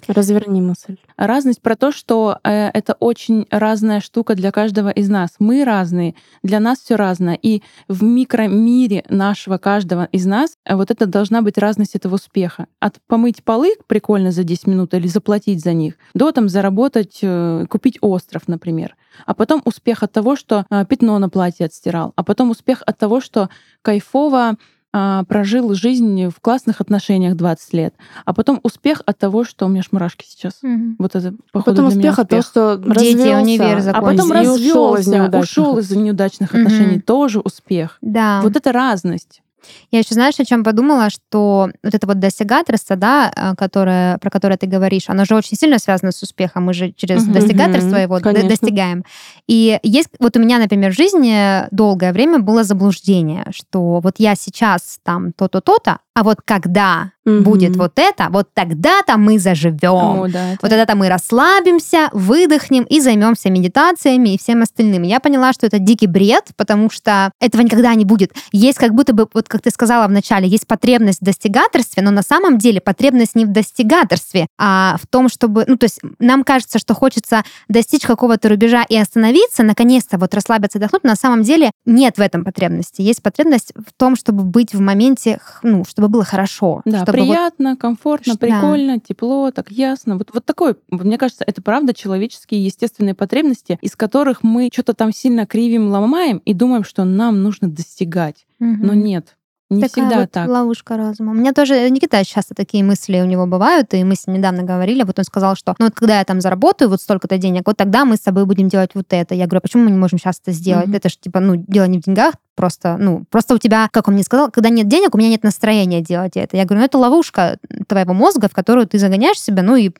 Разверни 0.06 0.61
мысль. 0.61 0.98
Разность 1.16 1.62
про 1.62 1.74
то, 1.74 1.90
что 1.90 2.38
э, 2.44 2.68
это 2.68 2.94
очень 3.00 3.46
разная 3.50 4.00
штука 4.00 4.35
для 4.35 4.52
каждого 4.52 4.90
из 4.90 5.09
нас. 5.09 5.30
Мы 5.38 5.64
разные, 5.64 6.14
для 6.42 6.61
нас 6.61 6.80
все 6.80 6.96
разное. 6.96 7.38
И 7.40 7.62
в 7.88 8.04
микромире 8.04 9.04
нашего 9.09 9.56
каждого 9.56 10.04
из 10.12 10.26
нас 10.26 10.59
э, 10.64 10.76
вот 10.76 10.90
это 10.90 11.06
должна 11.06 11.40
быть 11.40 11.56
разность 11.56 11.96
этого 11.96 12.16
успеха. 12.16 12.66
От 12.78 12.98
помыть 13.06 13.42
полы 13.42 13.72
прикольно 13.87 14.32
за 14.32 14.44
10 14.44 14.66
минут 14.66 14.92
или 14.92 15.09
заплатить 15.09 15.64
за 15.64 15.72
них, 15.72 15.94
до 16.14 16.30
там 16.30 16.50
заработать, 16.50 17.18
э, 17.22 17.66
купить 17.68 17.96
остров, 18.02 18.48
например. 18.48 18.96
А 19.24 19.35
потом 19.35 19.62
успех 19.64 20.02
от 20.02 20.12
того, 20.12 20.37
что 20.37 20.66
э, 20.70 20.85
пятно 20.85 21.18
на 21.18 21.30
платье 21.30 21.66
отстирал. 21.66 22.12
А 22.16 22.22
потом 22.22 22.50
успех 22.50 22.82
от 22.85 22.98
того, 22.98 23.20
что 23.20 23.48
кайфово 23.80 24.56
а, 24.98 25.24
прожил 25.24 25.74
жизнь 25.74 26.28
в 26.28 26.40
классных 26.40 26.80
отношениях 26.80 27.37
20 27.37 27.72
лет. 27.74 27.94
А 28.24 28.32
потом 28.32 28.61
успех 28.62 29.02
от 29.04 29.18
того, 29.18 29.44
что 29.44 29.66
у 29.66 29.68
меня 29.68 29.80
аж 29.80 29.92
мурашки 29.92 30.24
сейчас. 30.26 30.54
Мгм. 30.62 30.96
Вот 30.98 31.14
это, 31.14 31.28
А 31.28 31.52
походу, 31.52 31.76
потом 31.76 31.90
для 31.90 31.98
успех 31.98 32.18
от 32.18 32.30
того, 32.30 32.40
что 32.40 32.76
Дети, 32.78 32.94
развелся, 32.94 33.42
универ 33.42 33.76
А 33.76 33.80
закончил. 33.82 34.28
потом 34.28 34.42
и 34.42 34.46
ушел 34.46 34.94
из 34.94 34.98
развелся, 35.00 35.11
неудачных 35.11 35.42
ушел 35.42 35.78
из 35.78 35.90
неудачных 35.90 36.54
отношений, 36.54 37.00
тоже 37.00 37.40
успех. 37.40 37.98
Да. 38.00 38.40
Вот 38.42 38.56
это 38.56 38.72
разность. 38.72 39.42
Я 39.90 40.00
еще, 40.00 40.14
знаешь, 40.14 40.38
о 40.38 40.44
чем 40.44 40.64
подумала, 40.64 41.11
что 41.11 41.70
вот 41.83 41.94
это 41.94 42.07
вот 42.07 42.18
достигаторство, 42.18 42.96
да, 42.96 43.33
а, 43.35 43.55
которое, 43.55 44.18
про 44.18 44.31
которое 44.31 44.57
ты 44.57 44.66
говоришь, 44.66 45.05
оно 45.09 45.24
же 45.24 45.35
очень 45.35 45.57
сильно 45.57 45.79
связано 45.79 46.12
с 46.12 46.22
успехом. 46.22 46.64
Мы 46.64 46.74
же 46.74 46.92
через 46.92 47.24
Мгм. 47.24 47.33
достигаторство 47.35 47.96
его 47.96 48.20
конечно. 48.20 48.48
достигаем. 48.48 49.05
И 49.46 49.79
есть, 49.83 50.11
вот 50.18 50.37
у 50.37 50.40
меня, 50.40 50.59
например, 50.59 50.92
в 50.92 50.96
жизни 50.96 51.66
долгое 51.70 52.12
время 52.12 52.38
было 52.38 52.64
заблуждение, 52.64 53.46
что 53.50 54.00
вот 54.00 54.14
я 54.18 54.35
сейчас 54.35 54.98
там 55.02 55.33
то-то, 55.33 55.61
то-то, 55.61 55.98
а 56.14 56.22
вот 56.22 56.38
когда 56.44 57.12
Мгм. 57.27 57.43
будет 57.43 57.77
вот 57.77 57.93
это, 57.97 58.29
вот 58.31 58.49
тогда-то 58.55 59.17
мы 59.19 59.39
заживем. 59.39 60.21
О, 60.21 60.29
да, 60.29 60.53
это- 60.53 60.59
Вот 60.62 60.69
тогда-то 60.71 60.97
мы 60.97 61.09
расслабимся, 61.09 62.09
выдохнем 62.12 62.85
и 62.85 63.01
займемся 63.01 63.51
медитациями 63.51 64.35
и 64.35 64.39
всем 64.39 64.62
остальным. 64.62 65.03
Я 65.03 65.21
поняла, 65.21 65.53
что 65.53 65.67
это 65.67 65.79
дикий 65.79 66.07
бред, 66.07 66.45
потому 66.57 66.89
что 66.91 67.33
этого 67.41 67.62
никогда 67.62 67.95
не 67.95 68.05
будет. 68.05 68.33
Есть 68.53 68.79
как 68.79 68.95
будто 68.95 69.12
бы, 69.12 69.27
вот 69.35 69.49
как 69.49 69.62
ты 69.62 69.71
сказала 69.71 70.07
в 70.07 70.11
начале, 70.12 70.47
есть 70.49 70.67
потребность 70.67 71.21
в 71.21 71.25
достигаторстве, 71.25 72.03
но 72.03 72.11
на 72.11 72.23
самом 72.23 72.59
деле 72.59 72.81
потребность 72.81 73.35
не 73.35 73.45
в 73.45 73.49
достигаторстве, 73.53 74.47
а 74.59 74.97
в 75.03 75.07
том, 75.07 75.29
чтобы... 75.29 75.65
Ну, 75.67 75.77
то 75.77 75.85
есть 75.85 76.01
нам 76.19 76.45
кажется, 76.45 76.79
что 76.79 76.95
хочется 76.95 77.43
достичь 77.69 78.03
какого-то 78.03 78.49
рубежа 78.49 78.85
и 78.89 78.97
остановиться, 78.97 79.62
наконец-то 79.62 80.17
вот 80.19 80.33
расслабиться, 80.35 80.79
отдохнуть, 80.79 81.05
но 81.05 81.11
на 81.11 81.17
самом 81.17 81.43
деле 81.43 81.71
нет 81.85 82.19
в 82.19 82.21
этом 82.21 82.45
потребности. 82.45 83.03
Есть 83.03 83.23
потребность 83.23 83.73
в 83.77 83.93
том, 83.99 84.17
чтобы 84.17 84.45
быть 84.45 84.75
в 84.75 84.81
моменте, 84.81 85.41
ну, 85.62 85.85
чтобы 85.89 86.09
было 86.09 86.25
хорошо. 86.25 86.83
Да, 86.85 86.99
чтобы 86.99 87.15
вот- 87.22 87.29
приятно, 87.29 87.76
комфортно, 87.76 88.35
Да. 88.35 88.38
прикольно, 88.38 88.98
тепло, 89.00 89.50
так 89.50 89.70
ясно. 89.70 90.16
Вот, 90.16 90.31
вот 90.33 90.44
такой, 90.44 90.76
мне 90.90 91.18
кажется, 91.18 91.44
это 91.46 91.62
правда 91.62 91.94
человеческие 91.94 92.64
естественные 92.64 93.14
потребности, 93.14 93.79
из 93.83 93.96
которых 93.96 94.42
мы 94.42 94.68
что-то 94.72 94.94
там 94.94 95.12
сильно 95.12 95.46
кривим, 95.46 95.88
ломаем 95.90 96.38
и 96.44 96.55
думаем, 96.55 96.85
что 96.85 97.05
нам 97.05 97.42
нужно 97.42 97.68
достигать. 97.68 98.46
Но 98.59 98.92
Мгм. 98.92 99.00
нет. 99.02 99.37
Не 99.68 99.83
Такая 99.83 100.05
всегда 100.07 100.20
вот 100.20 100.31
так. 100.31 100.48
ловушка 100.48 100.96
разума. 100.96 101.33
У 101.33 101.35
меня 101.35 101.52
тоже 101.52 101.90
Никита 101.90 102.24
часто 102.24 102.55
такие 102.55 102.85
мысли 102.85 103.20
у 103.20 103.24
него 103.24 103.46
бывают, 103.48 103.92
и 103.94 104.05
мы 104.05 104.14
с 104.14 104.29
ним 104.29 104.37
недавно 104.37 104.62
говорили, 104.62 105.02
вот 105.02 105.18
он 105.18 105.24
сказал, 105.24 105.57
что 105.57 105.74
ну 105.81 105.87
вот 105.87 105.94
когда 105.96 106.20
я 106.20 106.24
там 106.24 106.40
заработаю 106.40 106.88
вот 106.88 107.00
столько-то 107.00 107.37
денег, 107.37 107.62
вот 107.66 107.76
тогда 107.76 108.05
мы 108.05 108.14
с 108.14 108.20
тобой 108.20 108.46
будем 108.46 108.68
делать 108.68 108.90
вот 108.94 109.07
это. 109.11 109.35
Я 109.35 109.46
говорю, 109.46 109.59
«А 109.59 109.61
почему 109.62 109.83
мы 109.83 109.90
не 109.90 109.98
можем 109.98 110.20
сейчас 110.20 110.40
это 110.40 110.52
сделать? 110.52 110.87
Мгм. 110.87 110.94
Это 110.94 111.09
же 111.09 111.16
типа, 111.20 111.40
ну, 111.40 111.57
дело 111.57 111.87
не 111.87 111.98
в 111.98 112.02
деньгах, 112.02 112.35
просто, 112.57 112.97
ну, 112.99 113.25
просто 113.31 113.55
у 113.55 113.59
тебя, 113.59 113.88
как 113.92 114.09
он 114.09 114.14
мне 114.14 114.25
сказал, 114.25 114.51
когда 114.51 114.71
нет 114.71 114.88
денег, 114.88 115.14
у 115.14 115.19
меня 115.19 115.29
нет 115.29 115.45
настроения 115.45 116.01
делать 116.01 116.33
это. 116.37 116.57
Я 116.57 116.64
говорю, 116.64 116.81
ну 116.81 116.87
это 116.87 116.99
ловушка 116.99 117.59
твоего 117.87 118.14
мозга, 118.14 118.49
в 118.49 118.55
которую 118.55 118.87
ты 118.88 118.99
загоняешь 118.99 119.40
себя, 119.40 119.62
ну 119.62 119.77
и 119.77 119.90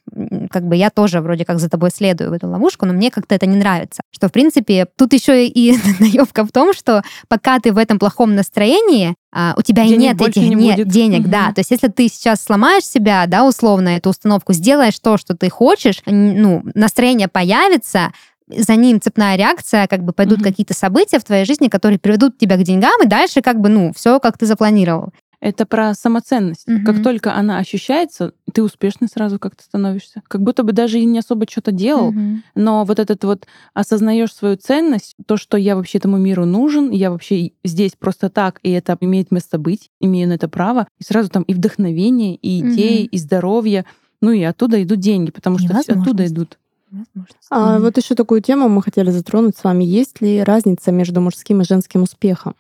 как 0.51 0.66
бы 0.66 0.75
я 0.75 0.90
тоже 0.90 1.21
вроде 1.21 1.45
как 1.45 1.61
за 1.61 1.69
тобой 1.69 1.90
следую 1.90 2.31
в 2.31 2.33
эту 2.33 2.49
ловушку, 2.49 2.87
но 2.87 2.92
мне 2.92 3.11
как-то 3.11 3.35
это 3.35 3.47
не 3.47 3.57
нравится. 3.57 4.01
Что, 4.11 4.29
в 4.29 4.33
принципе, 4.33 4.87
тут 4.97 5.12
еще 5.12 5.47
и 5.47 5.77
наебка 6.01 6.45
в 6.45 6.51
том, 6.51 6.73
что 6.75 7.03
пока 7.29 7.61
ты 7.61 7.73
в 7.73 7.79
этом 7.79 7.99
плохом 7.99 8.35
настроении, 8.35 9.14
а, 9.33 9.55
у 9.59 9.62
тебя 9.62 9.85
и 9.85 9.88
Денег 9.88 10.01
нет 10.01 10.16
больше 10.16 10.40
этих 10.40 10.49
не 10.49 10.55
нет 10.55 10.77
будет. 10.77 10.88
денег, 10.88 11.21
Мгм. 11.21 11.31
да. 11.31 11.53
То 11.53 11.61
есть 11.61 11.71
если 11.71 11.88
ты 11.88 12.09
сейчас 12.09 12.42
сломаешь 12.42 12.85
себя, 12.87 13.27
да, 13.27 13.45
условно, 13.47 13.90
эту 13.90 14.09
установку, 14.11 14.55
сделаешь 14.55 14.99
то, 14.99 15.19
что 15.19 15.37
ты 15.37 15.51
хочешь, 15.51 16.01
ну, 16.07 16.62
настроение 16.75 17.29
появится, 17.29 18.12
за 18.48 18.76
ним 18.76 19.00
цепная 19.00 19.37
реакция, 19.37 19.87
как 19.87 20.02
бы 20.04 20.12
пойдут 20.12 20.38
Мгм. 20.38 20.44
какие-то 20.44 20.74
события 20.74 21.18
в 21.18 21.24
твоей 21.24 21.44
жизни, 21.44 21.68
которые 21.68 21.98
приведут 21.98 22.38
тебя 22.38 22.56
к 22.56 22.62
деньгам, 22.62 23.02
и 23.02 23.06
дальше 23.09 23.42
как 23.42 23.61
бы, 23.61 23.68
ну, 23.68 23.92
все, 23.94 24.20
как 24.20 24.38
ты 24.38 24.46
запланировал. 24.46 25.12
Это 25.38 25.66
про 25.66 25.92
самоценность. 25.92 26.66
Мгм. 26.66 26.85
Как 26.85 27.02
только 27.02 27.35
она 27.35 27.59
ощущается, 27.59 28.32
ты 28.54 28.62
успешный 28.62 29.06
сразу 29.06 29.38
как-то 29.38 29.62
становишься. 29.64 30.22
Как 30.28 30.42
будто 30.42 30.62
бы 30.62 30.72
даже 30.72 30.98
и 30.98 31.04
не 31.04 31.18
особо 31.18 31.46
что-то 31.48 31.72
делал, 31.72 32.12
Мгм. 32.12 32.42
но 32.54 32.85
вот 32.85 32.98
этот 32.98 33.22
вот 33.22 33.46
осознаешь 33.74 34.32
свою 34.35 34.56
ценность, 34.56 35.14
то, 35.26 35.37
что 35.37 35.59
я 35.59 35.76
вообще 35.76 35.98
этому 35.98 36.16
миру 36.16 36.46
нужен, 36.46 36.90
я 36.90 37.11
вообще 37.11 37.50
здесь 37.64 37.92
просто 37.98 38.30
так, 38.30 38.61
и 38.62 38.70
это 38.70 38.96
имеет 39.00 39.30
место 39.30 39.59
быть, 39.59 39.90
имею 40.00 40.28
на 40.28 40.32
это 40.35 40.48
право, 40.48 40.88
и 40.98 41.04
сразу 41.04 41.28
там 41.28 41.42
и 41.42 41.52
вдохновение, 41.52 42.37
и 42.37 42.61
идеи, 42.61 43.02
Мгм. 43.02 43.09
и 43.12 43.18
здоровье, 43.18 43.85
ну 44.22 44.30
и 44.32 44.42
оттуда 44.42 44.82
идут 44.82 45.00
деньги, 45.00 45.30
потому 45.30 45.59
что 45.59 45.78
оттуда 45.78 46.26
идут. 46.26 46.59
Возможность. 46.98 47.46
А 47.50 47.74
Мгм. 47.74 47.82
вот 47.85 47.96
еще 47.96 48.14
такую 48.14 48.40
тему 48.40 48.68
мы 48.68 48.82
хотели 48.82 49.11
затронуть 49.11 49.56
с 49.56 49.64
вами. 49.64 49.85
Есть 49.85 50.20
ли 50.20 50.42
разница 50.42 50.92
между 50.92 51.20
мужским 51.20 51.61
и 51.61 51.64
женским 51.64 52.02
успехом? 52.02 52.54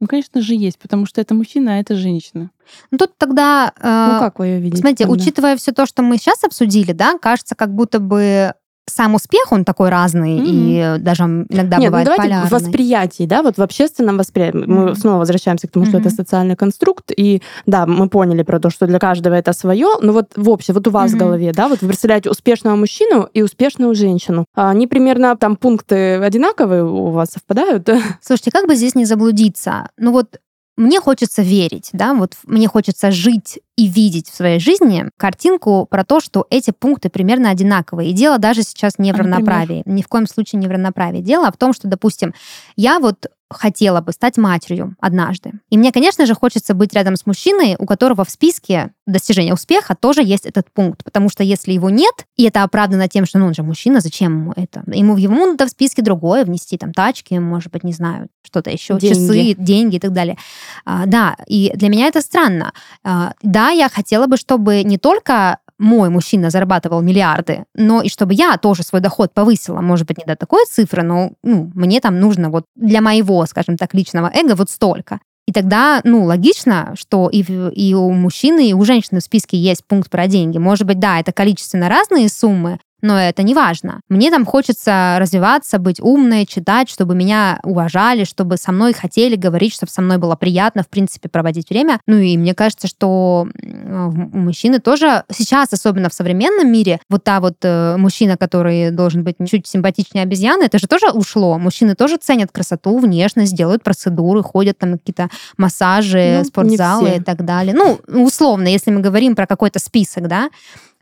Ну, 0.00 0.06
конечно 0.06 0.40
же, 0.40 0.54
есть, 0.54 0.78
потому 0.78 1.04
что 1.06 1.20
это 1.20 1.34
мужчина, 1.34 1.74
а 1.74 1.78
это 1.78 1.94
женщина. 1.94 2.50
Ну, 2.90 2.96
тут 2.98 3.16
тогда... 3.18 3.72
э, 3.78 4.12
Ну, 4.14 4.18
как 4.18 4.38
вы 4.38 4.46
ее 4.46 4.60
видите? 4.60 4.80
Смотрите, 4.80 5.04
тогда? 5.04 5.22
учитывая 5.22 5.56
все 5.56 5.72
то, 5.72 5.84
что 5.84 6.02
мы 6.02 6.16
сейчас 6.16 6.42
обсудили, 6.42 6.92
да, 6.92 7.18
кажется, 7.18 7.54
как 7.54 7.74
будто 7.74 8.00
бы 8.00 8.54
сам 8.90 9.14
успех, 9.14 9.52
он 9.52 9.64
такой 9.64 9.88
разный, 9.88 10.40
и 10.44 10.96
даже 10.98 11.22
иногда 11.24 11.76
Нет, 11.78 11.78
ну 11.78 11.84
бывает 11.86 12.06
давайте 12.06 12.22
полярный. 12.22 12.48
в 12.48 12.52
восприятии, 12.52 13.24
да, 13.26 13.42
вот 13.42 13.56
в 13.58 13.62
общественном 13.62 14.18
восприятии. 14.18 14.56
Мы 14.58 14.84
Мгм. 14.86 14.94
снова 14.96 15.18
возвращаемся 15.18 15.68
к 15.68 15.70
тому, 15.70 15.86
что 15.86 15.96
это 15.98 16.08
Мгм. 16.08 16.16
социальный 16.16 16.56
конструкт, 16.56 17.10
и 17.16 17.42
да, 17.66 17.86
мы 17.86 18.08
поняли 18.08 18.42
про 18.42 18.60
то, 18.60 18.70
что 18.70 18.86
для 18.86 18.98
каждого 18.98 19.34
это 19.34 19.52
свое, 19.52 19.86
но 20.02 20.12
вот 20.12 20.32
в 20.36 20.48
общем, 20.48 20.74
вот 20.74 20.86
у 20.86 20.90
вас 20.90 21.10
Мгм. 21.10 21.16
в 21.18 21.20
голове, 21.20 21.52
да, 21.52 21.68
вот 21.68 21.80
вы 21.82 21.88
представляете 21.88 22.30
успешного 22.30 22.76
мужчину 22.76 23.28
и 23.32 23.42
успешную 23.42 23.94
женщину. 23.94 24.44
А 24.54 24.70
Они 24.70 24.86
примерно 24.86 25.36
там 25.36 25.56
пункты 25.56 26.16
одинаковые 26.16 26.84
у 26.84 27.10
вас 27.10 27.30
совпадают? 27.30 27.88
Слушайте, 28.22 28.50
как 28.50 28.66
бы 28.66 28.74
здесь 28.74 28.94
не 28.94 29.04
заблудиться? 29.04 29.88
Ну 29.98 30.12
вот 30.12 30.38
мне 30.76 30.98
хочется 31.00 31.42
верить, 31.42 31.90
да, 31.92 32.14
вот 32.14 32.34
мне 32.46 32.66
хочется 32.66 33.10
жить 33.10 33.60
и 33.80 33.86
видеть 33.86 34.28
в 34.28 34.34
своей 34.36 34.60
жизни 34.60 35.06
картинку 35.16 35.86
про 35.90 36.04
то, 36.04 36.20
что 36.20 36.46
эти 36.50 36.70
пункты 36.70 37.08
примерно 37.08 37.48
одинаковые. 37.48 38.10
И 38.10 38.12
дело 38.12 38.36
даже 38.36 38.62
сейчас 38.62 38.98
не 38.98 39.10
в 39.10 39.14
А, 39.14 39.18
например? 39.22 39.38
равноправии. 39.38 39.82
Ни 39.86 40.02
в 40.02 40.08
коем 40.08 40.26
случае 40.26 40.60
не 40.60 40.66
в 40.66 40.70
равноправии. 40.70 41.22
Дело 41.22 41.50
в 41.50 41.56
том, 41.56 41.72
что, 41.72 41.88
допустим, 41.88 42.34
я 42.76 42.98
вот 42.98 43.28
хотела 43.52 44.00
бы 44.00 44.12
стать 44.12 44.36
матерью 44.38 44.94
однажды. 45.00 45.52
И 45.70 45.78
мне, 45.78 45.90
конечно 45.90 46.24
же, 46.24 46.34
хочется 46.34 46.72
быть 46.72 46.94
рядом 46.94 47.16
с 47.16 47.26
мужчиной, 47.26 47.74
у 47.78 47.84
которого 47.84 48.24
в 48.24 48.30
списке 48.30 48.92
достижения 49.06 49.52
успеха 49.52 49.96
тоже 49.98 50.22
есть 50.22 50.46
этот 50.46 50.70
пункт. 50.72 51.02
Потому 51.02 51.28
что 51.28 51.42
если 51.42 51.72
его 51.72 51.90
нет, 51.90 52.26
и 52.36 52.44
это 52.44 52.62
оправдано 52.62 53.08
тем, 53.08 53.26
что 53.26 53.38
ну, 53.40 53.46
он 53.46 53.54
же 53.54 53.64
мужчина, 53.64 54.00
зачем 54.00 54.42
ему 54.42 54.52
это? 54.54 54.84
Ему, 54.86 55.16
ему 55.16 55.46
надо 55.46 55.66
в 55.66 55.70
списке 55.70 56.00
другое 56.00 56.44
внести, 56.44 56.78
там, 56.78 56.92
тачки, 56.92 57.34
может 57.34 57.72
быть, 57.72 57.82
не 57.82 57.92
знаю, 57.92 58.28
что-то 58.44 58.70
еще, 58.70 58.98
Деньги. 58.98 59.14
часы, 59.14 59.54
деньги 59.58 59.96
и 59.96 60.00
так 60.00 60.12
далее. 60.12 60.38
А, 60.84 61.06
да, 61.06 61.36
и 61.48 61.72
для 61.74 61.88
меня 61.88 62.06
это 62.06 62.20
странно. 62.20 62.72
А, 63.02 63.32
да, 63.42 63.69
я 63.70 63.88
хотела 63.88 64.26
бы, 64.26 64.36
чтобы 64.36 64.82
не 64.82 64.98
только 64.98 65.58
мой 65.78 66.10
мужчина 66.10 66.50
зарабатывал 66.50 67.00
миллиарды, 67.00 67.64
но 67.74 68.02
и 68.02 68.08
чтобы 68.08 68.34
я 68.34 68.56
тоже 68.58 68.82
свой 68.82 69.00
доход 69.00 69.32
повысила, 69.32 69.80
может 69.80 70.06
быть, 70.06 70.18
не 70.18 70.24
до 70.24 70.36
такой 70.36 70.64
цифры, 70.66 71.02
но 71.02 71.32
ну, 71.42 71.70
мне 71.74 72.00
там 72.00 72.20
нужно 72.20 72.50
вот 72.50 72.64
для 72.76 73.00
моего, 73.00 73.44
скажем 73.46 73.76
так, 73.76 73.94
личного 73.94 74.30
эго 74.32 74.54
вот 74.54 74.70
столько. 74.70 75.20
И 75.46 75.52
тогда, 75.52 76.00
ну, 76.04 76.24
логично, 76.24 76.94
что 76.96 77.28
и, 77.28 77.42
и 77.42 77.94
у 77.94 78.10
мужчины, 78.12 78.68
и 78.68 78.74
у 78.74 78.84
женщины 78.84 79.20
в 79.20 79.24
списке 79.24 79.56
есть 79.56 79.84
пункт 79.84 80.10
про 80.10 80.28
деньги. 80.28 80.58
Может 80.58 80.86
быть, 80.86 81.00
да, 81.00 81.18
это 81.18 81.32
количественно 81.32 81.88
разные 81.88 82.28
суммы, 82.28 82.78
но 83.02 83.18
это 83.18 83.42
не 83.42 83.54
важно. 83.54 84.00
Мне 84.08 84.30
там 84.30 84.44
хочется 84.44 85.16
развиваться, 85.18 85.78
быть 85.78 86.00
умной, 86.00 86.46
читать, 86.46 86.88
чтобы 86.88 87.14
меня 87.14 87.60
уважали, 87.62 88.24
чтобы 88.24 88.56
со 88.56 88.72
мной 88.72 88.92
хотели 88.92 89.36
говорить, 89.36 89.74
чтобы 89.74 89.90
со 89.90 90.02
мной 90.02 90.18
было 90.18 90.36
приятно, 90.36 90.82
в 90.82 90.88
принципе, 90.88 91.28
проводить 91.28 91.70
время. 91.70 92.00
Ну 92.06 92.16
и 92.16 92.36
мне 92.36 92.54
кажется, 92.54 92.86
что 92.88 93.48
у 93.52 94.38
мужчины 94.38 94.78
тоже 94.80 95.24
сейчас, 95.30 95.72
особенно 95.72 96.08
в 96.08 96.14
современном 96.14 96.70
мире, 96.70 97.00
вот 97.08 97.24
та 97.24 97.40
вот 97.40 97.56
э, 97.62 97.96
мужчина, 97.96 98.36
который 98.36 98.90
должен 98.90 99.24
быть 99.24 99.36
чуть 99.48 99.66
симпатичнее 99.66 100.22
обезьяны, 100.22 100.64
это 100.64 100.78
же 100.78 100.86
тоже 100.86 101.10
ушло. 101.10 101.58
Мужчины 101.58 101.94
тоже 101.94 102.16
ценят 102.16 102.50
красоту, 102.52 102.98
внешность, 102.98 103.54
делают 103.54 103.82
процедуры, 103.82 104.42
ходят 104.42 104.78
там 104.78 104.98
какие-то 104.98 105.28
массажи, 105.56 106.38
Ну, 106.38 106.44
спортзалы 106.44 107.16
и 107.16 107.20
так 107.20 107.44
далее. 107.44 107.74
Ну, 107.74 108.00
условно, 108.24 108.68
если 108.68 108.90
мы 108.90 109.00
говорим 109.00 109.34
про 109.34 109.46
какой-то 109.46 109.78
список, 109.78 110.28
да, 110.28 110.50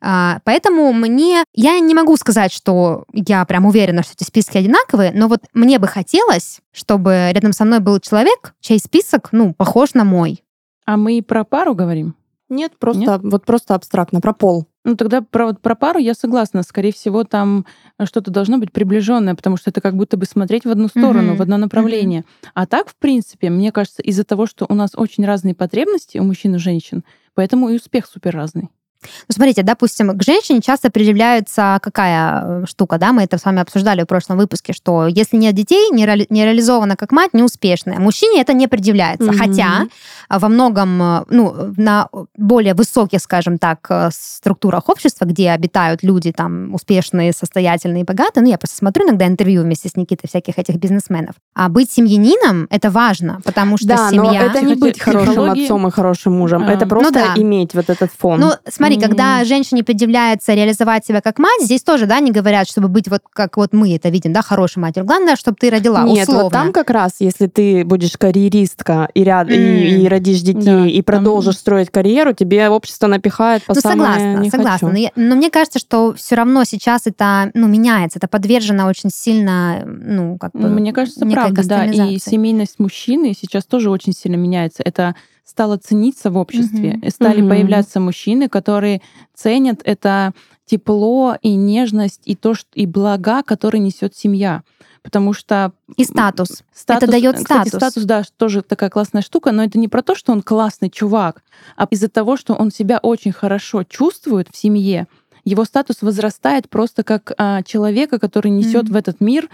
поэтому 0.00 0.92
мне... 0.92 1.44
Я 1.54 1.78
не 1.80 1.94
могу 1.94 2.16
сказать, 2.16 2.52
что 2.52 3.04
я 3.12 3.44
прям 3.44 3.66
уверена, 3.66 4.02
что 4.02 4.12
эти 4.14 4.24
списки 4.24 4.56
одинаковые, 4.58 5.12
но 5.14 5.28
вот 5.28 5.40
мне 5.54 5.78
бы 5.78 5.86
хотелось, 5.86 6.60
чтобы 6.72 7.30
рядом 7.32 7.52
со 7.52 7.64
мной 7.64 7.80
был 7.80 7.98
человек, 8.00 8.54
чей 8.60 8.78
список, 8.78 9.28
ну, 9.32 9.54
похож 9.54 9.94
на 9.94 10.04
мой. 10.04 10.42
А 10.86 10.96
мы 10.96 11.18
и 11.18 11.22
про 11.22 11.44
пару 11.44 11.74
говорим? 11.74 12.14
Нет, 12.48 12.78
просто 12.78 13.20
вот 13.22 13.44
просто 13.44 13.74
абстрактно 13.74 14.22
про 14.22 14.32
пол. 14.32 14.66
Ну, 14.82 14.96
тогда 14.96 15.20
про, 15.20 15.48
вот 15.48 15.60
про 15.60 15.74
пару 15.74 15.98
я 15.98 16.14
согласна. 16.14 16.62
Скорее 16.62 16.92
всего, 16.94 17.24
там 17.24 17.66
что-то 18.04 18.30
должно 18.30 18.56
быть 18.56 18.72
приближенное, 18.72 19.34
потому 19.34 19.58
что 19.58 19.68
это 19.68 19.82
как 19.82 19.96
будто 19.96 20.16
бы 20.16 20.24
смотреть 20.24 20.64
в 20.64 20.70
одну 20.70 20.88
сторону, 20.88 21.32
Мгм. 21.32 21.36
в 21.36 21.42
одно 21.42 21.58
направление. 21.58 22.24
А 22.54 22.64
так, 22.64 22.88
в 22.88 22.96
принципе, 22.96 23.50
мне 23.50 23.70
кажется, 23.70 24.00
из-за 24.00 24.24
того, 24.24 24.46
что 24.46 24.64
у 24.66 24.74
нас 24.74 24.92
очень 24.94 25.26
разные 25.26 25.54
потребности 25.54 26.16
у 26.16 26.24
мужчин 26.24 26.54
и 26.54 26.58
женщин, 26.58 27.04
поэтому 27.34 27.68
и 27.68 27.76
успех 27.76 28.06
супер 28.06 28.34
разный. 28.34 28.70
Ну, 29.02 29.32
смотрите, 29.32 29.62
допустим, 29.62 30.16
к 30.16 30.22
женщине 30.22 30.60
часто 30.60 30.90
предъявляется 30.90 31.78
какая 31.82 32.62
э, 32.62 32.66
штука, 32.66 32.98
да, 32.98 33.12
мы 33.12 33.22
это 33.22 33.38
с 33.38 33.44
вами 33.44 33.60
обсуждали 33.60 34.02
в 34.02 34.06
прошлом 34.06 34.38
выпуске, 34.38 34.72
что 34.72 35.06
если 35.06 35.36
нет 35.36 35.54
детей, 35.54 35.90
не, 35.90 36.04
реали- 36.04 36.26
не 36.30 36.44
реализована 36.44 36.96
как 36.96 37.12
мать, 37.12 37.32
неуспешная. 37.32 37.98
Мужчине 37.98 38.40
это 38.40 38.52
не 38.52 38.66
предъявляется. 38.66 39.30
Мгм. 39.30 39.38
Хотя 39.38 39.86
во 40.28 40.48
многом, 40.48 41.02
э, 41.02 41.24
ну, 41.30 41.72
на 41.76 42.08
более 42.36 42.74
высоких, 42.74 43.20
скажем 43.20 43.58
так, 43.58 43.86
э, 43.90 44.10
структурах 44.12 44.88
общества, 44.88 45.24
где 45.24 45.50
обитают 45.50 46.02
люди 46.02 46.32
там 46.32 46.74
успешные, 46.74 47.32
состоятельные, 47.32 48.04
богатые, 48.04 48.42
ну, 48.42 48.50
я 48.50 48.58
просто 48.58 48.76
смотрю 48.76 49.06
иногда 49.06 49.26
интервью 49.26 49.62
вместе 49.62 49.88
с 49.88 49.96
Никитой 49.96 50.28
всяких 50.28 50.58
этих 50.58 50.76
бизнесменов, 50.76 51.34
а 51.54 51.68
быть 51.68 51.90
семьянинином— 51.90 52.66
это 52.70 52.90
важно, 52.90 53.40
потому 53.44 53.76
что 53.76 53.88
да, 53.88 54.10
семья... 54.10 54.22
но 54.22 54.46
это 54.46 54.60
не 54.62 54.74
быть 54.74 55.00
хорошим 55.00 55.50
отцом 55.50 55.86
и 55.86 55.90
хорошим 55.90 56.32
мужем. 56.34 56.64
А, 56.66 56.72
это 56.72 56.84
ну 56.84 56.90
просто 56.90 57.12
да. 57.12 57.34
иметь 57.36 57.74
вот 57.74 57.90
этот 57.90 58.10
фон. 58.16 58.40
Ну, 58.40 58.52
смотри, 58.68 58.87
М. 58.96 59.02
когда 59.02 59.44
женщине 59.44 59.84
предъявляется 59.84 60.54
реализовать 60.54 61.04
себя 61.06 61.20
как 61.20 61.38
мать, 61.38 61.62
здесь 61.62 61.82
тоже, 61.82 62.06
да, 62.06 62.20
не 62.20 62.30
говорят, 62.32 62.68
чтобы 62.68 62.88
быть 62.88 63.08
вот 63.08 63.22
как 63.32 63.56
вот 63.56 63.72
мы 63.72 63.94
это 63.94 64.08
видим, 64.08 64.32
да, 64.32 64.42
хорошей 64.42 64.78
матерью. 64.78 65.06
Главное, 65.06 65.36
чтобы 65.36 65.56
ты 65.60 65.70
родила, 65.70 66.04
Нет, 66.04 66.24
условно. 66.28 66.44
вот 66.44 66.52
там 66.52 66.72
как 66.72 66.90
раз, 66.90 67.12
если 67.20 67.46
ты 67.46 67.84
будешь 67.84 68.16
карьеристка 68.16 69.08
и, 69.14 69.24
ряд, 69.24 69.48
и, 69.50 69.54
М. 69.54 70.00
и 70.02 70.08
родишь 70.08 70.40
детей, 70.40 70.62
Да, 70.64 70.86
и 70.86 71.02
продолжишь 71.02 71.56
строить 71.56 71.90
карьеру, 71.90 72.32
тебе 72.32 72.68
общество 72.68 73.06
напихает 73.06 73.62
по 73.64 73.74
Ну, 73.74 73.80
самое 73.80 74.12
согласна, 74.14 74.42
не 74.42 74.50
согласна. 74.50 74.72
хочу. 74.88 74.88
Но, 74.92 74.98
я- 74.98 75.12
но 75.16 75.34
мне 75.36 75.50
кажется, 75.50 75.78
что 75.78 76.14
все 76.14 76.34
равно 76.34 76.64
сейчас 76.64 77.02
это, 77.06 77.50
ну, 77.54 77.66
меняется, 77.68 78.18
это 78.18 78.28
подвержено 78.28 78.86
очень 78.86 79.10
сильно, 79.12 79.82
ну, 79.84 80.38
как 80.38 80.52
бы... 80.52 80.68
Мне 80.68 80.92
кажется, 80.92 81.26
правда, 81.26 81.62
да. 81.66 81.84
И 81.84 82.18
семейность 82.18 82.78
мужчины 82.78 83.34
сейчас 83.38 83.64
тоже 83.64 83.90
очень 83.90 84.12
сильно 84.12 84.36
меняется. 84.36 84.82
Это 84.84 85.14
стало 85.48 85.78
цениться 85.78 86.30
в 86.30 86.36
обществе. 86.36 87.00
И 87.02 87.10
стали 87.10 87.40
Мгм. 87.40 87.48
появляться 87.50 88.00
мужчины, 88.00 88.48
которые 88.48 89.00
ценят 89.34 89.80
это 89.84 90.32
тепло 90.66 91.36
и 91.40 91.54
нежность 91.54 92.20
и 92.26 92.36
то, 92.36 92.54
что, 92.54 92.68
и 92.74 92.84
блага, 92.86 93.42
которые 93.42 93.80
несет 93.80 94.14
семья. 94.14 94.62
Потому 95.02 95.32
что 95.32 95.72
И 95.96 96.04
статус. 96.04 96.62
Статус, 96.74 97.02
Это 97.04 97.10
даёт 97.12 97.36
кстати, 97.36 97.68
статус. 97.68 97.80
статус, 97.92 98.04
да, 98.04 98.22
тоже 98.36 98.60
такая 98.62 98.90
классная 98.90 99.22
штука, 99.22 99.52
но 99.52 99.64
это 99.64 99.78
не 99.78 99.88
про 99.88 100.02
то, 100.02 100.14
что 100.14 100.32
он 100.32 100.42
классный 100.42 100.90
чувак, 100.90 101.42
а 101.76 101.86
из-за 101.90 102.08
того, 102.08 102.36
что 102.36 102.52
он 102.54 102.70
себя 102.70 102.98
очень 103.02 103.32
хорошо 103.32 103.84
чувствует 103.84 104.48
в 104.52 104.56
семье, 104.56 105.06
его 105.44 105.64
статус 105.64 106.02
возрастает 106.02 106.68
просто 106.68 107.04
как 107.04 107.32
а, 107.38 107.62
человека, 107.62 108.18
который 108.18 108.50
несет 108.50 108.84
Мгм. 108.84 108.92
в 108.92 108.96
этот 108.96 109.20
мир 109.22 109.48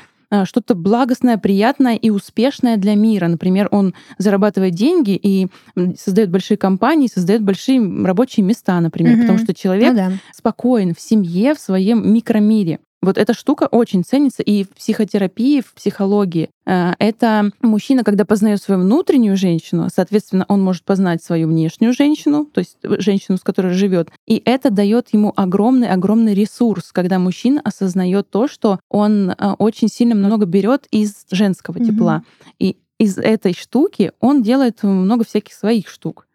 что-то 0.44 0.75
благостное, 0.75 1.38
приятное 1.38 1.97
и 1.97 2.11
успешное 2.11 2.77
для 2.77 2.94
мира. 2.94 3.29
Например, 3.29 3.68
он 3.70 3.94
зарабатывает 4.18 4.75
деньги 4.75 5.18
и 5.20 5.49
создает 5.97 6.31
большие 6.31 6.57
компании, 6.57 7.09
создает 7.12 7.42
большие 7.42 7.81
рабочие 8.05 8.44
места, 8.44 8.81
например, 8.81 9.14
угу. 9.14 9.20
потому 9.23 9.38
что 9.38 9.55
человек 9.55 9.90
ну, 9.92 9.97
да. 9.97 10.12
спокоен 10.33 10.94
в 10.94 11.01
семье, 11.01 11.55
в 11.55 11.59
своем 11.59 12.12
микромире. 12.12 12.81
Вот 13.05 13.19
эта 13.19 13.35
штука 13.35 13.69
очень 13.71 14.02
ценится 14.02 14.42
и 14.42 14.65
в 14.65 14.71
психотерапии, 14.71 15.61
в 15.61 15.75
психологии. 15.75 16.48
Э, 16.67 16.92
это 16.98 17.50
мужчина, 17.61 18.02
когда 18.02 18.25
познает 18.25 18.63
свою 18.63 18.81
внутреннюю 18.81 19.37
женщину, 19.37 19.88
соответственно, 19.94 20.46
он 20.48 20.63
может 20.63 20.85
познать 20.85 21.23
свою 21.23 21.48
внешнюю 21.48 21.92
женщину, 21.92 22.46
то 22.46 22.61
есть 22.61 22.79
женщину, 22.83 23.37
с 23.37 23.42
которой 23.42 23.75
живет. 23.75 24.09
И 24.27 24.40
это 24.44 24.71
дает 24.71 25.13
ему 25.13 25.33
огромный-огромный 25.37 26.35
ресурс, 26.35 26.92
когда 26.92 27.19
мужчина 27.19 27.61
осознает 27.63 28.31
то, 28.31 28.48
что 28.48 28.81
он 28.88 29.31
э, 29.31 29.52
очень 29.59 29.88
сильно 29.88 30.15
много 30.15 30.46
берет 30.46 30.87
из 30.90 31.27
женского 31.31 31.77
mm-hmm. 31.77 31.87
тепла. 31.87 32.23
И 32.59 32.79
из 32.98 33.19
этой 33.19 33.55
штуки 33.55 34.13
он 34.21 34.42
делает 34.42 34.83
много 34.83 35.25
всяких 35.25 35.52
своих 35.52 35.88
штук. 35.88 36.27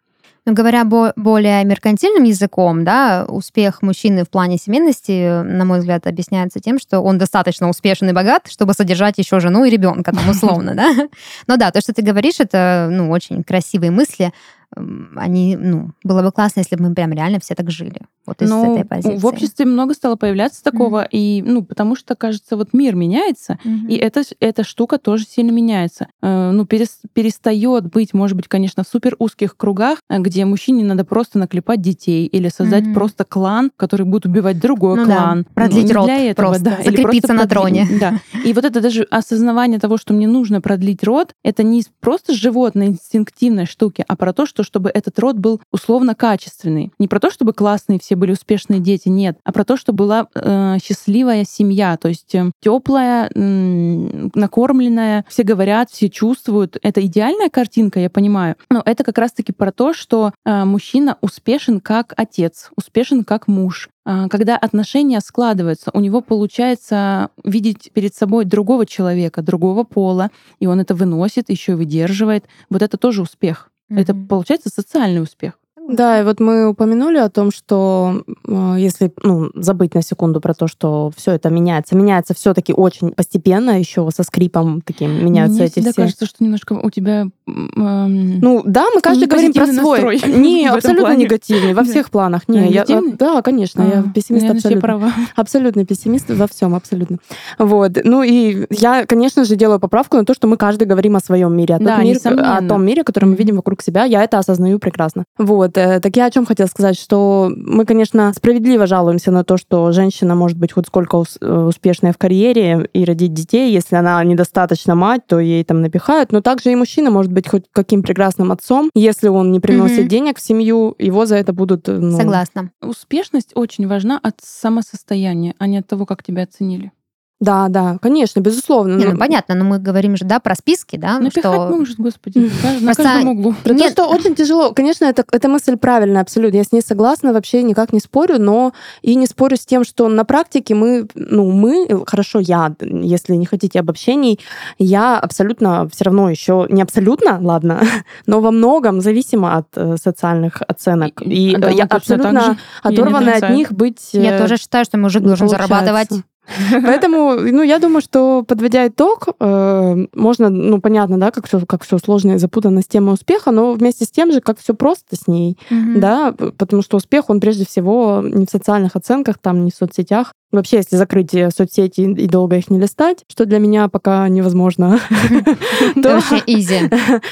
Но 0.46 0.52
говоря 0.52 0.84
бо- 0.84 1.12
более 1.16 1.62
меркантильным 1.64 2.24
языком, 2.24 2.84
да, 2.84 3.24
успех 3.28 3.82
мужчины 3.82 4.24
в 4.24 4.30
плане 4.30 4.56
семейности, 4.56 5.42
на 5.42 5.64
мой 5.64 5.80
взгляд, 5.80 6.06
объясняется 6.06 6.60
тем, 6.60 6.78
что 6.78 7.00
он 7.00 7.18
достаточно 7.18 7.68
успешен 7.68 8.08
и 8.08 8.12
богат, 8.12 8.48
чтобы 8.48 8.72
содержать 8.74 9.18
еще 9.18 9.40
жену 9.40 9.64
и 9.64 9.70
ребенка, 9.70 10.12
там, 10.12 10.28
условно, 10.28 10.74
да. 10.76 11.08
Но 11.46 11.56
да, 11.56 11.70
то, 11.70 11.80
что 11.80 11.92
ты 11.92 12.02
говоришь, 12.02 12.40
это, 12.40 12.88
ну, 12.90 13.10
очень 13.10 13.42
красивые 13.44 13.90
мысли 13.90 14.32
они, 14.76 15.56
ну, 15.56 15.90
было 16.04 16.22
бы 16.22 16.32
классно, 16.32 16.60
если 16.60 16.76
бы 16.76 16.88
мы 16.88 16.94
прям 16.94 17.12
реально 17.12 17.40
все 17.40 17.54
так 17.54 17.70
жили. 17.70 18.00
Вот 18.26 18.42
из 18.42 18.50
ну, 18.50 18.74
этой 18.74 18.84
позиции. 18.84 19.16
В 19.16 19.26
обществе 19.26 19.64
много 19.64 19.94
стало 19.94 20.14
появляться 20.14 20.62
такого, 20.62 21.02
mm-hmm. 21.02 21.08
и, 21.10 21.42
ну, 21.44 21.64
потому 21.64 21.96
что, 21.96 22.14
кажется, 22.14 22.56
вот 22.56 22.72
мир 22.72 22.94
меняется, 22.94 23.58
mm-hmm. 23.64 23.88
и 23.88 23.96
эта, 23.96 24.22
эта 24.38 24.62
штука 24.62 24.98
тоже 24.98 25.24
сильно 25.24 25.50
меняется. 25.50 26.06
Э, 26.22 26.50
ну, 26.52 26.64
перес, 26.66 27.00
перестает 27.12 27.90
быть, 27.90 28.14
может 28.14 28.36
быть, 28.36 28.46
конечно, 28.46 28.84
в 28.84 28.88
супер 28.88 29.16
узких 29.18 29.56
кругах, 29.56 29.98
э, 30.08 30.18
где 30.18 30.44
мужчине 30.44 30.84
надо 30.84 31.04
просто 31.04 31.38
наклепать 31.38 31.80
детей 31.80 32.26
или 32.26 32.48
создать 32.48 32.84
mm-hmm. 32.84 32.94
просто 32.94 33.24
клан, 33.24 33.72
который 33.76 34.06
будет 34.06 34.26
убивать 34.26 34.60
другой 34.60 34.98
ну, 34.98 35.06
клан. 35.06 35.42
Да. 35.42 35.50
Продлить 35.54 35.88
ну, 35.88 35.94
род 35.94 36.04
для 36.06 36.30
этого, 36.30 36.46
просто, 36.46 36.64
да. 36.64 36.76
закрепиться 36.84 37.32
на 37.32 37.48
троне. 37.48 37.88
Да. 37.98 38.20
И 38.44 38.52
вот 38.52 38.64
это 38.64 38.80
даже 38.80 39.02
осознавание 39.10 39.80
того, 39.80 39.96
что 39.96 40.14
мне 40.14 40.28
нужно 40.28 40.60
продлить 40.60 41.02
род, 41.02 41.34
это 41.42 41.62
не 41.64 41.82
просто 42.00 42.32
животные 42.34 42.90
инстинктивной 42.90 43.66
штуки, 43.66 44.04
а 44.06 44.14
про 44.14 44.32
то, 44.32 44.46
что 44.46 44.59
что 44.64 44.80
чтобы 44.80 44.88
этот 44.88 45.18
род 45.18 45.36
был 45.36 45.60
условно 45.70 46.14
качественный. 46.14 46.90
Не 46.98 47.06
про 47.06 47.20
то, 47.20 47.30
чтобы 47.30 47.52
классные 47.52 47.98
все 48.00 48.16
были 48.16 48.32
успешные 48.32 48.80
дети, 48.80 49.08
нет, 49.10 49.36
а 49.44 49.52
про 49.52 49.64
то, 49.64 49.76
чтобы 49.76 49.98
была 49.98 50.26
э, 50.34 50.78
счастливая 50.82 51.44
семья, 51.44 51.98
то 51.98 52.08
есть 52.08 52.34
теплая, 52.62 53.30
э, 53.34 54.30
накормленная, 54.34 55.26
все 55.28 55.42
говорят, 55.42 55.90
все 55.90 56.08
чувствуют. 56.08 56.78
Это 56.82 57.04
идеальная 57.04 57.50
картинка, 57.50 58.00
я 58.00 58.08
понимаю, 58.08 58.56
но 58.70 58.80
это 58.86 59.04
как 59.04 59.18
раз-таки 59.18 59.52
про 59.52 59.70
то, 59.70 59.92
что 59.92 60.32
э, 60.46 60.64
мужчина 60.64 61.18
успешен 61.20 61.80
как 61.80 62.14
отец, 62.16 62.70
успешен 62.74 63.24
как 63.24 63.48
муж, 63.48 63.90
э, 64.06 64.28
когда 64.30 64.56
отношения 64.56 65.20
складываются, 65.20 65.90
у 65.92 66.00
него 66.00 66.22
получается 66.22 67.28
видеть 67.44 67.90
перед 67.92 68.14
собой 68.14 68.46
другого 68.46 68.86
человека, 68.86 69.42
другого 69.42 69.84
пола, 69.84 70.30
и 70.58 70.66
он 70.66 70.80
это 70.80 70.94
выносит, 70.94 71.50
еще 71.50 71.74
выдерживает. 71.74 72.46
Вот 72.70 72.80
это 72.80 72.96
тоже 72.96 73.20
успех. 73.20 73.69
Mm-hmm. 73.90 74.00
Это 74.00 74.14
получается 74.14 74.70
социальный 74.70 75.22
успех. 75.22 75.59
Да, 75.90 76.20
и 76.20 76.24
вот 76.24 76.40
мы 76.40 76.68
упомянули 76.68 77.18
о 77.18 77.28
том, 77.28 77.50
что 77.50 78.22
э, 78.46 78.74
если 78.78 79.12
ну, 79.22 79.50
забыть 79.54 79.94
на 79.94 80.02
секунду 80.02 80.40
про 80.40 80.54
то, 80.54 80.66
что 80.66 81.10
все 81.16 81.32
это 81.32 81.50
меняется, 81.50 81.96
меняется 81.96 82.34
все-таки 82.34 82.72
очень 82.72 83.12
постепенно, 83.12 83.78
еще 83.78 84.08
со 84.14 84.22
скрипом 84.22 84.82
таким 84.82 85.24
меняются 85.24 85.58
Мне 85.58 85.66
эти 85.66 85.80
все. 85.80 85.92
кажется, 85.92 86.26
что 86.26 86.44
немножко 86.44 86.74
у 86.74 86.90
тебя. 86.90 87.26
Эм, 87.46 88.40
ну 88.40 88.62
да, 88.64 88.86
мы 88.94 89.00
каждый 89.00 89.26
говорим 89.26 89.52
про 89.52 89.66
свой. 89.66 90.20
Не, 90.26 90.68
абсолютно 90.68 91.06
плане. 91.06 91.24
негативный 91.24 91.74
во 91.74 91.84
всех 91.84 92.10
планах. 92.10 92.48
Не, 92.48 92.70
я, 92.70 92.84
да, 93.18 93.42
конечно, 93.42 93.84
а, 93.84 93.96
я 93.96 94.02
пессимист 94.02 94.44
я 94.44 94.52
абсолютно. 94.52 94.80
Права. 94.80 95.12
Абсолютно 95.36 95.84
пессимист 95.84 96.30
во 96.30 96.46
всем, 96.46 96.74
абсолютно. 96.74 97.18
Вот. 97.58 97.92
Ну 98.04 98.22
и 98.22 98.66
я, 98.70 99.06
конечно 99.06 99.44
же, 99.44 99.56
делаю 99.56 99.80
поправку 99.80 100.16
на 100.16 100.24
то, 100.24 100.34
что 100.34 100.46
мы 100.46 100.56
каждый 100.56 100.86
говорим 100.86 101.16
о 101.16 101.20
своем 101.20 101.56
мире, 101.56 101.76
о, 101.76 101.78
да, 101.78 102.02
мир, 102.02 102.18
о 102.24 102.62
том 102.62 102.84
мире, 102.84 103.04
который 103.04 103.26
мы 103.26 103.34
видим 103.34 103.56
вокруг 103.56 103.82
себя. 103.82 104.04
Я 104.04 104.22
это 104.24 104.38
осознаю 104.38 104.78
прекрасно. 104.78 105.24
Вот. 105.38 105.76
Э, 105.80 106.00
так 106.00 106.16
я 106.16 106.26
о 106.26 106.30
чем 106.30 106.44
хотела 106.44 106.66
сказать, 106.66 106.98
что 106.98 107.50
мы, 107.54 107.84
конечно, 107.86 108.32
справедливо 108.34 108.86
жалуемся 108.86 109.30
на 109.30 109.44
то, 109.44 109.56
что 109.56 109.92
женщина 109.92 110.34
может 110.34 110.58
быть 110.58 110.72
хоть 110.72 110.86
сколько 110.86 111.24
э, 111.40 111.52
успешная 111.52 112.12
в 112.12 112.18
карьере 112.18 112.88
и 112.92 113.04
родить 113.04 113.32
детей, 113.32 113.72
если 113.72 113.96
она 113.96 114.22
недостаточно 114.24 114.94
мать, 114.94 115.22
то 115.26 115.38
ей 115.38 115.64
там 115.64 115.80
напихают. 115.80 116.32
Но 116.32 116.42
также 116.42 116.70
и 116.70 116.76
мужчина 116.76 117.10
может 117.10 117.32
быть 117.32 117.48
хоть 117.48 117.64
каким 117.72 118.02
прекрасным 118.02 118.52
отцом, 118.52 118.90
если 118.94 119.28
он 119.28 119.52
не 119.52 119.60
приносит 119.60 120.00
mm-hmm. 120.00 120.08
денег 120.08 120.38
в 120.38 120.42
семью, 120.42 120.94
его 120.98 121.24
за 121.24 121.36
это 121.36 121.52
будут. 121.52 121.88
Э, 121.88 121.92
ну... 121.98 122.16
Согласна. 122.16 122.70
Успешность 122.82 123.52
очень 123.54 123.86
важна 123.86 124.20
от 124.22 124.36
самосостояния, 124.42 125.54
а 125.58 125.66
не 125.66 125.78
от 125.78 125.86
того, 125.86 126.04
как 126.04 126.22
тебя 126.22 126.42
оценили. 126.42 126.92
Да, 127.40 127.68
да, 127.68 127.96
конечно, 128.02 128.40
безусловно. 128.40 128.96
Не, 128.96 129.06
ну, 129.06 129.16
понятно, 129.16 129.54
но 129.54 129.64
мы 129.64 129.78
говорим 129.78 130.14
же, 130.14 130.26
да, 130.26 130.40
про 130.40 130.54
списки, 130.54 130.96
да? 130.96 131.18
Напихать 131.18 131.54
что... 131.54 131.68
может, 131.70 131.96
господи, 131.96 132.50
на 132.82 132.94
каждом 132.94 133.28
углу. 133.30 133.54
Про 133.64 133.72
Нет. 133.74 133.94
то, 133.94 134.04
что 134.04 134.14
очень 134.14 134.34
тяжело. 134.34 134.74
Конечно, 134.74 135.06
это, 135.06 135.24
эта 135.32 135.48
мысль 135.48 135.76
правильная 135.76 136.20
абсолютно. 136.20 136.58
Я 136.58 136.64
с 136.64 136.72
ней 136.72 136.82
согласна, 136.82 137.32
вообще 137.32 137.62
никак 137.62 137.94
не 137.94 138.00
спорю, 138.00 138.38
но 138.38 138.74
и 139.00 139.14
не 139.14 139.26
спорю 139.26 139.56
с 139.56 139.64
тем, 139.64 139.84
что 139.84 140.08
на 140.10 140.26
практике 140.26 140.74
мы, 140.74 141.08
ну, 141.14 141.50
мы, 141.50 142.04
хорошо, 142.06 142.40
я, 142.40 142.74
если 142.80 143.34
не 143.36 143.46
хотите 143.46 143.80
обобщений, 143.80 144.38
я 144.78 145.18
абсолютно 145.18 145.88
все 145.88 146.04
равно 146.04 146.28
еще, 146.28 146.66
не 146.68 146.82
абсолютно, 146.82 147.38
ладно, 147.40 147.82
но 148.26 148.40
во 148.40 148.50
многом 148.50 149.00
зависима 149.00 149.56
от 149.56 149.68
э, 149.76 149.96
социальных 149.96 150.60
оценок. 150.68 151.22
И, 151.22 151.52
и 151.52 151.56
да, 151.56 151.70
я 151.70 151.84
абсолютно 151.84 152.58
оторвана 152.82 153.32
от 153.32 153.48
них 153.48 153.72
быть... 153.72 154.10
Я 154.12 154.36
э, 154.36 154.38
тоже 154.38 154.58
считаю, 154.58 154.84
что 154.84 154.98
мужик 154.98 155.22
должен 155.22 155.48
зарабатывать 155.48 156.10
Поэтому, 156.84 157.34
ну, 157.34 157.62
я 157.62 157.78
думаю, 157.78 158.00
что 158.00 158.42
подводя 158.42 158.88
итог, 158.88 159.28
э, 159.38 160.06
можно, 160.14 160.48
ну, 160.48 160.80
понятно, 160.80 161.18
да, 161.18 161.30
как 161.30 161.46
все, 161.46 161.64
как 161.64 161.84
все 161.84 161.98
сложно 161.98 162.32
и 162.32 162.38
запутанно 162.38 162.82
с 162.82 162.86
темой 162.86 163.14
успеха, 163.14 163.50
но 163.50 163.72
вместе 163.72 164.04
с 164.04 164.10
тем 164.10 164.32
же, 164.32 164.40
как 164.40 164.58
все 164.58 164.74
просто 164.74 165.16
с 165.16 165.26
ней, 165.28 165.58
да, 165.70 166.32
потому 166.32 166.82
что 166.82 166.96
успех, 166.96 167.30
он 167.30 167.40
прежде 167.40 167.64
всего 167.66 168.22
не 168.24 168.46
в 168.46 168.50
социальных 168.50 168.96
оценках, 168.96 169.38
там, 169.38 169.64
не 169.64 169.70
в 169.70 169.74
соцсетях, 169.74 170.32
Вообще, 170.52 170.78
если 170.78 170.96
закрыть 170.96 171.32
э, 171.34 171.50
соцсети 171.50 172.00
и 172.00 172.26
долго 172.26 172.56
их 172.56 172.70
не 172.70 172.80
листать, 172.80 173.24
что 173.28 173.44
для 173.44 173.58
меня 173.58 173.88
пока 173.88 174.28
невозможно, 174.28 174.98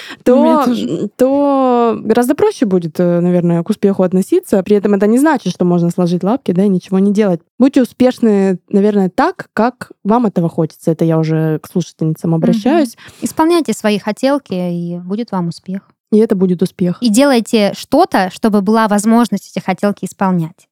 то, 1.17 1.99
гораздо 2.01 2.35
проще 2.37 2.67
будет, 2.67 3.01
э, 3.01 3.21
наверное, 3.21 3.63
к 3.65 3.71
успеху 3.71 4.05
относиться. 4.05 4.63
При 4.63 4.77
этом 4.77 4.95
это 4.95 5.07
не 5.09 5.19
значит, 5.19 5.53
что 5.53 5.65
можно 5.65 5.91
сложить 5.91 6.23
лапки, 6.23 6.53
да, 6.53 6.63
и 6.65 6.69
ничего 6.69 7.01
не 7.01 7.13
делать. 7.13 7.41
Будьте 7.59 7.83
успешны, 7.83 8.59
наверное, 8.69 9.11
так, 9.11 9.49
как 9.53 9.91
вам 10.05 10.27
этого 10.27 10.49
хочется. 10.49 10.93
Это 10.93 11.05
я 11.05 11.19
уже 11.19 11.59
к 11.59 11.67
слушательницам 11.67 12.35
обращаюсь. 12.35 12.97
Исполняйте 13.21 13.73
свои 13.73 13.99
хотелки, 13.99 14.55
и 14.55 14.99
будет 14.99 15.33
вам 15.33 15.49
успех. 15.49 15.83
И 16.13 16.19
это 16.19 16.37
будет 16.37 16.63
успех. 16.63 16.99
И 17.01 17.11
делайте 17.11 17.73
что-то, 17.77 18.31
чтобы 18.33 18.63
была 18.63 18.89
возможность 18.89 19.51
эти 19.51 19.63
хотелки 19.63 20.05
исполнять. 20.05 20.68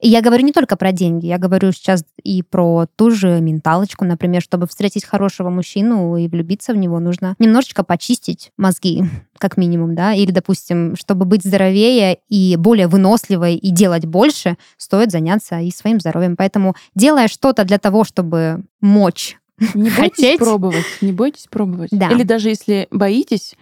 И 0.00 0.08
я 0.08 0.22
говорю 0.22 0.44
не 0.44 0.52
только 0.52 0.76
про 0.76 0.92
деньги, 0.92 1.26
я 1.26 1.38
говорю 1.38 1.72
сейчас 1.72 2.04
и 2.22 2.42
про 2.42 2.86
ту 2.96 3.10
же 3.10 3.40
менталочку, 3.40 4.04
например, 4.04 4.42
чтобы 4.42 4.66
встретить 4.66 5.04
хорошего 5.04 5.50
мужчину 5.50 6.16
и 6.16 6.28
влюбиться 6.28 6.72
в 6.72 6.76
него, 6.76 6.98
нужно 7.00 7.34
немножечко 7.38 7.84
почистить 7.84 8.52
мозги, 8.56 9.04
как 9.38 9.56
минимум, 9.56 9.94
да, 9.94 10.14
или, 10.14 10.30
допустим, 10.30 10.96
чтобы 10.96 11.24
быть 11.24 11.44
здоровее 11.44 12.18
и 12.28 12.56
более 12.56 12.88
выносливой 12.88 13.56
и 13.56 13.70
делать 13.70 14.06
больше, 14.06 14.56
стоит 14.76 15.10
заняться 15.10 15.60
и 15.60 15.70
своим 15.70 16.00
здоровьем. 16.00 16.36
Поэтому 16.36 16.74
делая 16.94 17.28
что-то 17.28 17.64
для 17.64 17.78
того, 17.78 18.04
чтобы 18.04 18.64
мочь 18.80 19.38
не 19.74 19.90
бойтесь 19.90 19.96
хотеть, 19.96 20.38
пробовать, 20.38 20.86
не 21.00 21.12
бойтесь 21.12 21.46
пробовать. 21.50 21.90
Да. 21.92 22.10
Или 22.10 22.22
даже 22.22 22.48
если 22.48 22.88
боитесь, 22.90 23.54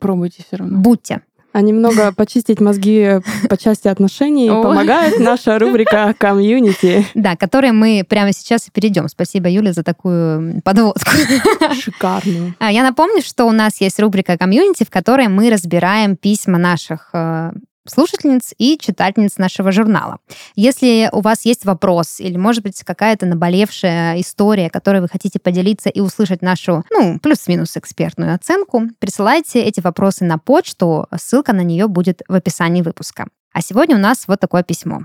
пробуйте 0.00 0.44
все 0.46 0.56
равно. 0.56 0.78
Будьте 0.78 1.22
а 1.58 1.60
немного 1.60 2.12
почистить 2.16 2.60
мозги 2.60 3.20
по 3.48 3.56
части 3.56 3.88
отношений 3.88 4.48
помогает 4.48 5.18
наша 5.18 5.58
рубрика 5.58 6.14
«Комьюнити». 6.16 7.04
Да, 7.14 7.34
которой 7.34 7.72
мы 7.72 8.04
прямо 8.08 8.32
сейчас 8.32 8.68
и 8.68 8.70
перейдем. 8.70 9.08
Спасибо, 9.08 9.48
Юля, 9.48 9.72
за 9.72 9.82
такую 9.82 10.62
подводку. 10.62 11.10
Шикарную. 11.74 12.54
А, 12.60 12.70
я 12.70 12.84
напомню, 12.84 13.22
что 13.22 13.46
у 13.46 13.50
нас 13.50 13.80
есть 13.80 13.98
рубрика 13.98 14.38
«Комьюнити», 14.38 14.84
в 14.84 14.90
которой 14.90 15.26
мы 15.26 15.50
разбираем 15.50 16.14
письма 16.16 16.58
наших 16.58 17.10
э, 17.12 17.50
слушательниц 17.90 18.54
и 18.58 18.78
читательниц 18.78 19.38
нашего 19.38 19.72
журнала. 19.72 20.18
Если 20.54 21.08
у 21.12 21.20
вас 21.20 21.44
есть 21.44 21.64
вопрос 21.64 22.20
или, 22.20 22.36
может 22.36 22.62
быть, 22.62 22.82
какая-то 22.82 23.26
наболевшая 23.26 24.20
история, 24.20 24.70
которой 24.70 25.00
вы 25.00 25.08
хотите 25.08 25.38
поделиться 25.38 25.88
и 25.88 26.00
услышать 26.00 26.42
нашу, 26.42 26.84
ну, 26.90 27.18
плюс-минус 27.18 27.76
экспертную 27.76 28.34
оценку, 28.34 28.82
присылайте 28.98 29.60
эти 29.62 29.80
вопросы 29.80 30.24
на 30.24 30.38
почту, 30.38 31.06
ссылка 31.16 31.52
на 31.52 31.62
нее 31.62 31.88
будет 31.88 32.22
в 32.28 32.34
описании 32.34 32.82
выпуска. 32.82 33.28
А 33.52 33.62
сегодня 33.62 33.96
у 33.96 34.00
нас 34.00 34.24
вот 34.26 34.40
такое 34.40 34.62
письмо. 34.62 35.02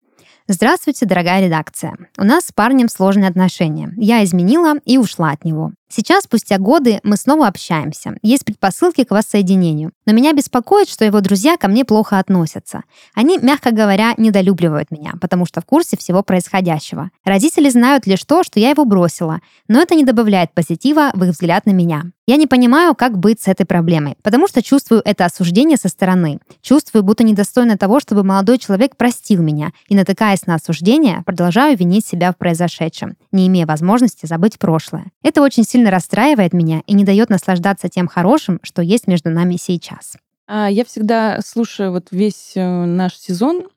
Здравствуйте, 0.46 1.06
дорогая 1.06 1.40
редакция. 1.40 1.96
У 2.18 2.22
нас 2.22 2.44
с 2.44 2.52
парнем 2.52 2.90
сложные 2.90 3.30
отношения. 3.30 3.90
Я 3.96 4.22
изменила 4.24 4.74
и 4.84 4.98
ушла 4.98 5.30
от 5.30 5.42
него. 5.42 5.72
Сейчас, 5.88 6.24
спустя 6.24 6.58
годы, 6.58 7.00
мы 7.02 7.16
снова 7.16 7.46
общаемся. 7.46 8.16
Есть 8.22 8.44
предпосылки 8.44 9.04
к 9.04 9.10
воссоединению. 9.10 9.92
Но 10.06 10.12
меня 10.12 10.32
беспокоит, 10.32 10.88
что 10.88 11.04
его 11.04 11.20
друзья 11.20 11.56
ко 11.56 11.68
мне 11.68 11.84
плохо 11.84 12.18
относятся. 12.18 12.82
Они, 13.14 13.38
мягко 13.38 13.70
говоря, 13.70 14.14
недолюбливают 14.16 14.90
меня, 14.90 15.14
потому 15.20 15.46
что 15.46 15.60
в 15.60 15.66
курсе 15.66 15.96
всего 15.96 16.22
происходящего. 16.22 17.10
Родители 17.24 17.68
знают 17.68 18.06
лишь 18.06 18.24
то, 18.24 18.42
что 18.42 18.58
я 18.58 18.70
его 18.70 18.84
бросила, 18.84 19.40
но 19.68 19.80
это 19.80 19.94
не 19.94 20.04
добавляет 20.04 20.52
позитива 20.52 21.10
в 21.14 21.22
их 21.24 21.30
взгляд 21.30 21.66
на 21.66 21.70
меня. 21.70 22.04
Я 22.26 22.36
не 22.36 22.46
понимаю, 22.46 22.94
как 22.94 23.18
быть 23.18 23.42
с 23.42 23.48
этой 23.48 23.66
проблемой, 23.66 24.16
потому 24.22 24.48
что 24.48 24.62
чувствую 24.62 25.02
это 25.04 25.26
осуждение 25.26 25.76
со 25.76 25.88
стороны. 25.88 26.38
Чувствую, 26.62 27.02
будто 27.02 27.22
недостойна 27.22 27.76
того, 27.76 28.00
чтобы 28.00 28.24
молодой 28.24 28.56
человек 28.56 28.96
простил 28.96 29.42
меня, 29.42 29.72
и, 29.88 29.94
натыкаясь 29.94 30.46
на 30.46 30.54
осуждение, 30.54 31.22
продолжаю 31.26 31.76
винить 31.76 32.06
себя 32.06 32.32
в 32.32 32.38
произошедшем, 32.38 33.16
не 33.30 33.46
имея 33.48 33.66
возможности 33.66 34.24
забыть 34.24 34.58
прошлое. 34.58 35.12
Это 35.22 35.42
очень 35.42 35.64
сильно 35.64 35.83
расстраивает 35.90 36.52
меня 36.52 36.82
и 36.86 36.94
не 36.94 37.04
дает 37.04 37.30
наслаждаться 37.30 37.88
тем 37.88 38.08
хорошим, 38.08 38.60
что 38.62 38.82
есть 38.82 39.06
между 39.06 39.30
нами 39.30 39.56
сейчас. 39.56 40.16
А 40.46 40.70
я 40.70 40.84
всегда 40.84 41.40
слушаю 41.44 41.92
вот 41.92 42.08
весь 42.10 42.52
э, 42.54 42.84
наш 42.84 43.16
сезон, 43.16 43.68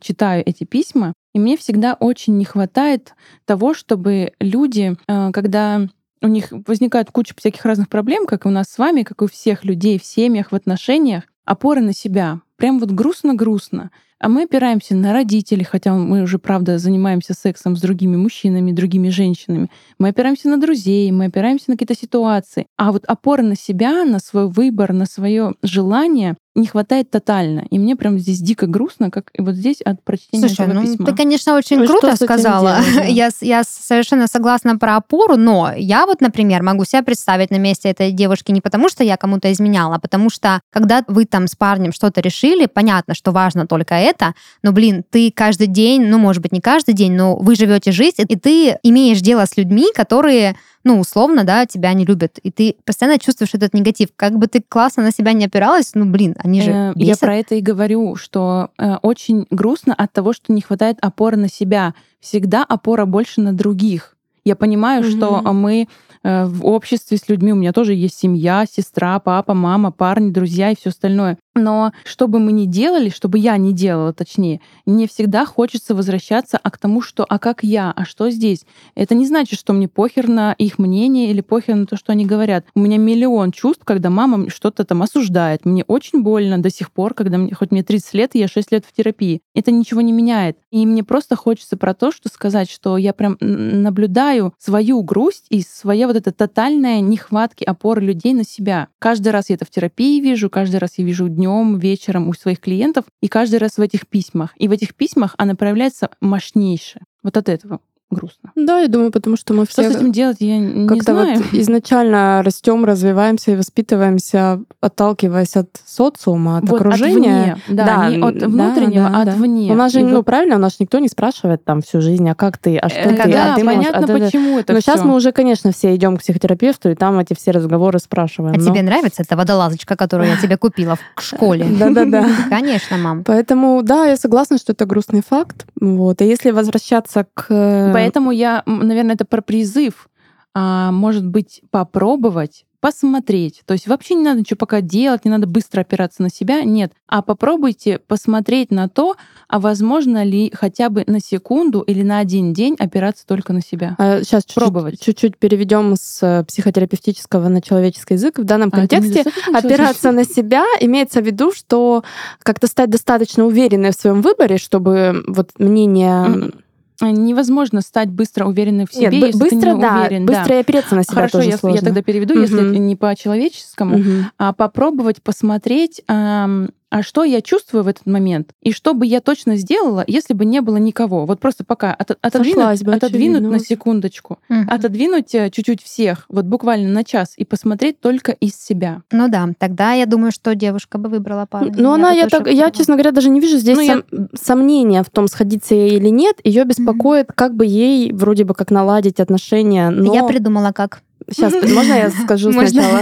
читаю 0.00 0.42
эти 0.46 0.64
письма, 0.64 1.12
и 1.34 1.38
мне 1.38 1.56
всегда 1.56 1.94
очень 1.94 2.36
не 2.36 2.44
хватает 2.44 3.14
того, 3.44 3.74
чтобы 3.74 4.32
люди, 4.38 4.96
э, 5.08 5.30
когда 5.32 5.88
у 6.22 6.28
них 6.28 6.48
возникает 6.66 7.10
куча 7.10 7.34
всяких 7.36 7.64
разных 7.64 7.88
проблем, 7.88 8.26
как 8.26 8.46
и 8.46 8.48
у 8.48 8.50
нас 8.50 8.68
с 8.68 8.78
вами, 8.78 9.02
как 9.02 9.20
и 9.20 9.24
у 9.24 9.28
всех 9.28 9.64
людей 9.64 9.98
в 9.98 10.04
семьях, 10.04 10.52
в 10.52 10.54
отношениях, 10.54 11.24
опоры 11.44 11.80
на 11.80 11.92
себя. 11.92 12.40
Прям 12.56 12.78
вот 12.78 12.90
грустно-грустно. 12.90 13.90
А 14.24 14.28
мы 14.30 14.44
опираемся 14.44 14.94
на 14.94 15.12
родителей, 15.12 15.64
хотя 15.64 15.92
мы 15.92 16.22
уже, 16.22 16.38
правда, 16.38 16.78
занимаемся 16.78 17.34
сексом 17.34 17.76
с 17.76 17.80
другими 17.82 18.16
мужчинами, 18.16 18.72
другими 18.72 19.10
женщинами. 19.10 19.68
Мы 19.98 20.08
опираемся 20.08 20.48
на 20.48 20.56
друзей, 20.56 21.12
мы 21.12 21.26
опираемся 21.26 21.66
на 21.68 21.74
какие-то 21.74 21.94
ситуации. 21.94 22.64
А 22.78 22.90
вот 22.90 23.04
опора 23.04 23.42
на 23.42 23.54
себя, 23.54 24.06
на 24.06 24.18
свой 24.20 24.48
выбор, 24.48 24.94
на 24.94 25.04
свое 25.04 25.52
желание, 25.62 26.38
не 26.54 26.66
хватает 26.66 27.10
тотально. 27.10 27.66
И 27.70 27.78
мне 27.78 27.96
прям 27.96 28.18
здесь 28.18 28.38
дико 28.40 28.66
грустно, 28.66 29.10
как 29.10 29.30
и 29.34 29.42
вот 29.42 29.54
здесь 29.56 29.80
от 29.80 30.02
прочтения 30.04 30.46
Слушай, 30.48 30.66
этого 30.66 30.72
ну 30.74 30.82
письма. 30.82 31.06
ты, 31.06 31.14
конечно, 31.16 31.56
очень 31.56 31.78
Ну, 31.78 31.86
круто 31.86 32.14
что 32.14 32.24
этим 32.24 32.26
сказала. 32.26 32.76
делать, 32.80 32.94
да? 32.94 33.02
я, 33.06 33.30
с- 33.30 33.42
я 33.42 33.64
совершенно 33.64 34.28
согласна 34.28 34.78
про 34.78 34.96
опору, 34.96 35.36
но 35.36 35.72
я 35.76 36.06
вот, 36.06 36.20
например, 36.20 36.62
могу 36.62 36.84
себя 36.84 37.02
представить 37.02 37.50
на 37.50 37.56
месте 37.58 37.88
этой 37.88 38.12
девушки 38.12 38.52
не 38.52 38.60
потому, 38.60 38.88
что 38.88 39.02
я 39.02 39.16
кому-то 39.16 39.50
изменяла, 39.52 39.96
а 39.96 39.98
потому 39.98 40.30
что 40.30 40.60
когда 40.70 41.02
вы 41.08 41.24
там 41.24 41.48
с 41.48 41.56
парнем 41.56 41.92
что-то 41.92 42.20
решили, 42.20 42.66
понятно, 42.66 43.14
что 43.14 43.32
важно 43.32 43.66
только 43.66 43.94
это, 43.96 44.34
но, 44.62 44.70
блин, 44.72 45.04
ты 45.10 45.32
каждый 45.34 45.66
день, 45.66 46.06
ну, 46.06 46.18
может 46.18 46.40
быть, 46.40 46.52
не 46.52 46.60
каждый 46.60 46.94
день, 46.94 47.12
но 47.14 47.36
вы 47.36 47.56
живете 47.56 47.90
жизнь, 47.90 48.22
и 48.28 48.36
ты 48.36 48.76
имеешь 48.84 49.20
дело 49.20 49.44
с 49.46 49.56
людьми, 49.56 49.88
которые 49.94 50.56
ну, 50.84 51.00
условно, 51.00 51.44
да, 51.44 51.66
тебя 51.66 51.92
не 51.94 52.04
любят, 52.04 52.38
и 52.42 52.50
ты 52.50 52.76
постоянно 52.84 53.18
чувствуешь 53.18 53.54
этот 53.54 53.74
негатив. 53.74 54.10
Как 54.14 54.38
бы 54.38 54.46
ты 54.46 54.62
классно 54.66 55.02
на 55.02 55.10
себя 55.10 55.32
не 55.32 55.46
опиралась, 55.46 55.92
ну, 55.94 56.04
блин, 56.06 56.34
они 56.38 56.60
же 56.62 56.70
Э, 56.70 56.92
Я 56.94 57.12
бесят. 57.12 57.20
про 57.20 57.36
это 57.36 57.54
и 57.54 57.60
говорю, 57.60 58.16
что 58.16 58.68
э, 58.78 58.96
очень 59.02 59.46
грустно 59.50 59.94
от 59.94 60.12
того, 60.12 60.32
что 60.32 60.52
не 60.52 60.60
хватает 60.60 60.98
опоры 61.00 61.36
на 61.36 61.48
себя. 61.48 61.94
Всегда 62.20 62.64
опора 62.64 63.06
больше 63.06 63.40
на 63.40 63.52
других. 63.52 64.16
Я 64.44 64.56
понимаю, 64.56 65.04
что 65.04 65.38
Мгм. 65.38 65.48
а, 65.48 65.52
мы 65.52 65.88
э, 66.22 66.44
в 66.46 66.66
обществе 66.66 67.16
с 67.16 67.28
людьми, 67.28 67.52
у 67.52 67.56
меня 67.56 67.72
тоже 67.72 67.94
есть 67.94 68.18
семья, 68.18 68.64
сестра, 68.70 69.18
папа, 69.18 69.54
мама, 69.54 69.90
парни, 69.90 70.30
друзья 70.30 70.70
и 70.70 70.76
все 70.76 70.90
остальное. 70.90 71.38
Но 71.54 71.92
что 72.04 72.26
бы 72.26 72.40
мы 72.40 72.50
ни 72.52 72.66
делали, 72.66 73.10
что 73.10 73.28
бы 73.28 73.38
я 73.38 73.56
ни 73.56 73.72
делала, 73.72 74.12
точнее, 74.12 74.60
мне 74.86 75.06
всегда 75.06 75.46
хочется 75.46 75.94
возвращаться 75.94 76.58
а 76.60 76.70
к 76.70 76.78
тому, 76.78 77.00
что 77.00 77.24
«а 77.28 77.38
как 77.38 77.62
я? 77.62 77.92
А 77.94 78.04
что 78.04 78.30
здесь?» 78.30 78.66
Это 78.96 79.14
не 79.14 79.26
значит, 79.26 79.58
что 79.58 79.72
мне 79.72 79.86
похер 79.86 80.28
на 80.28 80.52
их 80.54 80.78
мнение 80.78 81.30
или 81.30 81.40
похер 81.40 81.76
на 81.76 81.86
то, 81.86 81.96
что 81.96 82.12
они 82.12 82.26
говорят. 82.26 82.66
У 82.74 82.80
меня 82.80 82.98
миллион 82.98 83.52
чувств, 83.52 83.82
когда 83.84 84.10
мама 84.10 84.50
что-то 84.50 84.84
там 84.84 85.02
осуждает. 85.02 85.64
Мне 85.64 85.84
очень 85.84 86.22
больно 86.22 86.58
до 86.58 86.70
сих 86.70 86.90
пор, 86.90 87.14
когда 87.14 87.38
мне, 87.38 87.54
хоть 87.54 87.70
мне 87.70 87.84
30 87.84 88.14
лет, 88.14 88.30
и 88.34 88.40
я 88.40 88.48
6 88.48 88.72
лет 88.72 88.84
в 88.84 88.92
терапии. 88.92 89.40
Это 89.54 89.70
ничего 89.70 90.00
не 90.00 90.12
меняет. 90.12 90.58
И 90.72 90.84
мне 90.86 91.04
просто 91.04 91.36
хочется 91.36 91.76
про 91.76 91.94
то, 91.94 92.10
что 92.10 92.28
сказать, 92.28 92.68
что 92.68 92.96
я 92.96 93.12
прям 93.12 93.36
наблюдаю 93.40 94.54
свою 94.58 95.02
грусть 95.02 95.46
и 95.50 95.62
своя 95.62 96.08
вот 96.08 96.16
эта 96.16 96.32
тотальная 96.32 97.00
нехватки 97.00 97.62
опоры 97.62 98.02
людей 98.02 98.34
на 98.34 98.44
себя. 98.44 98.88
Каждый 98.98 99.28
раз 99.28 99.50
я 99.50 99.54
это 99.54 99.64
в 99.64 99.70
терапии 99.70 100.20
вижу, 100.20 100.50
каждый 100.50 100.76
раз 100.76 100.94
я 100.96 101.04
вижу 101.04 101.28
вечером 101.78 102.28
у 102.28 102.34
своих 102.34 102.60
клиентов, 102.60 103.04
и 103.20 103.28
каждый 103.28 103.56
раз 103.56 103.78
в 103.78 103.80
этих 103.80 104.06
письмах. 104.06 104.54
И 104.56 104.68
в 104.68 104.72
этих 104.72 104.94
письмах 104.94 105.34
она 105.38 105.54
проявляется 105.54 106.10
мощнейше. 106.20 107.00
Вот 107.22 107.36
от 107.36 107.48
этого 107.48 107.80
грустно. 108.10 108.50
Да, 108.54 108.80
я 108.80 108.88
думаю, 108.88 109.10
потому 109.10 109.36
что 109.36 109.54
мы 109.54 109.64
Что 109.64 109.82
все 109.82 109.90
с 109.90 109.96
этим 109.96 110.12
делать, 110.12 110.36
я 110.40 110.58
не 110.58 110.86
как-то 110.86 111.12
знаю. 111.12 111.38
вот 111.38 111.46
изначально 111.52 112.42
растем, 112.44 112.84
развиваемся 112.84 113.52
и 113.52 113.56
воспитываемся, 113.56 114.60
отталкиваясь 114.80 115.56
от 115.56 115.68
социума, 115.86 116.58
от 116.58 116.68
Вот 116.68 116.80
окружения. 116.80 117.52
От 117.54 117.66
вне, 117.68 117.76
да, 117.76 118.08
не 118.10 118.22
от 118.22 118.38
да, 118.38 118.48
внутреннего, 118.48 119.08
да, 119.10 119.18
а 119.18 119.20
от 119.22 119.26
да. 119.26 119.32
вне. 119.32 119.72
У 119.72 119.74
нас 119.74 119.92
же, 119.92 120.00
И 120.00 120.04
ну 120.04 120.16
вот, 120.16 120.26
правильно, 120.26 120.56
у 120.56 120.58
нас 120.58 120.78
никто 120.78 120.98
не 120.98 121.08
спрашивает 121.08 121.64
там 121.64 121.82
всю 121.82 122.00
жизнь, 122.00 122.28
а 122.28 122.34
как 122.34 122.58
ты, 122.58 122.76
а 122.78 122.88
что 122.88 123.00
э, 123.00 123.16
ты, 123.16 123.32
да, 123.32 123.54
а 123.54 123.56
ты 123.56 123.64
можешь, 123.64 123.78
понятно, 123.78 123.98
а 123.98 124.06
да-да. 124.06 124.24
почему 124.26 124.58
это 124.58 124.72
Но 124.72 124.80
сейчас 124.80 125.00
всё. 125.00 125.08
мы 125.08 125.14
уже, 125.16 125.32
конечно, 125.32 125.72
все 125.72 125.94
идем 125.94 126.16
к 126.16 126.20
психотерапевту, 126.20 126.90
и 126.90 126.94
там 126.94 127.18
эти 127.18 127.34
все 127.34 127.50
разговоры 127.50 127.98
спрашиваем. 127.98 128.54
А 128.54 128.58
но- 128.58 128.64
тебе 128.70 128.82
нравится 128.82 129.22
эта 129.22 129.36
водолазочка, 129.36 129.96
которую 129.96 130.28
я 130.28 130.36
тебе 130.36 130.56
купила 130.56 130.96
в 131.16 131.20
школе? 131.22 131.66
Да-да-да. 131.78 132.26
Конечно, 132.48 132.96
мам. 132.96 133.24
Поэтому, 133.24 133.82
да, 133.82 134.06
я 134.06 134.16
согласна, 134.16 134.58
что 134.58 134.72
это 134.72 134.86
грустный 134.86 135.22
факт. 135.26 135.66
Вот. 135.80 136.20
И 136.22 136.26
если 136.26 136.50
возвращаться 136.50 137.26
к... 137.34 137.92
Поэтому 137.94 138.30
я, 138.30 138.62
наверное, 138.66 139.14
это 139.14 139.24
про 139.24 139.40
призыв. 139.42 140.08
А, 140.54 140.92
может 140.92 141.26
быть, 141.26 141.62
попробовать 141.70 142.64
посмотреть. 142.84 143.62
То 143.64 143.72
есть 143.72 143.86
вообще 143.88 144.14
не 144.14 144.22
надо 144.24 144.40
ничего 144.40 144.58
пока 144.58 144.82
делать, 144.82 145.24
не 145.24 145.30
надо 145.30 145.46
быстро 145.46 145.80
опираться 145.80 146.20
на 146.20 146.28
себя. 146.28 146.62
Нет. 146.64 146.92
А 147.08 147.22
попробуйте 147.22 147.98
посмотреть 147.98 148.70
на 148.70 148.90
то, 148.90 149.16
а 149.48 149.58
возможно 149.58 150.22
ли 150.22 150.52
хотя 150.54 150.90
бы 150.90 151.02
на 151.06 151.18
секунду 151.18 151.80
или 151.80 152.02
на 152.02 152.18
один 152.18 152.52
день 152.52 152.76
опираться 152.78 153.26
только 153.26 153.54
на 153.54 153.62
себя. 153.62 153.96
Сейчас 153.98 154.42
чуть-чуть, 154.42 154.54
Пробовать. 154.54 155.00
чуть-чуть 155.00 155.38
переведем 155.38 155.94
с 155.98 156.22
э, 156.22 156.44
психотерапевтического 156.44 157.48
на 157.48 157.62
человеческий 157.62 158.14
язык. 158.14 158.38
В 158.38 158.44
данном 158.44 158.68
А 158.70 158.76
контексте 158.76 159.24
опираться 159.50 160.12
на 160.12 160.24
себя 160.24 160.64
имеется 160.80 161.22
в 161.22 161.24
виду, 161.24 161.52
что 161.52 162.04
как-то 162.42 162.66
стать 162.66 162.90
достаточно 162.90 163.46
уверенной 163.46 163.92
в 163.92 163.94
своем 163.94 164.20
выборе, 164.20 164.58
чтобы 164.58 165.24
вот 165.26 165.52
мнение... 165.58 166.52
А, 167.00 167.10
Невозможно 167.10 167.80
стать 167.80 168.08
быстро 168.10 168.46
уверенной 168.46 168.86
в 168.86 168.92
себе, 168.94 169.06
Нет, 169.18 169.26
если 169.26 169.38
быстро, 169.40 169.58
ты 169.70 169.74
не 169.74 169.80
да, 169.80 170.00
уверен. 170.00 170.26
быстро 170.26 170.56
и 170.56 170.60
опереться 170.60 170.94
на 170.94 171.02
себя 171.02 171.14
Хорошо, 171.14 171.38
тоже 171.38 171.46
я, 171.48 171.52
я 171.52 171.58
сложно. 171.58 171.80
тогда 171.82 172.02
переведу, 172.02 172.38
если 172.38 172.60
Мгм. 172.60 172.70
это 172.70 172.78
не 172.78 172.96
по-человеческому, 172.96 173.98
Мгм. 173.98 174.30
а 174.38 174.52
попробовать 174.52 175.20
посмотреть, 175.22 176.02
ам, 176.06 176.68
а 176.96 177.02
что 177.02 177.24
я 177.24 177.40
чувствую 177.42 177.82
в 177.82 177.88
этот 177.88 178.06
момент, 178.06 178.50
и 178.62 178.70
что 178.70 178.94
бы 178.94 179.04
я 179.04 179.20
точно 179.20 179.56
сделала, 179.56 180.04
если 180.06 180.32
бы 180.32 180.44
не 180.44 180.60
было 180.60 180.76
никого. 180.76 181.26
Вот 181.26 181.40
просто 181.40 181.64
пока 181.64 181.92
от- 181.92 182.16
отодвинуть, 182.22 182.84
бы, 182.84 182.94
отодвинуть 182.94 183.38
очевидно, 183.38 183.50
на 183.50 183.58
секундочку, 183.58 184.38
Мгм. 184.48 184.68
отодвинуть 184.70 185.34
э, 185.34 185.50
чуть-чуть 185.50 185.82
всех, 185.82 186.24
вот 186.28 186.44
буквально 186.44 186.88
на 186.90 187.02
час, 187.02 187.34
и 187.36 187.44
посмотреть 187.44 187.98
только 188.00 188.30
из 188.30 188.54
себя. 188.54 189.02
Ну 189.10 189.26
да, 189.28 189.48
тогда 189.58 189.92
я 189.94 190.06
думаю, 190.06 190.30
что 190.30 190.54
девушка 190.54 190.98
бы 190.98 191.08
выбрала 191.08 191.46
парня. 191.46 191.74
Ну, 191.76 191.92
она, 191.92 192.12
я, 192.12 192.28
так, 192.28 192.48
я, 192.48 192.70
честно 192.70 192.94
говоря, 192.94 193.10
даже 193.10 193.28
не 193.28 193.40
вижу 193.40 193.58
здесь 193.58 193.76
Ну, 193.76 193.82
я- 193.82 193.94
сом- 194.12 194.28
сомнения 194.40 195.02
в 195.02 195.10
том, 195.10 195.26
сходиться 195.26 195.74
ей 195.74 195.96
или 195.96 196.10
нет. 196.10 196.36
Ее 196.44 196.62
беспокоит, 196.64 197.32
как 197.34 197.56
бы 197.56 197.66
ей 197.66 198.12
вроде 198.12 198.44
бы 198.44 198.54
как 198.54 198.70
наладить 198.70 199.18
отношения. 199.18 199.90
Но... 199.90 200.14
Я 200.14 200.22
придумала, 200.22 200.70
как. 200.70 201.02
Сейчас, 201.28 201.54
можно 201.54 201.94
я 201.94 202.10
скажу 202.10 202.52
Можно. 202.52 202.68
сначала? 202.82 203.00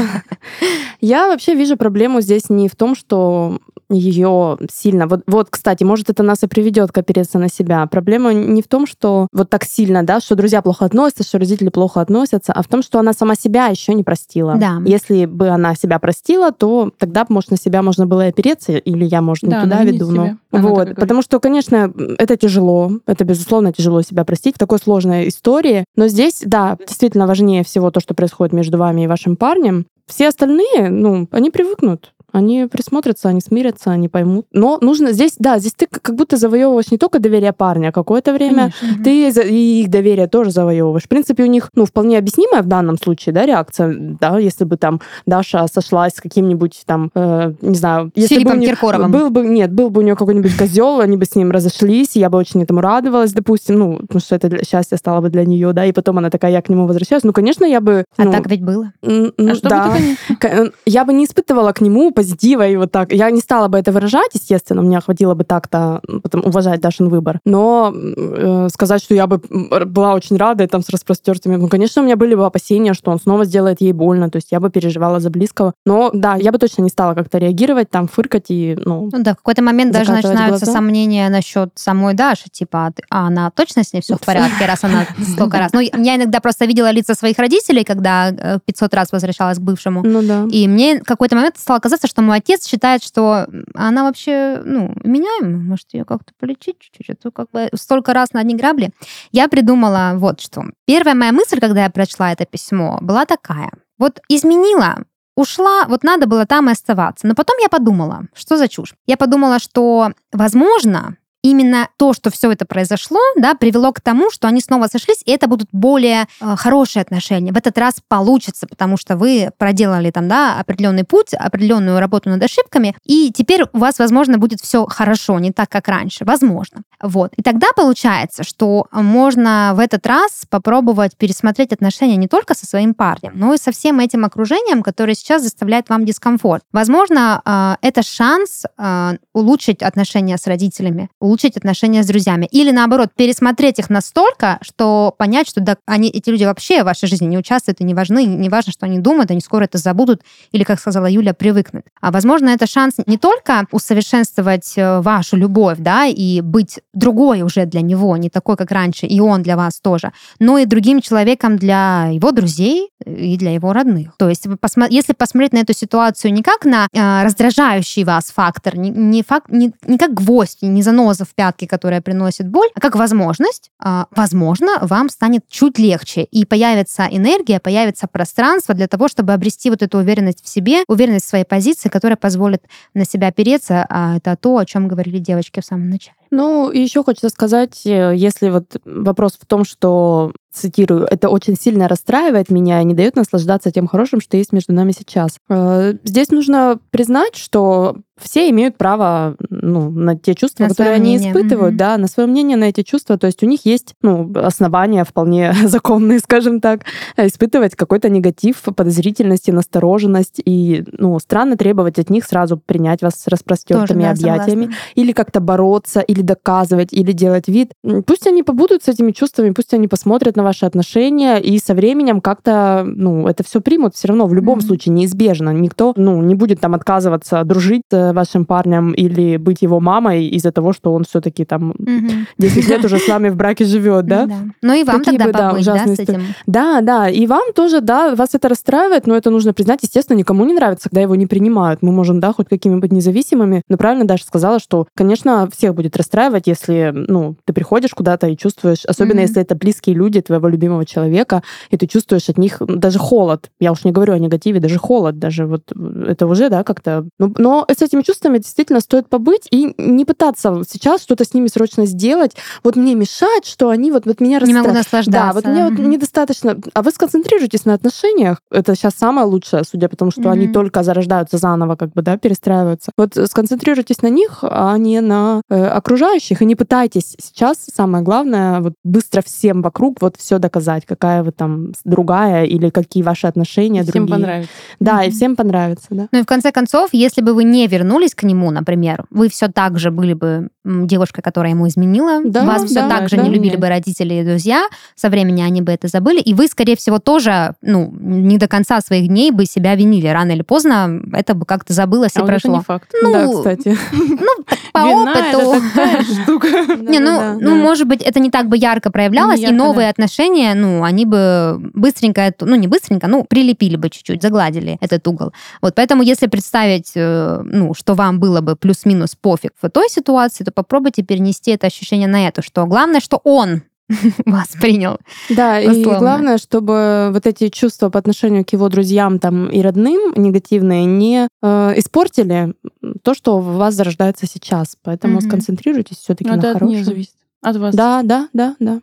Я 1.00 1.26
вообще 1.28 1.54
вижу 1.54 1.76
проблему 1.76 2.20
здесь 2.20 2.48
не 2.50 2.68
в 2.68 2.76
том, 2.76 2.94
что 2.94 3.58
ее 3.98 4.58
сильно... 4.72 5.06
Вот, 5.06 5.22
вот, 5.26 5.48
кстати, 5.50 5.84
может, 5.84 6.10
это 6.10 6.22
нас 6.22 6.42
и 6.42 6.46
приведет 6.46 6.92
к 6.92 6.98
опереться 6.98 7.38
на 7.38 7.48
себя. 7.48 7.86
Проблема 7.86 8.32
не 8.32 8.62
в 8.62 8.68
том, 8.68 8.86
что 8.86 9.28
вот 9.32 9.50
так 9.50 9.64
сильно, 9.64 10.02
да, 10.02 10.20
что 10.20 10.34
друзья 10.34 10.62
плохо 10.62 10.84
относятся, 10.84 11.24
что 11.24 11.38
родители 11.38 11.68
плохо 11.68 12.00
относятся, 12.00 12.52
а 12.52 12.62
в 12.62 12.68
том, 12.68 12.82
что 12.82 12.98
она 12.98 13.12
сама 13.12 13.34
себя 13.34 13.66
еще 13.66 13.94
не 13.94 14.04
простила. 14.04 14.56
Да. 14.56 14.80
Если 14.84 15.26
бы 15.26 15.48
она 15.48 15.74
себя 15.74 15.98
простила, 15.98 16.52
то 16.52 16.90
тогда, 16.98 17.26
может, 17.28 17.50
на 17.50 17.56
себя 17.56 17.82
можно 17.82 18.06
было 18.06 18.26
и 18.26 18.28
опереться, 18.28 18.72
или 18.72 19.04
я, 19.04 19.22
может, 19.22 19.44
не 19.44 19.50
Да, 19.50 19.62
туда 19.62 19.82
веду. 19.82 20.10
Но... 20.10 20.24
себя. 20.24 20.36
Так 20.50 20.60
и 20.60 20.64
Вот, 20.64 20.72
говорит. 20.74 20.96
потому 20.96 21.22
что, 21.22 21.40
конечно, 21.40 21.92
это 22.18 22.36
тяжело, 22.36 22.92
это, 23.06 23.24
безусловно, 23.24 23.72
тяжело 23.72 24.02
себя 24.02 24.24
простить 24.24 24.56
в 24.56 24.58
такой 24.58 24.78
сложной 24.78 25.28
истории. 25.28 25.84
Но 25.96 26.08
здесь, 26.08 26.42
да, 26.44 26.76
действительно 26.86 27.26
важнее 27.26 27.64
всего 27.64 27.90
то, 27.90 28.00
что 28.00 28.14
происходит 28.14 28.52
между 28.52 28.78
вами 28.78 29.02
и 29.02 29.06
вашим 29.06 29.36
парнем. 29.36 29.86
Все 30.06 30.28
остальные, 30.28 30.90
ну, 30.90 31.28
они 31.30 31.50
привыкнут. 31.50 32.11
Они 32.32 32.66
присмотрятся, 32.70 33.28
они 33.28 33.40
смирятся, 33.40 33.90
они 33.90 34.08
поймут. 34.08 34.46
Но 34.52 34.78
нужно 34.80 35.12
здесь, 35.12 35.34
да, 35.38 35.58
здесь 35.58 35.74
ты 35.76 35.86
как 35.86 36.14
будто 36.16 36.36
завоевываешь 36.36 36.90
не 36.90 36.98
только 36.98 37.18
доверие 37.18 37.52
парня, 37.52 37.88
а 37.88 37.92
какое-то 37.92 38.32
время 38.32 38.72
Конечно. 38.80 39.04
ты 39.04 39.28
и 39.50 39.80
их 39.82 39.90
доверие 39.90 40.26
тоже 40.28 40.50
завоевываешь. 40.50 41.04
В 41.04 41.08
принципе, 41.08 41.42
у 41.42 41.46
них, 41.46 41.70
ну, 41.74 41.84
вполне 41.84 42.18
объяснимая 42.18 42.62
в 42.62 42.66
данном 42.66 42.96
случае, 42.98 43.34
да, 43.34 43.44
реакция, 43.46 43.94
да, 44.20 44.38
если 44.38 44.64
бы 44.64 44.76
там 44.76 45.00
Даша 45.26 45.66
сошлась 45.72 46.14
с 46.14 46.20
каким-нибудь 46.20 46.82
там, 46.86 47.10
э, 47.14 47.52
не 47.60 47.74
знаю, 47.74 48.10
если 48.14 48.34
Филиппом 48.36 48.54
бы 48.54 48.60
них 48.60 48.70
Киркоровым. 48.70 49.12
был 49.12 49.30
бы, 49.30 49.42
нет, 49.46 49.72
был 49.72 49.90
бы 49.90 50.00
у 50.00 50.04
нее 50.04 50.16
какой-нибудь 50.16 50.56
козел, 50.56 51.00
они 51.00 51.16
бы 51.16 51.24
с 51.26 51.34
ним 51.34 51.50
разошлись, 51.50 52.16
я 52.16 52.30
бы 52.30 52.38
очень 52.38 52.62
этому 52.62 52.80
радовалась, 52.80 53.32
допустим, 53.32 53.78
ну, 53.78 53.98
потому 53.98 54.20
что 54.20 54.34
это 54.36 54.48
для- 54.48 54.62
счастье 54.64 54.96
стало 54.98 55.20
бы 55.20 55.28
для 55.28 55.44
нее, 55.44 55.72
да, 55.72 55.84
и 55.86 55.92
потом 55.92 56.18
она 56.18 56.30
такая, 56.30 56.52
я 56.52 56.62
к 56.62 56.68
нему 56.68 56.86
возвращаюсь. 56.86 57.24
Ну, 57.24 57.32
конечно, 57.32 57.64
я 57.64 57.80
бы... 57.80 58.04
А 58.16 58.24
ну, 58.24 58.32
так 58.32 58.46
ведь 58.48 58.62
было. 58.62 58.92
м, 59.02 59.32
А 59.36 59.42
ну, 59.42 59.54
что 59.54 59.64
бы 59.64 59.70
да. 59.70 59.84
ты, 59.84 59.98
конечно, 59.98 60.36
К- 60.36 60.44
э, 60.46 60.70
Я 60.86 61.04
бы 61.04 61.12
не 61.12 61.24
испытывала 61.24 61.72
к 61.72 61.80
нему 61.80 62.10
позитива 62.22 62.68
и 62.68 62.76
вот 62.76 62.92
так. 62.92 63.12
Я 63.12 63.30
не 63.30 63.40
стала 63.40 63.68
бы 63.68 63.78
это 63.78 63.92
выражать, 63.92 64.30
естественно, 64.34 64.82
мне 64.82 65.00
хватило 65.00 65.34
бы 65.34 65.44
так-то 65.44 66.00
потом 66.22 66.44
уважать 66.44 66.80
Дашин 66.80 67.08
выбор. 67.08 67.40
Но 67.44 67.92
э, 67.94 68.68
сказать, 68.72 69.02
что 69.02 69.14
я 69.14 69.26
бы 69.26 69.40
была 69.86 70.14
очень 70.14 70.36
рада 70.36 70.64
и 70.64 70.66
там 70.66 70.82
с 70.82 70.88
распростертыми... 70.90 71.56
Ну, 71.56 71.68
конечно, 71.68 72.02
у 72.02 72.04
меня 72.04 72.16
были 72.16 72.34
бы 72.34 72.44
опасения, 72.46 72.94
что 72.94 73.10
он 73.10 73.18
снова 73.18 73.44
сделает 73.44 73.80
ей 73.80 73.92
больно. 73.92 74.30
То 74.30 74.36
есть 74.36 74.52
я 74.52 74.60
бы 74.60 74.70
переживала 74.70 75.20
за 75.20 75.30
близкого. 75.30 75.72
Но 75.86 76.10
да, 76.12 76.36
я 76.36 76.52
бы 76.52 76.58
точно 76.58 76.82
не 76.82 76.90
стала 76.90 77.14
как-то 77.14 77.38
реагировать, 77.38 77.90
там, 77.90 78.08
фыркать 78.08 78.46
и, 78.50 78.78
ну... 78.84 79.08
Ну 79.12 79.22
да, 79.22 79.32
в 79.32 79.36
какой-то 79.38 79.62
момент 79.62 79.92
даже 79.92 80.12
начинаются 80.12 80.66
глаза. 80.66 80.72
сомнения 80.72 81.28
насчет 81.28 81.70
самой 81.74 82.14
Даши, 82.14 82.50
типа, 82.50 82.92
а 83.10 83.22
а 83.22 83.26
она 83.28 83.50
точно 83.50 83.84
с 83.84 83.92
ней 83.92 84.00
все 84.00 84.16
в 84.16 84.20
порядке, 84.20 84.66
раз 84.66 84.84
она 84.84 85.06
столько 85.32 85.58
раз. 85.58 85.72
Ну, 85.72 85.80
я 85.80 86.16
иногда 86.16 86.40
просто 86.40 86.64
видела 86.64 86.90
лица 86.90 87.14
своих 87.14 87.38
родителей, 87.38 87.84
когда 87.84 88.30
э, 88.30 88.58
500 88.64 88.94
раз 88.94 89.12
возвращалась 89.12 89.58
к 89.58 89.60
бывшему. 89.60 90.02
Ну 90.04 90.22
да. 90.22 90.46
И 90.50 90.66
мне 90.66 91.00
какой-то 91.00 91.36
момент 91.36 91.56
стало 91.58 91.78
казаться, 91.78 92.08
что 92.12 92.20
мой 92.20 92.36
отец 92.36 92.66
считает, 92.66 93.02
что 93.02 93.46
она 93.74 94.04
вообще, 94.04 94.60
ну, 94.64 94.94
меняемая, 95.02 95.56
может, 95.56 95.94
ее 95.94 96.04
как-то 96.04 96.34
полечить 96.38 96.78
чуть-чуть, 96.78 97.08
а 97.08 97.14
то 97.14 97.30
как 97.30 97.50
бы 97.50 97.70
столько 97.74 98.12
раз 98.12 98.34
на 98.34 98.40
одни 98.40 98.54
грабли. 98.54 98.90
Я 99.30 99.48
придумала 99.48 100.12
вот 100.16 100.40
что. 100.40 100.64
Первая 100.84 101.14
моя 101.14 101.32
мысль, 101.32 101.58
когда 101.58 101.84
я 101.84 101.90
прочла 101.90 102.30
это 102.30 102.44
письмо, 102.44 102.98
была 103.00 103.24
такая. 103.24 103.70
Вот 103.96 104.20
изменила, 104.28 105.04
ушла, 105.36 105.86
вот 105.88 106.04
надо 106.04 106.26
было 106.26 106.44
там 106.44 106.68
и 106.68 106.72
оставаться. 106.72 107.26
Но 107.26 107.34
потом 107.34 107.56
я 107.62 107.70
подумала, 107.70 108.26
что 108.34 108.58
за 108.58 108.68
чушь. 108.68 108.92
Я 109.06 109.16
подумала, 109.16 109.58
что, 109.58 110.12
возможно, 110.32 111.16
именно 111.42 111.88
то, 111.96 112.12
что 112.12 112.30
все 112.30 112.52
это 112.52 112.64
произошло, 112.64 113.18
да, 113.36 113.54
привело 113.54 113.92
к 113.92 114.00
тому, 114.00 114.30
что 114.30 114.48
они 114.48 114.60
снова 114.60 114.86
сошлись, 114.86 115.22
и 115.24 115.32
это 115.32 115.48
будут 115.48 115.68
более 115.72 116.26
э, 116.40 116.56
хорошие 116.56 117.02
отношения. 117.02 117.52
В 117.52 117.56
этот 117.56 117.76
раз 117.78 117.96
получится, 118.06 118.66
потому 118.66 118.96
что 118.96 119.16
вы 119.16 119.50
проделали 119.58 120.10
там, 120.10 120.28
да, 120.28 120.58
определенный 120.58 121.04
путь, 121.04 121.34
определенную 121.34 121.98
работу 121.98 122.30
над 122.30 122.42
ошибками, 122.42 122.94
и 123.04 123.32
теперь 123.32 123.64
у 123.72 123.78
вас, 123.78 123.98
возможно, 123.98 124.38
будет 124.38 124.60
все 124.60 124.86
хорошо, 124.86 125.38
не 125.38 125.52
так, 125.52 125.68
как 125.68 125.88
раньше. 125.88 126.24
Возможно. 126.24 126.82
Вот. 127.00 127.32
И 127.36 127.42
тогда 127.42 127.68
получается, 127.74 128.44
что 128.44 128.86
можно 128.92 129.72
в 129.74 129.80
этот 129.80 130.06
раз 130.06 130.44
попробовать 130.48 131.16
пересмотреть 131.16 131.72
отношения 131.72 132.16
не 132.16 132.28
только 132.28 132.54
со 132.54 132.66
своим 132.66 132.94
парнем, 132.94 133.32
но 133.34 133.54
и 133.54 133.58
со 133.58 133.72
всем 133.72 133.98
этим 133.98 134.24
окружением, 134.24 134.82
которое 134.82 135.14
сейчас 135.14 135.42
заставляет 135.42 135.88
вам 135.88 136.04
дискомфорт. 136.04 136.62
Возможно, 136.72 137.42
э, 137.44 137.86
это 137.86 138.02
шанс 138.02 138.64
э, 138.78 139.16
улучшить 139.32 139.82
отношения 139.82 140.38
с 140.38 140.46
родителями, 140.46 141.08
отношения 141.56 142.02
с 142.02 142.06
друзьями. 142.06 142.48
Или 142.50 142.70
наоборот, 142.70 143.10
пересмотреть 143.16 143.78
их 143.78 143.90
настолько, 143.90 144.58
что 144.62 145.14
понять, 145.16 145.48
что 145.48 145.60
да, 145.60 145.76
они, 145.86 146.08
эти 146.08 146.30
люди 146.30 146.44
вообще 146.44 146.82
в 146.82 146.86
вашей 146.86 147.08
жизни 147.08 147.26
не 147.26 147.38
участвуют 147.38 147.80
и 147.80 147.84
не 147.84 147.94
важны, 147.94 148.24
не 148.24 148.48
важно, 148.48 148.72
что 148.72 148.86
они 148.86 148.98
думают, 148.98 149.30
они 149.30 149.40
скоро 149.40 149.64
это 149.64 149.78
забудут, 149.78 150.22
или, 150.52 150.64
как 150.64 150.80
сказала 150.80 151.06
Юля, 151.06 151.34
привыкнут. 151.34 151.84
А 152.00 152.10
возможно, 152.10 152.50
это 152.50 152.66
шанс 152.66 152.94
не 153.06 153.18
только 153.18 153.66
усовершенствовать 153.70 154.74
э, 154.76 155.00
вашу 155.00 155.36
любовь, 155.36 155.78
да, 155.78 156.06
и 156.06 156.40
быть 156.40 156.80
другой 156.92 157.42
уже 157.42 157.66
для 157.66 157.80
него, 157.80 158.16
не 158.16 158.30
такой, 158.30 158.56
как 158.56 158.70
раньше, 158.70 159.06
и 159.06 159.20
он 159.20 159.42
для 159.42 159.56
вас 159.56 159.80
тоже, 159.80 160.12
но 160.38 160.58
и 160.58 160.66
другим 160.66 161.00
человеком 161.00 161.56
для 161.56 162.08
его 162.12 162.32
друзей 162.32 162.90
и 163.04 163.36
для 163.36 163.52
его 163.52 163.72
родных. 163.72 164.14
То 164.18 164.28
есть, 164.28 164.46
если 164.90 165.12
посмотреть 165.12 165.52
на 165.52 165.58
эту 165.58 165.74
ситуацию 165.74 166.32
не 166.32 166.42
как 166.42 166.64
на 166.64 166.86
э, 166.92 167.24
раздражающий 167.24 168.04
вас 168.04 168.32
фактор, 168.34 168.76
не, 168.76 168.90
не, 168.90 169.22
факт, 169.22 169.50
не, 169.50 169.72
не 169.86 169.98
как 169.98 170.14
гвоздь, 170.14 170.58
не 170.62 170.82
заноза 170.82 171.21
в 171.24 171.34
пятке, 171.34 171.66
которая 171.66 172.00
приносит 172.00 172.48
боль, 172.48 172.68
а 172.74 172.80
как 172.80 172.96
возможность, 172.96 173.70
а, 173.78 174.06
возможно, 174.10 174.78
вам 174.80 175.08
станет 175.08 175.42
чуть 175.48 175.78
легче, 175.78 176.24
и 176.24 176.44
появится 176.44 177.06
энергия, 177.10 177.60
появится 177.60 178.06
пространство 178.06 178.74
для 178.74 178.88
того, 178.88 179.08
чтобы 179.08 179.32
обрести 179.32 179.70
вот 179.70 179.82
эту 179.82 179.98
уверенность 179.98 180.44
в 180.44 180.48
себе, 180.48 180.84
уверенность 180.88 181.26
в 181.26 181.28
своей 181.28 181.44
позиции, 181.44 181.88
которая 181.88 182.16
позволит 182.16 182.64
на 182.94 183.04
себя 183.04 183.28
опереться, 183.28 183.86
а 183.88 184.16
это 184.16 184.36
то, 184.36 184.56
о 184.58 184.64
чем 184.64 184.88
говорили 184.88 185.18
девочки 185.18 185.60
в 185.60 185.64
самом 185.64 185.90
начале. 185.90 186.16
Ну, 186.30 186.70
еще 186.70 187.04
хочется 187.04 187.28
сказать, 187.28 187.82
э, 187.84 188.14
если 188.16 188.48
вот 188.48 188.76
вопрос 188.86 189.38
в 189.38 189.44
том, 189.44 189.66
что, 189.66 190.32
цитирую, 190.50 191.04
это 191.04 191.28
очень 191.28 191.56
сильно 191.56 191.88
расстраивает 191.88 192.48
меня 192.48 192.80
и 192.80 192.84
не 192.86 192.94
дает 192.94 193.16
наслаждаться 193.16 193.70
тем 193.70 193.86
хорошим, 193.86 194.22
что 194.22 194.38
есть 194.38 194.50
между 194.50 194.72
нами 194.72 194.92
сейчас. 194.92 195.36
Э, 195.50 195.92
Здесь 196.04 196.30
нужно 196.30 196.78
признать, 196.90 197.36
что 197.36 197.96
все 198.22 198.48
имеют 198.50 198.76
право 198.76 199.36
ну, 199.50 199.90
на 199.90 200.16
те 200.16 200.34
чувства, 200.34 200.64
На 200.64 200.68
которые 200.70 200.94
они 200.94 201.16
мнение, 201.16 201.32
испытывают, 201.32 201.72
мгм. 201.72 201.78
да, 201.78 201.96
на 201.98 202.06
свое 202.06 202.28
мнение, 202.28 202.56
на 202.56 202.64
эти 202.64 202.82
чувства. 202.82 203.18
То 203.18 203.26
есть 203.26 203.42
у 203.42 203.46
них 203.46 203.64
есть 203.64 203.94
ну, 204.02 204.30
основания 204.34 205.04
вполне 205.04 205.52
законные, 205.66 206.18
скажем 206.18 206.60
так, 206.60 206.82
э, 207.16 207.26
испытывать 207.26 207.74
какой-то 207.76 208.08
негатив, 208.08 208.60
подозрительность 208.62 209.48
и 209.48 209.52
настороженность. 209.52 210.40
И 210.44 210.84
ну, 210.98 211.18
странно 211.18 211.56
требовать 211.56 211.98
от 211.98 212.10
них 212.10 212.24
сразу 212.24 212.56
принять 212.56 213.02
вас 213.02 213.14
с 213.14 213.28
распростертыми 213.28 214.02
да, 214.02 214.10
объятиями 214.10 214.62
согласна. 214.64 214.74
или 214.94 215.12
как-то 215.12 215.40
бороться, 215.40 216.00
или 216.00 216.22
доказывать, 216.22 216.92
или 216.92 217.12
делать 217.12 217.48
вид. 217.48 217.72
Пусть 218.06 218.26
они 218.26 218.42
побудут 218.42 218.84
с 218.84 218.88
этими 218.88 219.12
чувствами, 219.12 219.50
пусть 219.50 219.74
они 219.74 219.88
посмотрят 219.88 220.36
на 220.36 220.42
ваши 220.42 220.66
отношения, 220.66 221.36
и 221.38 221.58
со 221.58 221.74
временем 221.74 222.20
как-то, 222.20 222.84
ну, 222.86 223.26
это 223.26 223.42
все 223.42 223.60
примут 223.60 223.94
все 223.94 224.08
равно, 224.08 224.26
в 224.26 224.34
любом 224.34 224.58
Мгм. 224.58 224.66
случае, 224.66 224.94
неизбежно. 224.94 225.50
Никто, 225.50 225.92
ну, 225.96 226.20
не 226.22 226.34
будет 226.34 226.60
там 226.60 226.74
отказываться 226.74 227.42
дружить 227.44 227.82
с 227.90 228.11
вашим 228.12 228.44
парнем 228.44 228.92
или 228.92 229.36
быть 229.36 229.62
его 229.62 229.80
мамой 229.80 230.26
из-за 230.26 230.52
того, 230.52 230.72
что 230.72 230.92
он 230.92 231.04
все-таки 231.04 231.44
там 231.44 231.74
Мгм. 231.78 232.26
10 232.38 232.68
лет 232.68 232.84
уже 232.84 232.98
с 232.98 233.08
вами 233.08 233.28
в 233.28 233.36
браке 233.36 233.64
живет, 233.64 234.06
да? 234.06 234.28
Ну 234.62 234.74
и 234.74 234.84
вам 234.84 234.98
Какие 234.98 235.18
тогда 235.18 235.26
бы, 235.26 235.32
да, 235.32 235.50
побыть, 235.50 235.66
да, 235.66 235.72
ужасные 235.72 235.96
с 235.96 236.00
этим? 236.00 236.22
Да, 236.46 236.80
да, 236.80 237.08
и 237.08 237.26
вам 237.26 237.52
тоже, 237.54 237.80
да, 237.80 238.14
вас 238.14 238.34
это 238.34 238.48
расстраивает, 238.48 239.06
но 239.06 239.16
это 239.16 239.30
нужно 239.30 239.52
признать. 239.52 239.80
Естественно, 239.82 240.16
никому 240.16 240.44
не 240.44 240.54
нравится, 240.54 240.88
когда 240.88 241.00
его 241.02 241.14
не 241.14 241.26
принимают. 241.26 241.82
Мы 241.82 241.92
можем, 241.92 242.20
да, 242.20 242.32
хоть 242.32 242.48
какими-нибудь 242.48 242.92
независимыми. 242.92 243.62
Но 243.68 243.76
правильно 243.76 244.04
Даша 244.04 244.24
сказала, 244.24 244.58
что, 244.58 244.86
конечно, 244.94 245.48
всех 245.52 245.74
будет 245.74 245.96
расстраивать, 245.96 246.46
если, 246.46 246.92
ну, 246.94 247.36
ты 247.44 247.52
приходишь 247.52 247.92
куда-то 247.94 248.26
и 248.28 248.36
чувствуешь, 248.36 248.84
особенно 248.84 249.20
если 249.20 249.42
это 249.42 249.54
близкие 249.54 249.96
люди 249.96 250.20
твоего 250.20 250.48
любимого 250.48 250.84
человека, 250.84 251.42
и 251.70 251.76
ты 251.76 251.86
чувствуешь 251.86 252.28
от 252.28 252.38
них 252.38 252.60
даже 252.60 252.98
холод. 252.98 253.50
Я 253.60 253.72
уж 253.72 253.84
не 253.84 253.92
говорю 253.92 254.14
о 254.14 254.18
негативе, 254.18 254.60
даже 254.60 254.78
холод, 254.78 255.18
даже 255.18 255.46
вот 255.46 255.62
это 256.06 256.26
уже, 256.26 256.48
да, 256.48 256.64
как-то... 256.64 257.06
Ну, 257.18 257.34
но 257.38 257.66
с 257.68 257.82
этими 258.02 258.12
чувствами 258.12 258.38
действительно 258.38 258.80
стоит 258.80 259.08
побыть 259.08 259.46
и 259.50 259.74
не 259.78 260.04
пытаться 260.04 260.62
сейчас 260.68 261.02
что-то 261.02 261.24
с 261.24 261.34
ними 261.34 261.48
срочно 261.48 261.86
сделать. 261.86 262.32
Вот 262.62 262.76
мне 262.76 262.94
мешает, 262.94 263.44
что 263.44 263.68
они 263.70 263.90
вот, 263.90 264.06
вот 264.06 264.20
меня 264.20 264.38
Не 264.40 264.54
могу 264.54 264.68
расстраивают. 264.70 264.84
наслаждаться. 264.84 265.12
Да, 265.12 265.32
вот 265.32 265.44
мне 265.44 265.64
вот 265.68 265.78
недостаточно. 265.78 266.56
А 266.74 266.82
вы 266.82 266.90
сконцентрируйтесь 266.90 267.64
на 267.64 267.74
отношениях. 267.74 268.38
Это 268.50 268.74
сейчас 268.74 268.94
самое 268.94 269.26
лучшее, 269.26 269.64
судя 269.64 269.88
по 269.88 269.96
тому, 269.96 270.10
что 270.10 270.30
они 270.30 270.48
только 270.48 270.82
зарождаются 270.82 271.38
заново, 271.38 271.76
как 271.76 271.92
бы, 271.92 272.02
да, 272.02 272.16
перестраиваются. 272.16 272.90
Вот 272.96 273.16
сконцентрируйтесь 273.26 274.02
на 274.02 274.08
них, 274.08 274.38
а 274.42 274.76
не 274.78 275.00
на 275.00 275.42
э, 275.48 275.64
окружающих. 275.66 276.42
И 276.42 276.44
не 276.44 276.54
пытайтесь 276.56 277.16
сейчас, 277.20 277.58
самое 277.74 278.04
главное, 278.04 278.60
вот 278.60 278.74
быстро 278.84 279.22
всем 279.22 279.62
вокруг 279.62 280.00
вот 280.00 280.16
все 280.18 280.38
доказать, 280.38 280.84
какая 280.86 281.22
вы 281.22 281.32
там 281.32 281.72
другая 281.84 282.44
или 282.44 282.70
какие 282.70 283.02
ваши 283.02 283.26
отношения 283.26 283.82
всем 283.82 284.06
другие. 284.06 284.18
понравится. 284.20 284.50
Да, 284.80 285.04
и 285.04 285.10
всем 285.10 285.36
понравится, 285.36 285.86
да. 285.90 286.08
Ну 286.12 286.18
и 286.20 286.22
в 286.22 286.26
конце 286.26 286.52
концов, 286.52 286.90
если 286.92 287.20
бы 287.20 287.34
вы 287.34 287.44
не 287.44 287.66
вернулись 287.66 287.81
к 288.14 288.22
нему, 288.22 288.50
например, 288.50 289.04
вы 289.10 289.28
все 289.28 289.48
так 289.48 289.78
же 289.78 289.90
были 289.90 290.14
бы 290.14 290.48
девушкой, 290.64 291.22
которая 291.22 291.52
ему 291.52 291.66
изменила, 291.68 292.20
Да, 292.24 292.44
вас 292.44 292.64
все 292.64 292.82
да, 292.82 292.88
так 292.88 293.08
же 293.08 293.16
да. 293.16 293.22
не 293.22 293.30
любили 293.30 293.56
бы 293.56 293.68
родители 293.68 294.14
и 294.14 294.24
друзья, 294.24 294.66
со 294.94 295.08
временем 295.08 295.44
они 295.46 295.60
бы 295.62 295.72
это 295.72 295.88
забыли, 295.88 296.20
и 296.20 296.34
вы, 296.34 296.46
скорее 296.46 296.76
всего, 296.76 296.98
тоже, 296.98 297.54
ну, 297.62 297.92
не 297.98 298.38
до 298.38 298.46
конца 298.48 298.80
своих 298.80 299.08
дней 299.08 299.30
бы 299.32 299.44
себя 299.46 299.74
винили. 299.74 300.06
Рано 300.06 300.32
или 300.32 300.42
поздно 300.42 301.00
это 301.12 301.34
бы 301.34 301.44
как-то 301.46 301.72
забылось 301.72 302.12
А 302.16 302.20
и 302.20 302.22
вот 302.22 302.30
это 302.30 302.40
прошло. 302.40 302.56
не 302.58 302.62
факт. 302.64 302.90
Ну, 303.02 303.12
да, 303.12 303.28
кстати. 303.28 303.76
Ну, 303.92 304.44
так 304.46 304.58
по 304.72 304.78
Вина 304.78 305.12
это 305.14 305.38
опыту. 305.38 305.62
такая 305.74 306.02
штука. 306.22 306.48
Не, 306.80 307.00
ну, 307.00 307.38
ну, 307.40 307.54
может 307.56 307.88
быть, 307.88 308.02
это 308.02 308.20
не 308.20 308.30
так 308.30 308.48
бы 308.48 308.56
ярко 308.56 308.90
проявлялось, 308.90 309.40
и 309.40 309.50
новые 309.50 309.88
отношения, 309.88 310.54
ну, 310.54 310.84
они 310.84 311.04
бы 311.06 311.58
быстренько, 311.74 312.32
ну, 312.40 312.54
не 312.56 312.68
быстренько, 312.68 313.08
ну, 313.08 313.24
прилепили 313.24 313.76
бы 313.76 313.90
чуть-чуть, 313.90 314.22
загладили 314.22 314.78
этот 314.80 315.06
угол. 315.08 315.32
Вот, 315.60 315.74
поэтому, 315.74 316.02
если 316.02 316.26
представить, 316.28 316.92
э, 316.94 317.42
ну, 317.72 317.74
что 317.74 317.94
вам 317.94 318.20
было 318.20 318.40
бы 318.40 318.56
плюс-минус 318.56 319.16
пофиг 319.16 319.52
в 319.60 319.68
той 319.70 319.88
ситуации, 319.88 320.44
то 320.44 320.52
попробуйте 320.52 321.02
перенести 321.02 321.50
это 321.50 321.66
ощущение 321.66 322.08
на 322.08 322.26
эту, 322.28 322.42
что 322.42 322.66
главное, 322.66 323.00
что 323.00 323.20
он 323.24 323.62
воспринял. 324.26 324.98
Да, 325.30 325.60
и 325.60 325.68
условно. 325.68 325.98
главное, 325.98 326.38
чтобы 326.38 327.10
вот 327.12 327.26
эти 327.26 327.48
чувства 327.48 327.90
по 327.90 327.98
отношению 327.98 328.44
к 328.44 328.52
его 328.52 328.68
друзьям 328.68 329.18
там 329.18 329.48
и 329.48 329.60
родным 329.60 330.12
негативные 330.16 330.84
не 330.84 331.28
э, 331.42 331.72
испортили 331.76 332.54
то, 333.02 333.14
что 333.14 333.38
в 333.40 333.56
вас 333.56 333.74
зарождается 333.74 334.26
сейчас. 334.26 334.76
Поэтому 334.82 335.14
Мгм. 335.14 335.22
сконцентрируйтесь 335.22 335.98
все-таки 335.98 336.30
Но 336.30 336.36
на 336.36 336.40
это 336.40 336.52
хорошем. 336.54 336.84
зависит. 336.84 337.14
От 337.42 337.56
вас. 337.56 337.74
Да, 337.74 338.02
да, 338.02 338.28
да, 338.32 338.56
да. 338.60 338.80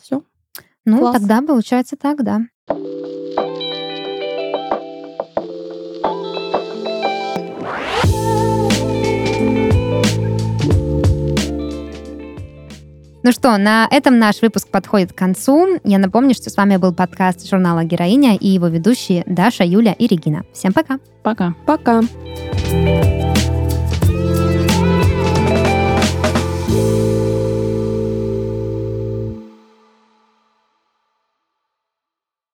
Все. 0.00 0.22
Ну, 0.86 0.98
Класс. 1.00 1.16
тогда 1.18 1.42
получается 1.42 1.96
так, 1.96 2.22
да. 2.24 2.40
Ну 13.28 13.32
что, 13.32 13.58
на 13.58 13.86
этом 13.90 14.18
наш 14.18 14.40
выпуск 14.40 14.68
подходит 14.68 15.12
к 15.12 15.14
концу. 15.14 15.78
Я 15.84 15.98
напомню, 15.98 16.34
что 16.34 16.48
с 16.48 16.56
вами 16.56 16.78
был 16.78 16.94
подкаст 16.94 17.46
журнала 17.46 17.84
«Героиня» 17.84 18.36
и 18.36 18.48
его 18.48 18.68
ведущие 18.68 19.22
Даша, 19.26 19.64
Юля 19.64 19.92
и 19.92 20.06
Регина. 20.06 20.44
Всем 20.54 20.72
пока! 20.72 20.98
Пока. 21.22 21.54
Пока. 21.66 22.00